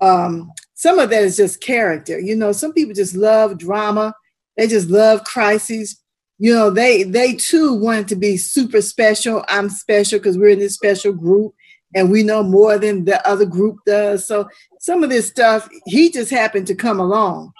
um, 0.01 0.51
some 0.75 0.99
of 0.99 1.11
that 1.11 1.23
is 1.23 1.37
just 1.37 1.61
character. 1.61 2.19
You 2.19 2.37
know, 2.37 2.53
some 2.53 2.73
people 2.73 2.95
just 2.95 3.15
love 3.15 3.59
drama. 3.59 4.15
They 4.57 4.67
just 4.67 4.89
love 4.89 5.25
crises. 5.25 6.01
You 6.39 6.55
know, 6.55 6.71
they 6.71 7.03
they 7.03 7.35
too 7.35 7.75
wanted 7.75 8.09
to 8.09 8.17
be 8.17 8.37
super 8.37 8.81
special. 8.81 9.45
I'm 9.49 9.69
special 9.69 10.19
because 10.19 10.39
we're 10.39 10.51
in 10.51 10.59
this 10.59 10.75
special 10.75 11.13
group 11.13 11.55
and 11.95 12.11
we 12.11 12.23
know 12.23 12.43
more 12.43 12.79
than 12.79 13.05
the 13.05 13.27
other 13.29 13.45
group 13.45 13.79
does. 13.87 14.27
So 14.27 14.49
some 14.81 15.05
of 15.05 15.11
this 15.11 15.29
stuff, 15.29 15.69
he 15.87 16.11
just 16.11 16.31
happened 16.31 16.67
to 16.69 16.75
come 16.75 16.99
along 16.99 17.53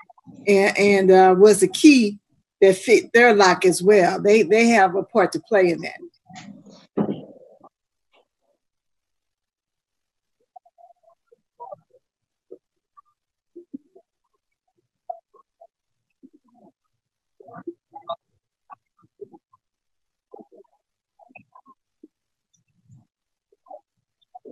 and, 0.49 0.77
and 0.79 1.11
uh, 1.11 1.35
was 1.39 1.61
the 1.61 1.69
key 1.69 2.19
that 2.61 2.77
fit 2.77 3.13
their 3.13 3.35
lock 3.35 3.65
as 3.65 3.83
well. 3.83 4.21
They 4.21 4.43
they 4.43 4.69
have 4.69 4.95
a 4.95 5.03
part 5.03 5.33
to 5.33 5.41
play 5.41 5.71
in 5.71 5.81
that. 5.83 5.99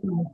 Standing 0.01 0.25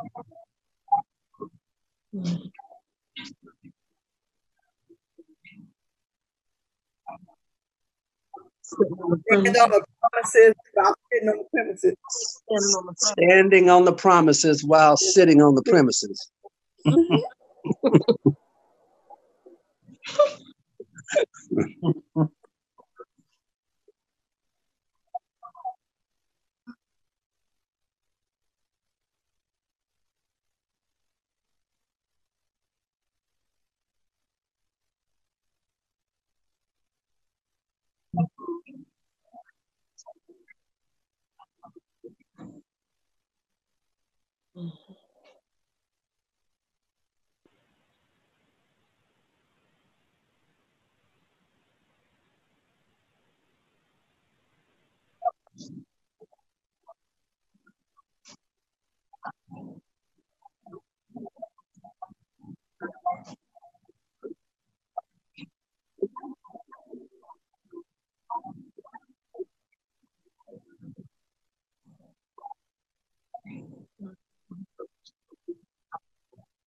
on 9.59 9.71
the 9.71 9.85
promises 10.01 10.55
while 10.75 10.95
sitting 11.12 11.29
on 11.29 11.39
the 11.39 11.45
premises. 11.53 11.95
Standing 12.99 13.71
on 13.71 13.85
the 13.85 13.93
promises 13.93 14.64
while 14.64 14.97
sitting 14.97 15.41
on 15.43 15.55
the 15.55 15.62
premises. 15.62 16.31
Mm-hmm. 16.87 18.31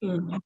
Critical. 0.01 0.39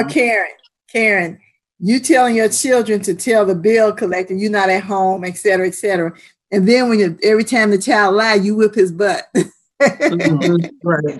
Or 0.02 0.10
Karen, 0.10 0.52
Karen, 0.91 1.39
you 1.80 1.99
telling 1.99 2.36
your 2.36 2.49
children 2.49 3.02
to 3.02 3.14
tell 3.14 3.45
the 3.45 3.56
bill 3.56 3.93
collector 3.93 4.34
you're 4.34 4.52
not 4.52 4.70
at 4.70 4.84
home, 4.84 5.24
et 5.24 5.38
cetera, 5.38 5.68
et 5.68 5.76
cetera. 5.76 6.14
And 6.52 6.68
then 6.68 6.89
when 6.89 6.99
you 6.99 7.18
every 7.24 7.43
time 7.43 7.72
the 7.72 7.78
child 7.78 8.16
lie, 8.16 8.36
you 8.36 8.56
whip 8.56 8.76
his 8.76 8.91
butt. 8.91 9.26
Mhm. 9.82 10.70
Right. 10.84 11.20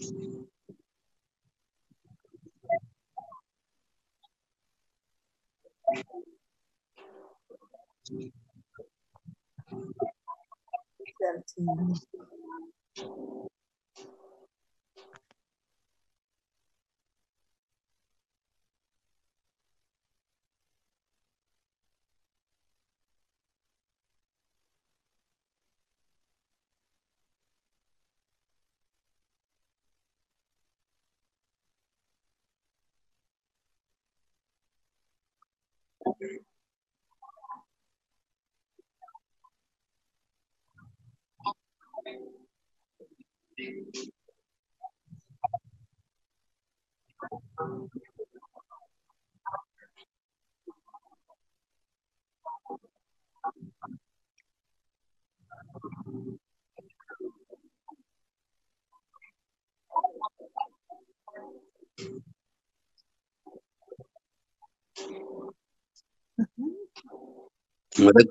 Seventeen. 0.00 0.46
Well, 67.98 68.12
that- 68.14 68.28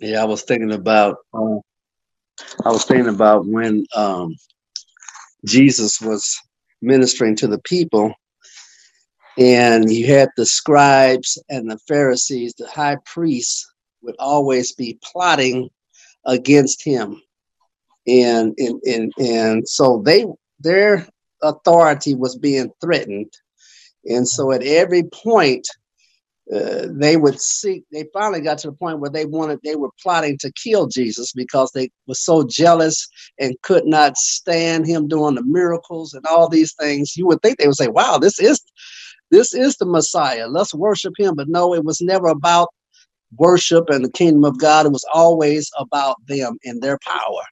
Yeah, 0.00 0.22
I 0.22 0.24
was 0.24 0.42
thinking 0.42 0.72
about. 0.72 1.16
Uh, 1.34 1.58
I 2.64 2.70
was 2.70 2.84
thinking 2.84 3.08
about 3.08 3.46
when 3.46 3.84
um, 3.96 4.36
Jesus 5.44 6.00
was 6.00 6.38
ministering 6.80 7.34
to 7.36 7.48
the 7.48 7.58
people, 7.60 8.14
and 9.36 9.90
you 9.90 10.06
had 10.06 10.28
the 10.36 10.46
scribes 10.46 11.42
and 11.48 11.70
the 11.70 11.78
Pharisees, 11.88 12.54
the 12.54 12.68
high 12.68 12.96
priests 13.06 13.68
would 14.02 14.14
always 14.18 14.72
be 14.72 14.98
plotting 15.02 15.68
against 16.26 16.84
him, 16.84 17.20
and 18.06 18.54
and 18.58 18.80
and 18.84 19.12
and 19.18 19.68
so 19.68 20.00
they 20.04 20.26
their 20.60 21.08
authority 21.42 22.14
was 22.14 22.36
being 22.36 22.70
threatened, 22.80 23.32
and 24.04 24.28
so 24.28 24.52
at 24.52 24.62
every 24.62 25.02
point 25.02 25.66
uh, 26.54 26.86
they 26.90 27.16
would 27.16 27.40
seek 27.40 27.84
they 27.92 28.04
finally 28.12 28.40
got 28.40 28.58
to 28.58 28.68
the 28.68 28.72
point 28.76 29.00
where 29.00 29.10
they 29.10 29.26
wanted 29.26 29.58
they 29.62 29.76
were 29.76 29.90
plotting 30.02 30.38
to 30.38 30.50
kill 30.52 30.86
jesus 30.86 31.32
because 31.32 31.70
they 31.72 31.90
were 32.06 32.14
so 32.14 32.42
jealous 32.46 33.06
and 33.38 33.60
could 33.62 33.86
not 33.86 34.16
stand 34.16 34.86
him 34.86 35.08
doing 35.08 35.34
the 35.34 35.44
miracles 35.44 36.14
and 36.14 36.24
all 36.26 36.48
these 36.48 36.74
things. 36.74 37.16
You 37.16 37.26
would 37.26 37.42
think 37.42 37.58
they 37.58 37.66
would 37.66 37.76
say 37.76 37.88
wow 37.88 38.18
this 38.18 38.38
is 38.40 38.60
this 39.30 39.52
is 39.52 39.76
the 39.76 39.84
messiah. 39.86 40.48
Let's 40.48 40.74
worship 40.74 41.14
him. 41.18 41.34
But 41.34 41.48
no 41.48 41.74
it 41.74 41.84
was 41.84 42.00
never 42.00 42.28
about 42.28 42.68
worship 43.36 43.90
and 43.90 44.04
the 44.04 44.10
kingdom 44.10 44.44
of 44.44 44.58
god. 44.58 44.86
It 44.86 44.92
was 44.92 45.04
always 45.12 45.70
about 45.78 46.16
them 46.26 46.56
and 46.64 46.80
their 46.82 46.98
power 47.04 47.42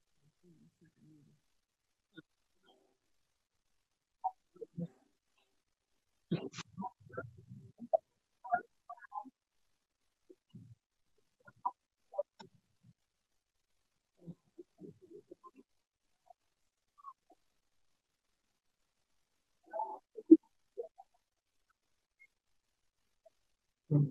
Cause 23.90 24.06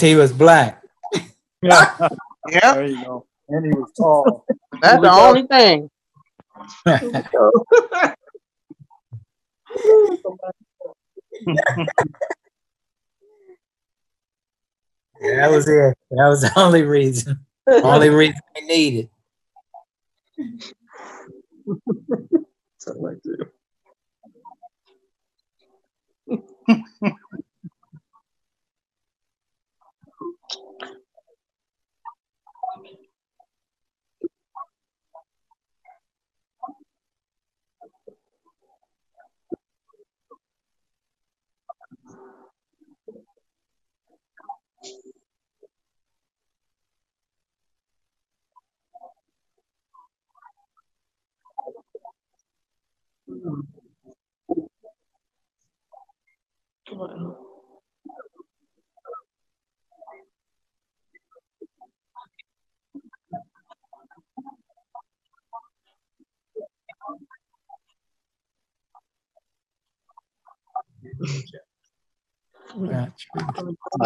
he 0.00 0.16
was 0.16 0.32
black. 0.32 0.82
Yeah. 1.62 2.08
Yeah, 2.48 2.74
There 2.74 2.86
you 2.86 3.02
go. 3.04 3.26
And 3.48 3.64
he 3.64 3.70
was 3.72 3.90
tall. 3.96 4.44
that's 4.82 5.00
the 5.00 5.10
only 5.10 5.46
thing. 5.48 5.88
that 15.36 15.50
was 15.50 15.68
it. 15.68 15.96
That 16.10 16.28
was 16.28 16.42
the 16.42 16.52
only 16.56 16.82
reason. 16.82 17.40
Only 17.68 18.10
reason 18.10 18.40
they 18.54 18.60
needed. 18.60 19.10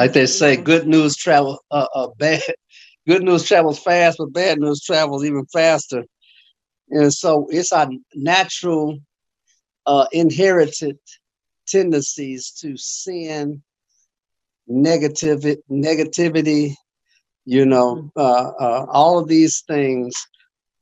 Like 0.01 0.15
they 0.15 0.25
say, 0.25 0.57
good 0.57 0.87
news 0.87 1.15
travel 1.15 1.63
uh, 1.71 1.87
uh 1.95 2.09
bad 2.17 2.41
good 3.07 3.23
news 3.23 3.45
travels 3.45 3.79
fast, 3.79 4.17
but 4.17 4.33
bad 4.33 4.59
news 4.59 4.81
travels 4.83 5.27
even 5.27 5.45
faster. 5.53 6.05
And 6.89 7.13
so 7.13 7.49
it's 7.51 7.71
our 7.71 7.87
natural 8.15 8.99
uh 9.85 10.07
inherited 10.11 10.97
tendencies 11.69 12.51
to 12.63 12.79
sin, 12.79 13.63
negative 14.67 15.41
negativity, 15.71 16.73
you 17.45 17.67
know, 17.67 18.11
uh, 18.17 18.53
uh 18.59 18.87
all 18.91 19.19
of 19.19 19.29
these 19.29 19.63
things 19.69 20.17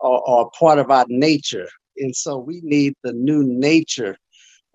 are, 0.00 0.22
are 0.28 0.50
part 0.56 0.78
of 0.78 0.92
our 0.92 1.06
nature. 1.08 1.66
And 1.96 2.14
so 2.14 2.38
we 2.38 2.60
need 2.62 2.94
the 3.02 3.14
new 3.14 3.42
nature 3.42 4.16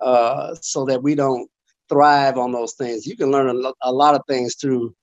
uh, 0.02 0.54
so 0.60 0.84
that 0.88 1.02
we 1.02 1.16
don't 1.16 1.50
thrive 1.94 2.38
on 2.38 2.52
those 2.52 2.74
things. 2.74 3.06
You 3.06 3.16
can 3.16 3.32
learn 3.32 3.50
a, 3.50 3.54
lo- 3.54 3.74
a 3.84 3.92
lot 3.92 4.16
of 4.16 4.22
things 4.28 4.56
through 4.56 4.94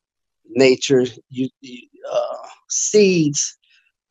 nature. 0.49 1.07
You, 1.29 1.49
you 1.61 1.89
uh, 2.12 2.49
seeds, 2.69 3.57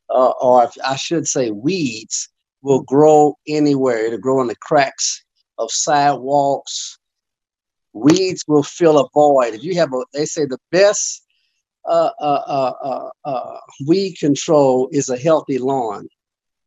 uh, 0.08 0.32
or 0.40 0.68
I 0.84 0.96
should 0.96 1.26
say 1.26 1.50
weeds, 1.50 2.28
will 2.62 2.82
grow 2.82 3.36
anywhere. 3.46 4.06
It'll 4.06 4.18
grow 4.18 4.40
in 4.40 4.48
the 4.48 4.56
cracks 4.56 5.22
of 5.58 5.70
sidewalks. 5.70 6.98
Weeds 7.92 8.44
will 8.48 8.62
fill 8.62 8.98
a 8.98 9.08
void. 9.12 9.54
If 9.54 9.62
you 9.62 9.74
have 9.76 9.92
a, 9.92 10.02
they 10.14 10.24
say 10.24 10.46
the 10.46 10.58
best 10.72 11.24
uh, 11.88 12.10
uh, 12.20 12.42
uh, 12.46 12.72
uh, 12.82 13.08
uh, 13.24 13.60
weed 13.86 14.14
control 14.18 14.88
is 14.92 15.08
a 15.08 15.18
healthy 15.18 15.58
lawn. 15.58 16.08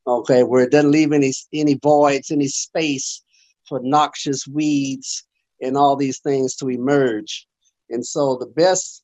Okay, 0.05 0.43
where 0.43 0.63
it 0.63 0.71
doesn't 0.71 0.91
leave 0.91 1.13
any 1.13 1.31
any 1.53 1.75
voids, 1.81 2.29
any 2.29 2.47
space 2.47 3.23
for 3.67 3.79
noxious 3.81 4.45
weeds 4.45 5.25
and 5.63 5.77
all 5.77 5.95
these 5.95 6.19
things 6.19 6.55
to 6.57 6.69
emerge. 6.69 7.47
And 7.89 8.05
so 8.05 8.35
the 8.35 8.47
best 8.47 9.03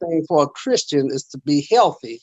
thing 0.00 0.24
for 0.28 0.44
a 0.44 0.48
Christian 0.48 1.08
is 1.10 1.24
to 1.28 1.38
be 1.38 1.66
healthy 1.70 2.20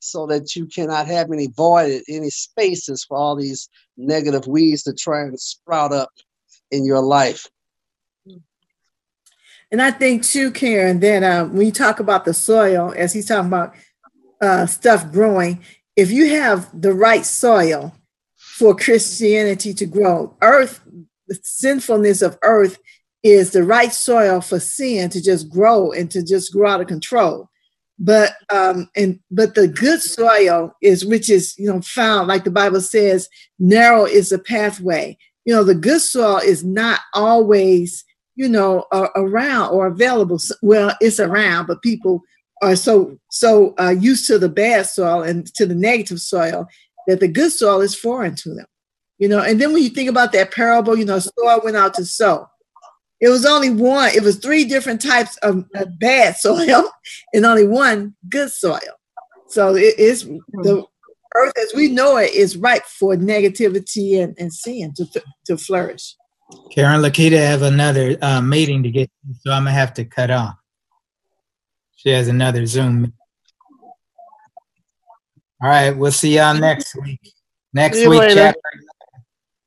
so 0.00 0.26
that 0.26 0.56
you 0.56 0.66
cannot 0.66 1.06
have 1.06 1.30
any 1.30 1.48
void, 1.48 2.02
any 2.08 2.30
spaces 2.30 3.04
for 3.04 3.16
all 3.16 3.36
these 3.36 3.68
negative 3.96 4.46
weeds 4.46 4.82
to 4.84 4.94
try 4.94 5.22
and 5.22 5.38
sprout 5.38 5.92
up 5.92 6.10
in 6.70 6.86
your 6.86 7.00
life. 7.00 7.46
And 9.70 9.80
I 9.80 9.90
think 9.90 10.24
too, 10.24 10.50
Karen, 10.50 10.98
that 11.00 11.22
uh, 11.22 11.44
when 11.46 11.66
you 11.66 11.72
talk 11.72 12.00
about 12.00 12.24
the 12.24 12.34
soil, 12.34 12.92
as 12.96 13.12
he's 13.12 13.26
talking 13.26 13.48
about 13.48 13.74
uh, 14.40 14.66
stuff 14.66 15.12
growing, 15.12 15.62
if 15.94 16.10
you 16.10 16.30
have 16.30 16.68
the 16.80 16.92
right 16.92 17.24
soil 17.24 17.94
for 18.36 18.74
Christianity 18.74 19.72
to 19.74 19.86
grow, 19.86 20.34
earth, 20.42 20.80
sinfulness 21.42 22.22
of 22.22 22.38
earth 22.42 22.78
is 23.22 23.50
the 23.50 23.62
right 23.62 23.92
soil 23.92 24.40
for 24.40 24.58
sin 24.58 25.10
to 25.10 25.22
just 25.22 25.50
grow 25.50 25.92
and 25.92 26.10
to 26.10 26.24
just 26.24 26.52
grow 26.52 26.70
out 26.70 26.80
of 26.80 26.86
control. 26.86 27.48
But 27.98 28.32
um, 28.50 28.88
and 28.96 29.20
but 29.30 29.54
the 29.54 29.68
good 29.68 30.00
soil 30.00 30.72
is 30.80 31.04
which 31.04 31.28
is 31.28 31.54
you 31.58 31.66
know 31.66 31.82
found 31.82 32.28
like 32.28 32.44
the 32.44 32.50
Bible 32.50 32.80
says, 32.80 33.28
narrow 33.58 34.06
is 34.06 34.30
the 34.30 34.38
pathway. 34.38 35.18
You 35.44 35.54
know, 35.54 35.64
the 35.64 35.74
good 35.74 36.00
soil 36.00 36.38
is 36.38 36.64
not 36.64 37.00
always 37.12 38.04
you 38.36 38.48
know 38.48 38.86
uh, 38.90 39.08
around 39.16 39.72
or 39.72 39.86
available. 39.86 40.40
Well, 40.62 40.96
it's 41.00 41.20
around, 41.20 41.66
but 41.66 41.82
people 41.82 42.22
are 42.62 42.76
so 42.76 43.18
so 43.30 43.74
uh, 43.78 43.90
used 43.90 44.26
to 44.28 44.38
the 44.38 44.48
bad 44.48 44.86
soil 44.86 45.22
and 45.22 45.46
to 45.56 45.66
the 45.66 45.74
negative 45.74 46.20
soil 46.20 46.66
that 47.06 47.20
the 47.20 47.28
good 47.28 47.52
soil 47.52 47.82
is 47.82 47.94
foreign 47.94 48.34
to 48.36 48.54
them. 48.54 48.66
You 49.20 49.28
know, 49.28 49.42
and 49.42 49.60
then 49.60 49.74
when 49.74 49.82
you 49.82 49.90
think 49.90 50.08
about 50.08 50.32
that 50.32 50.50
parable, 50.50 50.98
you 50.98 51.04
know, 51.04 51.18
soil 51.18 51.60
went 51.62 51.76
out 51.76 51.92
to 51.94 52.06
sow. 52.06 52.48
It 53.20 53.28
was 53.28 53.44
only 53.44 53.68
one. 53.68 54.12
It 54.14 54.22
was 54.22 54.38
three 54.38 54.64
different 54.64 55.02
types 55.02 55.36
of, 55.42 55.66
of 55.74 55.98
bad 55.98 56.36
soil, 56.38 56.90
and 57.34 57.44
only 57.44 57.66
one 57.66 58.14
good 58.30 58.50
soil. 58.50 58.80
So 59.48 59.76
it 59.76 59.98
is 59.98 60.24
the 60.24 60.84
earth 61.36 61.52
as 61.58 61.74
we 61.74 61.88
know 61.88 62.16
it 62.16 62.32
is 62.32 62.56
ripe 62.56 62.86
for 62.86 63.14
negativity 63.14 64.22
and, 64.22 64.34
and 64.38 64.50
sin 64.50 64.94
to 64.96 65.06
to 65.44 65.58
flourish. 65.58 66.16
Karen 66.74 67.02
Lakita 67.02 67.36
have 67.36 67.60
another 67.60 68.16
uh, 68.22 68.40
meeting 68.40 68.82
to 68.84 68.90
get 68.90 69.10
to, 69.26 69.34
so 69.38 69.52
I'm 69.52 69.64
gonna 69.64 69.72
have 69.72 69.92
to 69.94 70.04
cut 70.06 70.30
off. 70.30 70.56
She 71.94 72.08
has 72.08 72.28
another 72.28 72.64
Zoom. 72.64 73.12
All 75.62 75.68
right, 75.68 75.90
we'll 75.90 76.10
see 76.10 76.36
y'all 76.36 76.54
next 76.54 76.96
week. 76.96 77.20
Next 77.72 77.98
See 77.98 78.08
week, 78.08 78.20
later. 78.20 78.34
chapter. 78.34 78.60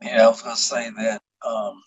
Yeah, 0.00 0.26
I 0.26 0.28
was 0.28 0.42
gonna 0.42 0.56
say 0.56 0.90
that 0.90 1.22
um, 1.42 1.82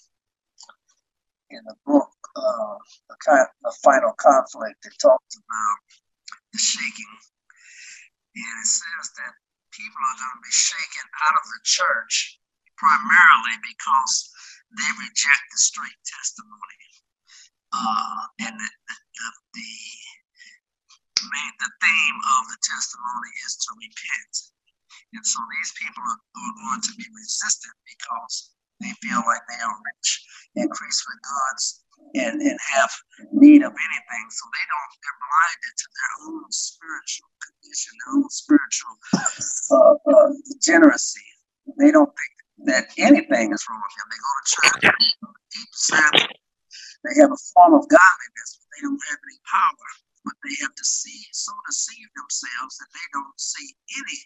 in 1.50 1.64
the 1.64 1.76
book, 1.86 2.12
uh, 2.36 2.76
the 3.08 3.16
the 3.64 3.74
final 3.84 4.12
conflict, 4.20 4.84
it 4.86 4.96
talks 5.00 5.36
about 5.36 5.78
the 6.52 6.60
shaking, 6.60 7.16
and 8.36 8.56
it 8.64 8.68
says 8.68 9.06
that 9.16 9.34
people 9.72 10.04
are 10.04 10.20
going 10.20 10.36
to 10.36 10.44
be 10.44 10.52
shaken 10.52 11.08
out 11.24 11.36
of 11.40 11.46
the 11.56 11.62
church 11.64 12.40
primarily 12.76 13.56
because 13.64 14.16
they 14.76 14.90
reject 15.00 15.44
the 15.56 15.60
straight 15.60 16.00
testimony, 16.04 16.84
uh, 17.72 18.20
and 18.44 18.60
the, 18.60 18.70
the, 18.92 19.28
the 19.56 19.72
main 21.32 21.54
the 21.64 21.72
theme 21.80 22.20
of 22.40 22.44
the 22.52 22.60
testimony 22.60 23.32
is 23.48 23.56
to 23.56 23.70
repent. 23.80 24.34
And 25.14 25.26
so 25.26 25.40
these 25.52 25.72
people 25.76 26.04
are, 26.04 26.22
going 26.32 26.82
to 26.82 26.94
be 26.98 27.08
resistant 27.16 27.76
because 27.84 28.56
they 28.80 28.92
feel 29.04 29.22
like 29.28 29.44
they 29.50 29.62
are 29.62 29.78
rich, 29.96 30.10
increased 30.56 31.04
with 31.06 31.20
goods, 31.20 31.84
and, 32.16 32.42
and 32.42 32.60
have 32.74 32.92
need 33.32 33.62
of 33.62 33.76
anything. 33.76 34.26
So 34.32 34.44
they 34.52 34.66
don't, 34.72 34.92
they're 35.04 35.22
blinded 35.22 35.76
to 35.76 35.88
their 35.92 36.14
own 36.32 36.48
spiritual 36.52 37.32
condition, 37.44 37.92
their 38.00 38.14
own 38.16 38.30
spiritual 38.32 38.96
uh, 39.76 39.96
uh, 40.00 40.30
degeneracy. 40.48 41.28
They 41.78 41.92
don't 41.92 42.12
think 42.12 42.34
that 42.72 42.86
anything 42.98 43.52
is 43.52 43.64
wrong 43.68 43.82
with 43.84 43.96
them. 44.00 44.08
They 44.10 44.22
go 44.22 44.32
to 44.32 44.46
church, 44.50 45.12
Sabbath, 45.76 46.32
they 47.04 47.18
have 47.22 47.34
a 47.34 47.42
form 47.54 47.74
of 47.74 47.90
godliness, 47.90 48.50
but 48.62 48.68
they 48.78 48.82
don't 48.86 49.06
have 49.10 49.22
any 49.26 49.40
power. 49.50 49.90
But 50.22 50.38
they 50.46 50.54
have 50.62 50.76
deceived, 50.78 51.34
so 51.34 51.50
deceived 51.66 52.14
themselves 52.14 52.78
that 52.78 52.94
they 52.94 53.08
don't 53.10 53.40
see 53.42 53.74
any 53.98 54.20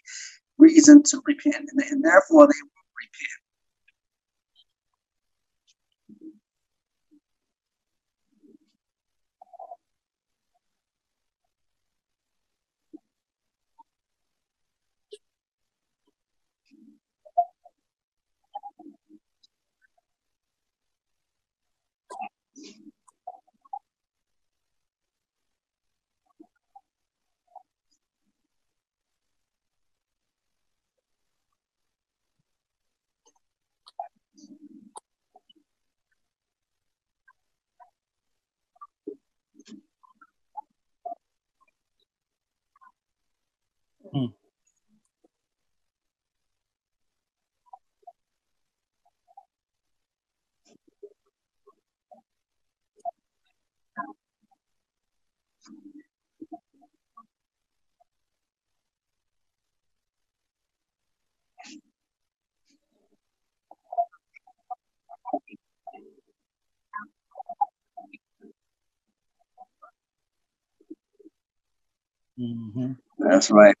reason 0.58 1.02
to 1.04 1.22
repent, 1.26 1.68
and, 1.90 2.04
therefore 2.04 2.46
they 2.46 2.62
won't 2.62 2.94
repent. 3.02 3.45
Mm. 44.16 44.34
Mm-hmm. 72.40 72.92
That's 73.18 73.50
right. 73.52 73.75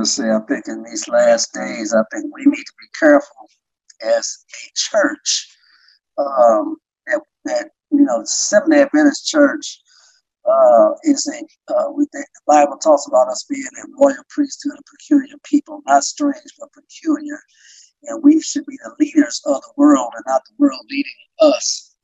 To 0.00 0.06
say, 0.10 0.30
I 0.30 0.40
think 0.48 0.66
in 0.68 0.82
these 0.82 1.08
last 1.08 1.52
days, 1.52 1.94
I 1.94 2.02
think 2.12 2.32
we 2.34 2.44
need 2.44 2.64
to 2.64 2.72
be 2.80 2.86
careful 2.98 3.48
as 4.02 4.44
a 4.50 4.70
church 4.74 5.56
um, 6.18 6.76
that, 7.06 7.20
that, 7.44 7.70
you 7.90 8.02
know, 8.02 8.22
Seventh 8.24 8.72
day 8.72 8.82
Adventist 8.82 9.26
Church 9.26 9.80
uh, 10.48 10.90
is 11.04 11.26
a, 11.26 11.72
uh, 11.72 11.90
we 11.92 12.06
think 12.12 12.26
the 12.34 12.40
Bible 12.46 12.78
talks 12.78 13.06
about 13.06 13.28
us 13.28 13.44
being 13.48 13.62
a 13.62 13.86
royal 13.98 14.24
priesthood, 14.28 14.78
a 14.78 14.82
peculiar 14.90 15.36
people, 15.44 15.82
not 15.86 16.04
strange, 16.04 16.50
but 16.58 16.72
peculiar. 16.72 17.40
And 18.04 18.22
we 18.22 18.40
should 18.40 18.64
be 18.66 18.78
the 18.82 18.94
leaders 18.98 19.40
of 19.44 19.60
the 19.60 19.72
world 19.76 20.12
and 20.16 20.24
not 20.26 20.42
the 20.46 20.54
world 20.58 20.80
leading 20.90 21.12
us. 21.40 21.94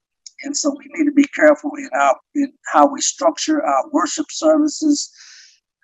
And 0.43 0.57
so 0.57 0.71
we 0.77 0.85
need 0.95 1.07
to 1.07 1.13
be 1.13 1.25
careful 1.25 1.71
in 1.79 1.89
our 1.95 2.17
in 2.35 2.53
how 2.67 2.87
we 2.87 3.01
structure 3.01 3.65
our 3.65 3.89
worship 3.91 4.27
services 4.31 5.11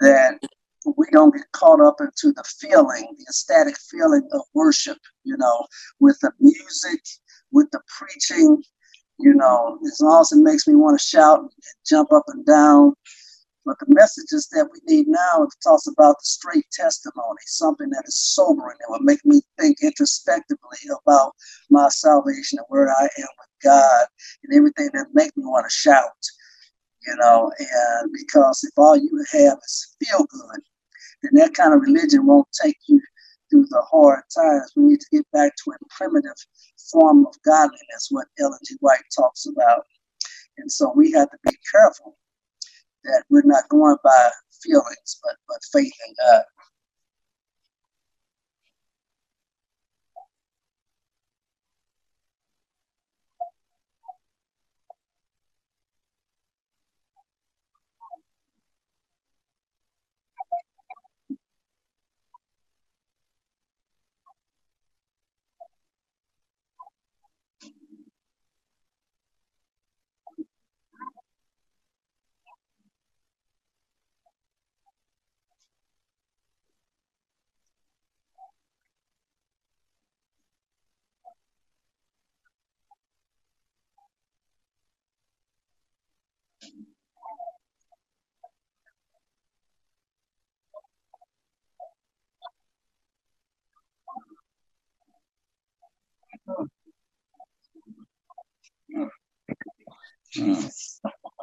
that 0.00 0.38
we 0.84 1.06
don't 1.12 1.34
get 1.34 1.50
caught 1.52 1.80
up 1.80 2.00
into 2.00 2.32
the 2.32 2.44
feeling, 2.44 3.14
the 3.18 3.24
ecstatic 3.24 3.76
feeling 3.78 4.28
of 4.32 4.42
worship, 4.54 4.98
you 5.24 5.36
know, 5.36 5.66
with 6.00 6.18
the 6.20 6.32
music, 6.40 7.00
with 7.50 7.70
the 7.70 7.80
preaching, 7.98 8.62
you 9.18 9.34
know, 9.34 9.78
as 9.86 10.00
long 10.00 10.20
as 10.20 10.32
it 10.32 10.42
makes 10.42 10.66
me 10.66 10.74
want 10.74 10.98
to 10.98 11.06
shout 11.06 11.40
and 11.40 11.50
jump 11.86 12.12
up 12.12 12.24
and 12.28 12.44
down. 12.46 12.94
But 13.64 13.78
the 13.78 13.86
messages 13.88 14.48
that 14.52 14.68
we 14.72 14.80
need 14.92 15.06
now, 15.06 15.44
it 15.44 15.50
talks 15.62 15.86
about 15.86 16.16
the 16.18 16.24
straight 16.24 16.66
testimony, 16.72 17.38
something 17.46 17.88
that 17.90 18.02
is 18.06 18.16
sobering, 18.16 18.76
that 18.80 18.90
will 18.90 19.04
make 19.04 19.24
me 19.24 19.40
think 19.60 19.78
introspectively 19.82 20.78
about 21.06 21.32
my 21.70 21.88
salvation 21.88 22.58
and 22.58 22.66
where 22.68 22.90
I 22.90 23.02
am 23.02 23.08
with 23.38 23.62
God 23.62 24.06
and 24.42 24.56
everything 24.56 24.90
that 24.94 25.14
make 25.14 25.36
me 25.36 25.44
want 25.44 25.64
to 25.64 25.70
shout, 25.70 26.10
you 27.06 27.14
know, 27.20 27.52
and 27.58 28.12
because 28.12 28.64
if 28.64 28.72
all 28.76 28.96
you 28.96 29.24
have 29.32 29.58
is 29.58 29.96
feel 30.00 30.24
good, 30.24 30.60
then 31.22 31.32
that 31.34 31.54
kind 31.54 31.74
of 31.74 31.82
religion 31.82 32.26
won't 32.26 32.48
take 32.62 32.78
you 32.86 33.00
through 33.50 33.66
the 33.70 33.82
hard 33.90 34.22
times. 34.34 34.72
We 34.76 34.84
need 34.84 35.00
to 35.00 35.06
get 35.12 35.30
back 35.32 35.52
to 35.64 35.72
a 35.72 35.76
primitive 35.90 36.36
form 36.90 37.26
of 37.26 37.34
godliness, 37.44 38.08
what 38.10 38.26
Ellen 38.38 38.58
G. 38.66 38.76
White 38.80 39.02
talks 39.14 39.46
about. 39.46 39.84
And 40.58 40.70
so 40.70 40.92
we 40.94 41.12
have 41.12 41.30
to 41.30 41.38
be 41.44 41.56
careful 41.70 42.16
that 43.04 43.24
we're 43.30 43.42
not 43.44 43.68
going 43.68 43.96
by 44.02 44.30
feelings, 44.62 45.20
but, 45.22 45.36
but 45.48 45.58
faith 45.72 45.92
in 46.08 46.14
God. 46.20 46.42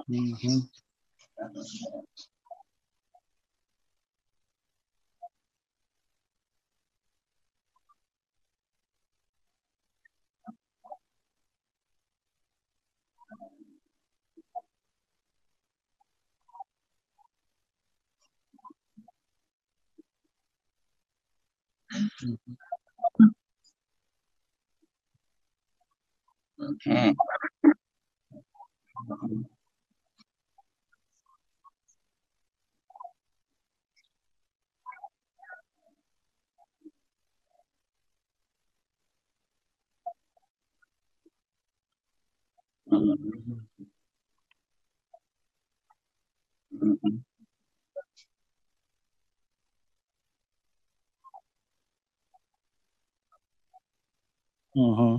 Mm-hmm. 0.09 0.59
Mm-hmm. 26.61 27.11
Mm-hmm. 54.77 55.17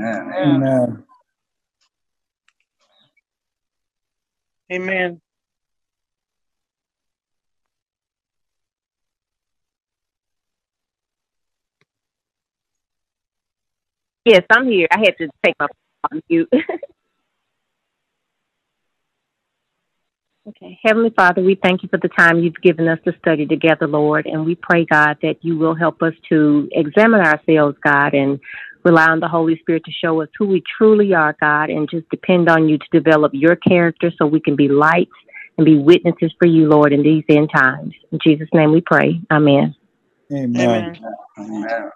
Amen. 0.00 1.04
Amen. 4.72 5.20
Yes, 14.24 14.42
I'm 14.50 14.68
here. 14.68 14.88
I 14.92 14.98
had 15.00 15.16
to 15.18 15.28
take 15.44 15.54
my 15.60 15.68
on 16.12 16.22
mute. 16.30 16.50
okay. 20.48 20.78
Heavenly 20.82 21.10
Father, 21.10 21.42
we 21.42 21.58
thank 21.62 21.82
you 21.82 21.88
for 21.88 21.98
the 21.98 22.08
time 22.08 22.38
you've 22.38 22.60
given 22.62 22.88
us 22.88 22.98
to 23.04 23.12
study 23.18 23.46
together, 23.46 23.86
Lord. 23.86 24.26
And 24.26 24.44
we 24.44 24.54
pray, 24.54 24.84
God, 24.84 25.18
that 25.22 25.36
you 25.42 25.56
will 25.56 25.74
help 25.74 26.02
us 26.02 26.14
to 26.28 26.68
examine 26.72 27.20
ourselves, 27.20 27.76
God, 27.84 28.14
and 28.14 28.40
rely 28.84 29.06
on 29.06 29.20
the 29.20 29.28
Holy 29.28 29.58
Spirit 29.58 29.84
to 29.84 29.92
show 29.92 30.20
us 30.22 30.28
who 30.38 30.46
we 30.46 30.62
truly 30.76 31.14
are, 31.14 31.36
God, 31.40 31.70
and 31.70 31.88
just 31.88 32.08
depend 32.10 32.48
on 32.48 32.68
you 32.68 32.78
to 32.78 32.86
develop 32.92 33.32
your 33.34 33.56
character 33.56 34.10
so 34.18 34.26
we 34.26 34.40
can 34.40 34.56
be 34.56 34.68
lights 34.68 35.12
and 35.56 35.64
be 35.64 35.78
witnesses 35.78 36.32
for 36.38 36.46
you, 36.46 36.68
Lord, 36.68 36.92
in 36.92 37.02
these 37.02 37.24
end 37.28 37.50
times. 37.54 37.94
In 38.10 38.18
Jesus' 38.24 38.48
name 38.52 38.72
we 38.72 38.80
pray. 38.80 39.20
Amen. 39.30 39.74
Amen. 40.32 40.66
Amen. 40.66 41.14
Amen. 41.38 41.90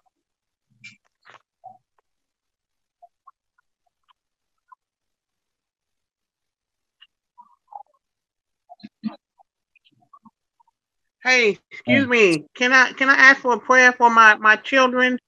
Hey, 11.26 11.58
excuse 11.72 12.06
me. 12.06 12.44
Can 12.54 12.72
I 12.72 12.92
can 12.92 13.08
I 13.08 13.14
ask 13.14 13.40
for 13.40 13.54
a 13.54 13.58
prayer 13.58 13.92
for 13.92 14.08
my 14.08 14.36
my 14.36 14.54
children? 14.54 15.18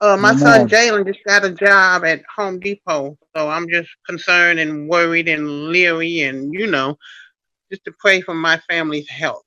Uh, 0.00 0.16
my 0.16 0.34
son 0.34 0.66
Jalen 0.66 1.06
just 1.06 1.22
got 1.26 1.44
a 1.44 1.50
job 1.50 2.06
at 2.06 2.22
Home 2.34 2.58
Depot, 2.58 3.18
so 3.36 3.48
I'm 3.50 3.68
just 3.68 3.90
concerned 4.08 4.58
and 4.60 4.88
worried 4.88 5.28
and 5.28 5.68
leery, 5.68 6.22
and 6.22 6.54
you 6.54 6.68
know, 6.68 6.96
just 7.70 7.84
to 7.84 7.92
pray 8.00 8.22
for 8.22 8.34
my 8.34 8.58
family's 8.66 9.08
health. 9.10 9.44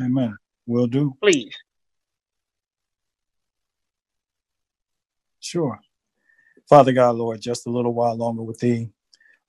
Amen. 0.00 0.34
Will 0.66 0.86
do. 0.86 1.14
Please. 1.22 1.54
Sure. 5.40 5.78
Father 6.70 6.92
God, 6.92 7.16
Lord, 7.16 7.42
just 7.42 7.66
a 7.66 7.70
little 7.70 7.92
while 7.92 8.16
longer 8.16 8.42
with 8.42 8.60
thee. 8.60 8.88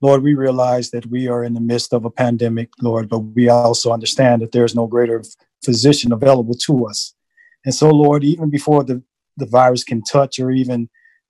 Lord, 0.02 0.24
we 0.24 0.34
realize 0.34 0.90
that 0.92 1.06
we 1.06 1.28
are 1.28 1.44
in 1.44 1.54
the 1.54 1.62
midst 1.62 1.94
of 1.94 2.06
a 2.06 2.10
pandemic, 2.10 2.70
Lord, 2.82 3.08
but 3.08 3.20
we 3.20 3.50
also 3.50 3.92
understand 3.92 4.42
that 4.42 4.52
there's 4.52 4.76
no 4.76 4.88
greater 4.88 5.24
physician 5.64 6.12
available 6.12 6.56
to 6.56 6.88
us. 6.88 7.14
And 7.66 7.74
so, 7.74 7.90
Lord, 7.90 8.24
even 8.24 8.50
before 8.50 8.84
the, 8.84 9.04
the 9.38 9.46
virus 9.46 9.84
can 9.84 10.04
touch 10.04 10.40
or 10.40 10.50
even 10.50 10.90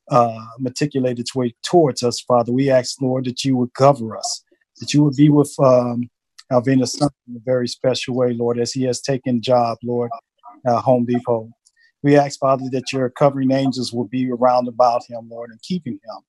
uh, 0.09 0.45
matriculate 0.57 1.19
its 1.19 1.35
way 1.35 1.53
towards 1.65 2.01
us, 2.01 2.21
Father, 2.21 2.53
we 2.53 2.69
ask, 2.69 3.01
Lord, 3.01 3.25
that 3.25 3.43
you 3.43 3.57
would 3.57 3.73
cover 3.73 4.15
us, 4.15 4.43
that 4.79 4.93
you 4.93 5.03
would 5.03 5.17
be 5.17 5.27
with 5.27 5.53
um, 5.59 6.09
son 6.49 7.09
in 7.27 7.35
a 7.35 7.41
very 7.43 7.67
special 7.67 8.15
way, 8.15 8.33
Lord, 8.33 8.57
as 8.57 8.71
he 8.71 8.83
has 8.83 9.01
taken 9.01 9.41
job, 9.41 9.79
Lord, 9.83 10.11
at 10.65 10.79
Home 10.79 11.05
Depot. 11.05 11.49
We 12.03 12.17
ask, 12.17 12.39
Father, 12.39 12.65
that 12.71 12.91
your 12.93 13.09
covering 13.09 13.51
angels 13.51 13.91
will 13.91 14.07
be 14.07 14.31
around 14.31 14.69
about 14.69 15.03
him, 15.07 15.29
Lord, 15.29 15.49
and 15.51 15.61
keeping 15.61 15.93
him. 15.93 16.23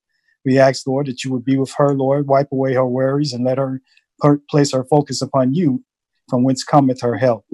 We 0.45 0.59
ask, 0.59 0.85
Lord, 0.85 1.07
that 1.07 1.23
you 1.23 1.31
would 1.31 1.45
be 1.45 1.57
with 1.57 1.73
her, 1.77 1.93
Lord, 1.93 2.27
wipe 2.27 2.51
away 2.51 2.73
her 2.73 2.85
worries 2.85 3.33
and 3.33 3.45
let 3.45 3.57
her, 3.57 3.81
her 4.21 4.41
place 4.49 4.73
her 4.73 4.83
focus 4.83 5.21
upon 5.21 5.53
you, 5.53 5.83
from 6.29 6.43
whence 6.43 6.63
cometh 6.63 7.01
her 7.01 7.17
help. 7.17 7.45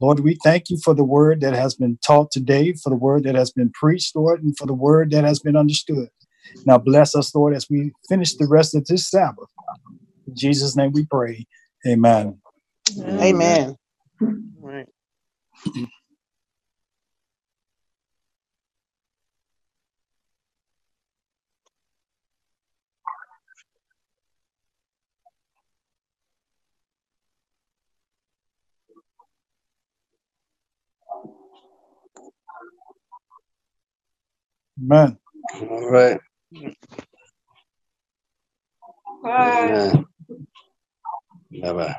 Lord, 0.00 0.20
we 0.20 0.36
thank 0.44 0.68
you 0.68 0.78
for 0.84 0.94
the 0.94 1.04
word 1.04 1.40
that 1.40 1.54
has 1.54 1.74
been 1.74 1.98
taught 2.06 2.30
today, 2.30 2.74
for 2.74 2.90
the 2.90 2.96
word 2.96 3.24
that 3.24 3.34
has 3.34 3.50
been 3.50 3.70
preached, 3.70 4.14
Lord, 4.14 4.42
and 4.42 4.56
for 4.56 4.66
the 4.66 4.74
word 4.74 5.10
that 5.12 5.24
has 5.24 5.40
been 5.40 5.56
understood. 5.56 6.08
Now 6.64 6.78
bless 6.78 7.14
us, 7.14 7.34
Lord, 7.34 7.54
as 7.54 7.68
we 7.70 7.92
finish 8.08 8.34
the 8.34 8.46
rest 8.46 8.74
of 8.74 8.84
this 8.86 9.08
Sabbath. 9.08 9.48
In 10.26 10.36
Jesus' 10.36 10.76
name 10.76 10.92
we 10.92 11.06
pray. 11.06 11.46
Amen. 11.86 12.38
Amen. 13.00 13.76
Right. 14.60 14.88
Amen. 34.82 35.18
All 35.70 35.90
right. 35.90 36.20
Amen. 39.24 40.06
Bye 41.62 41.72
bye. 41.74 41.96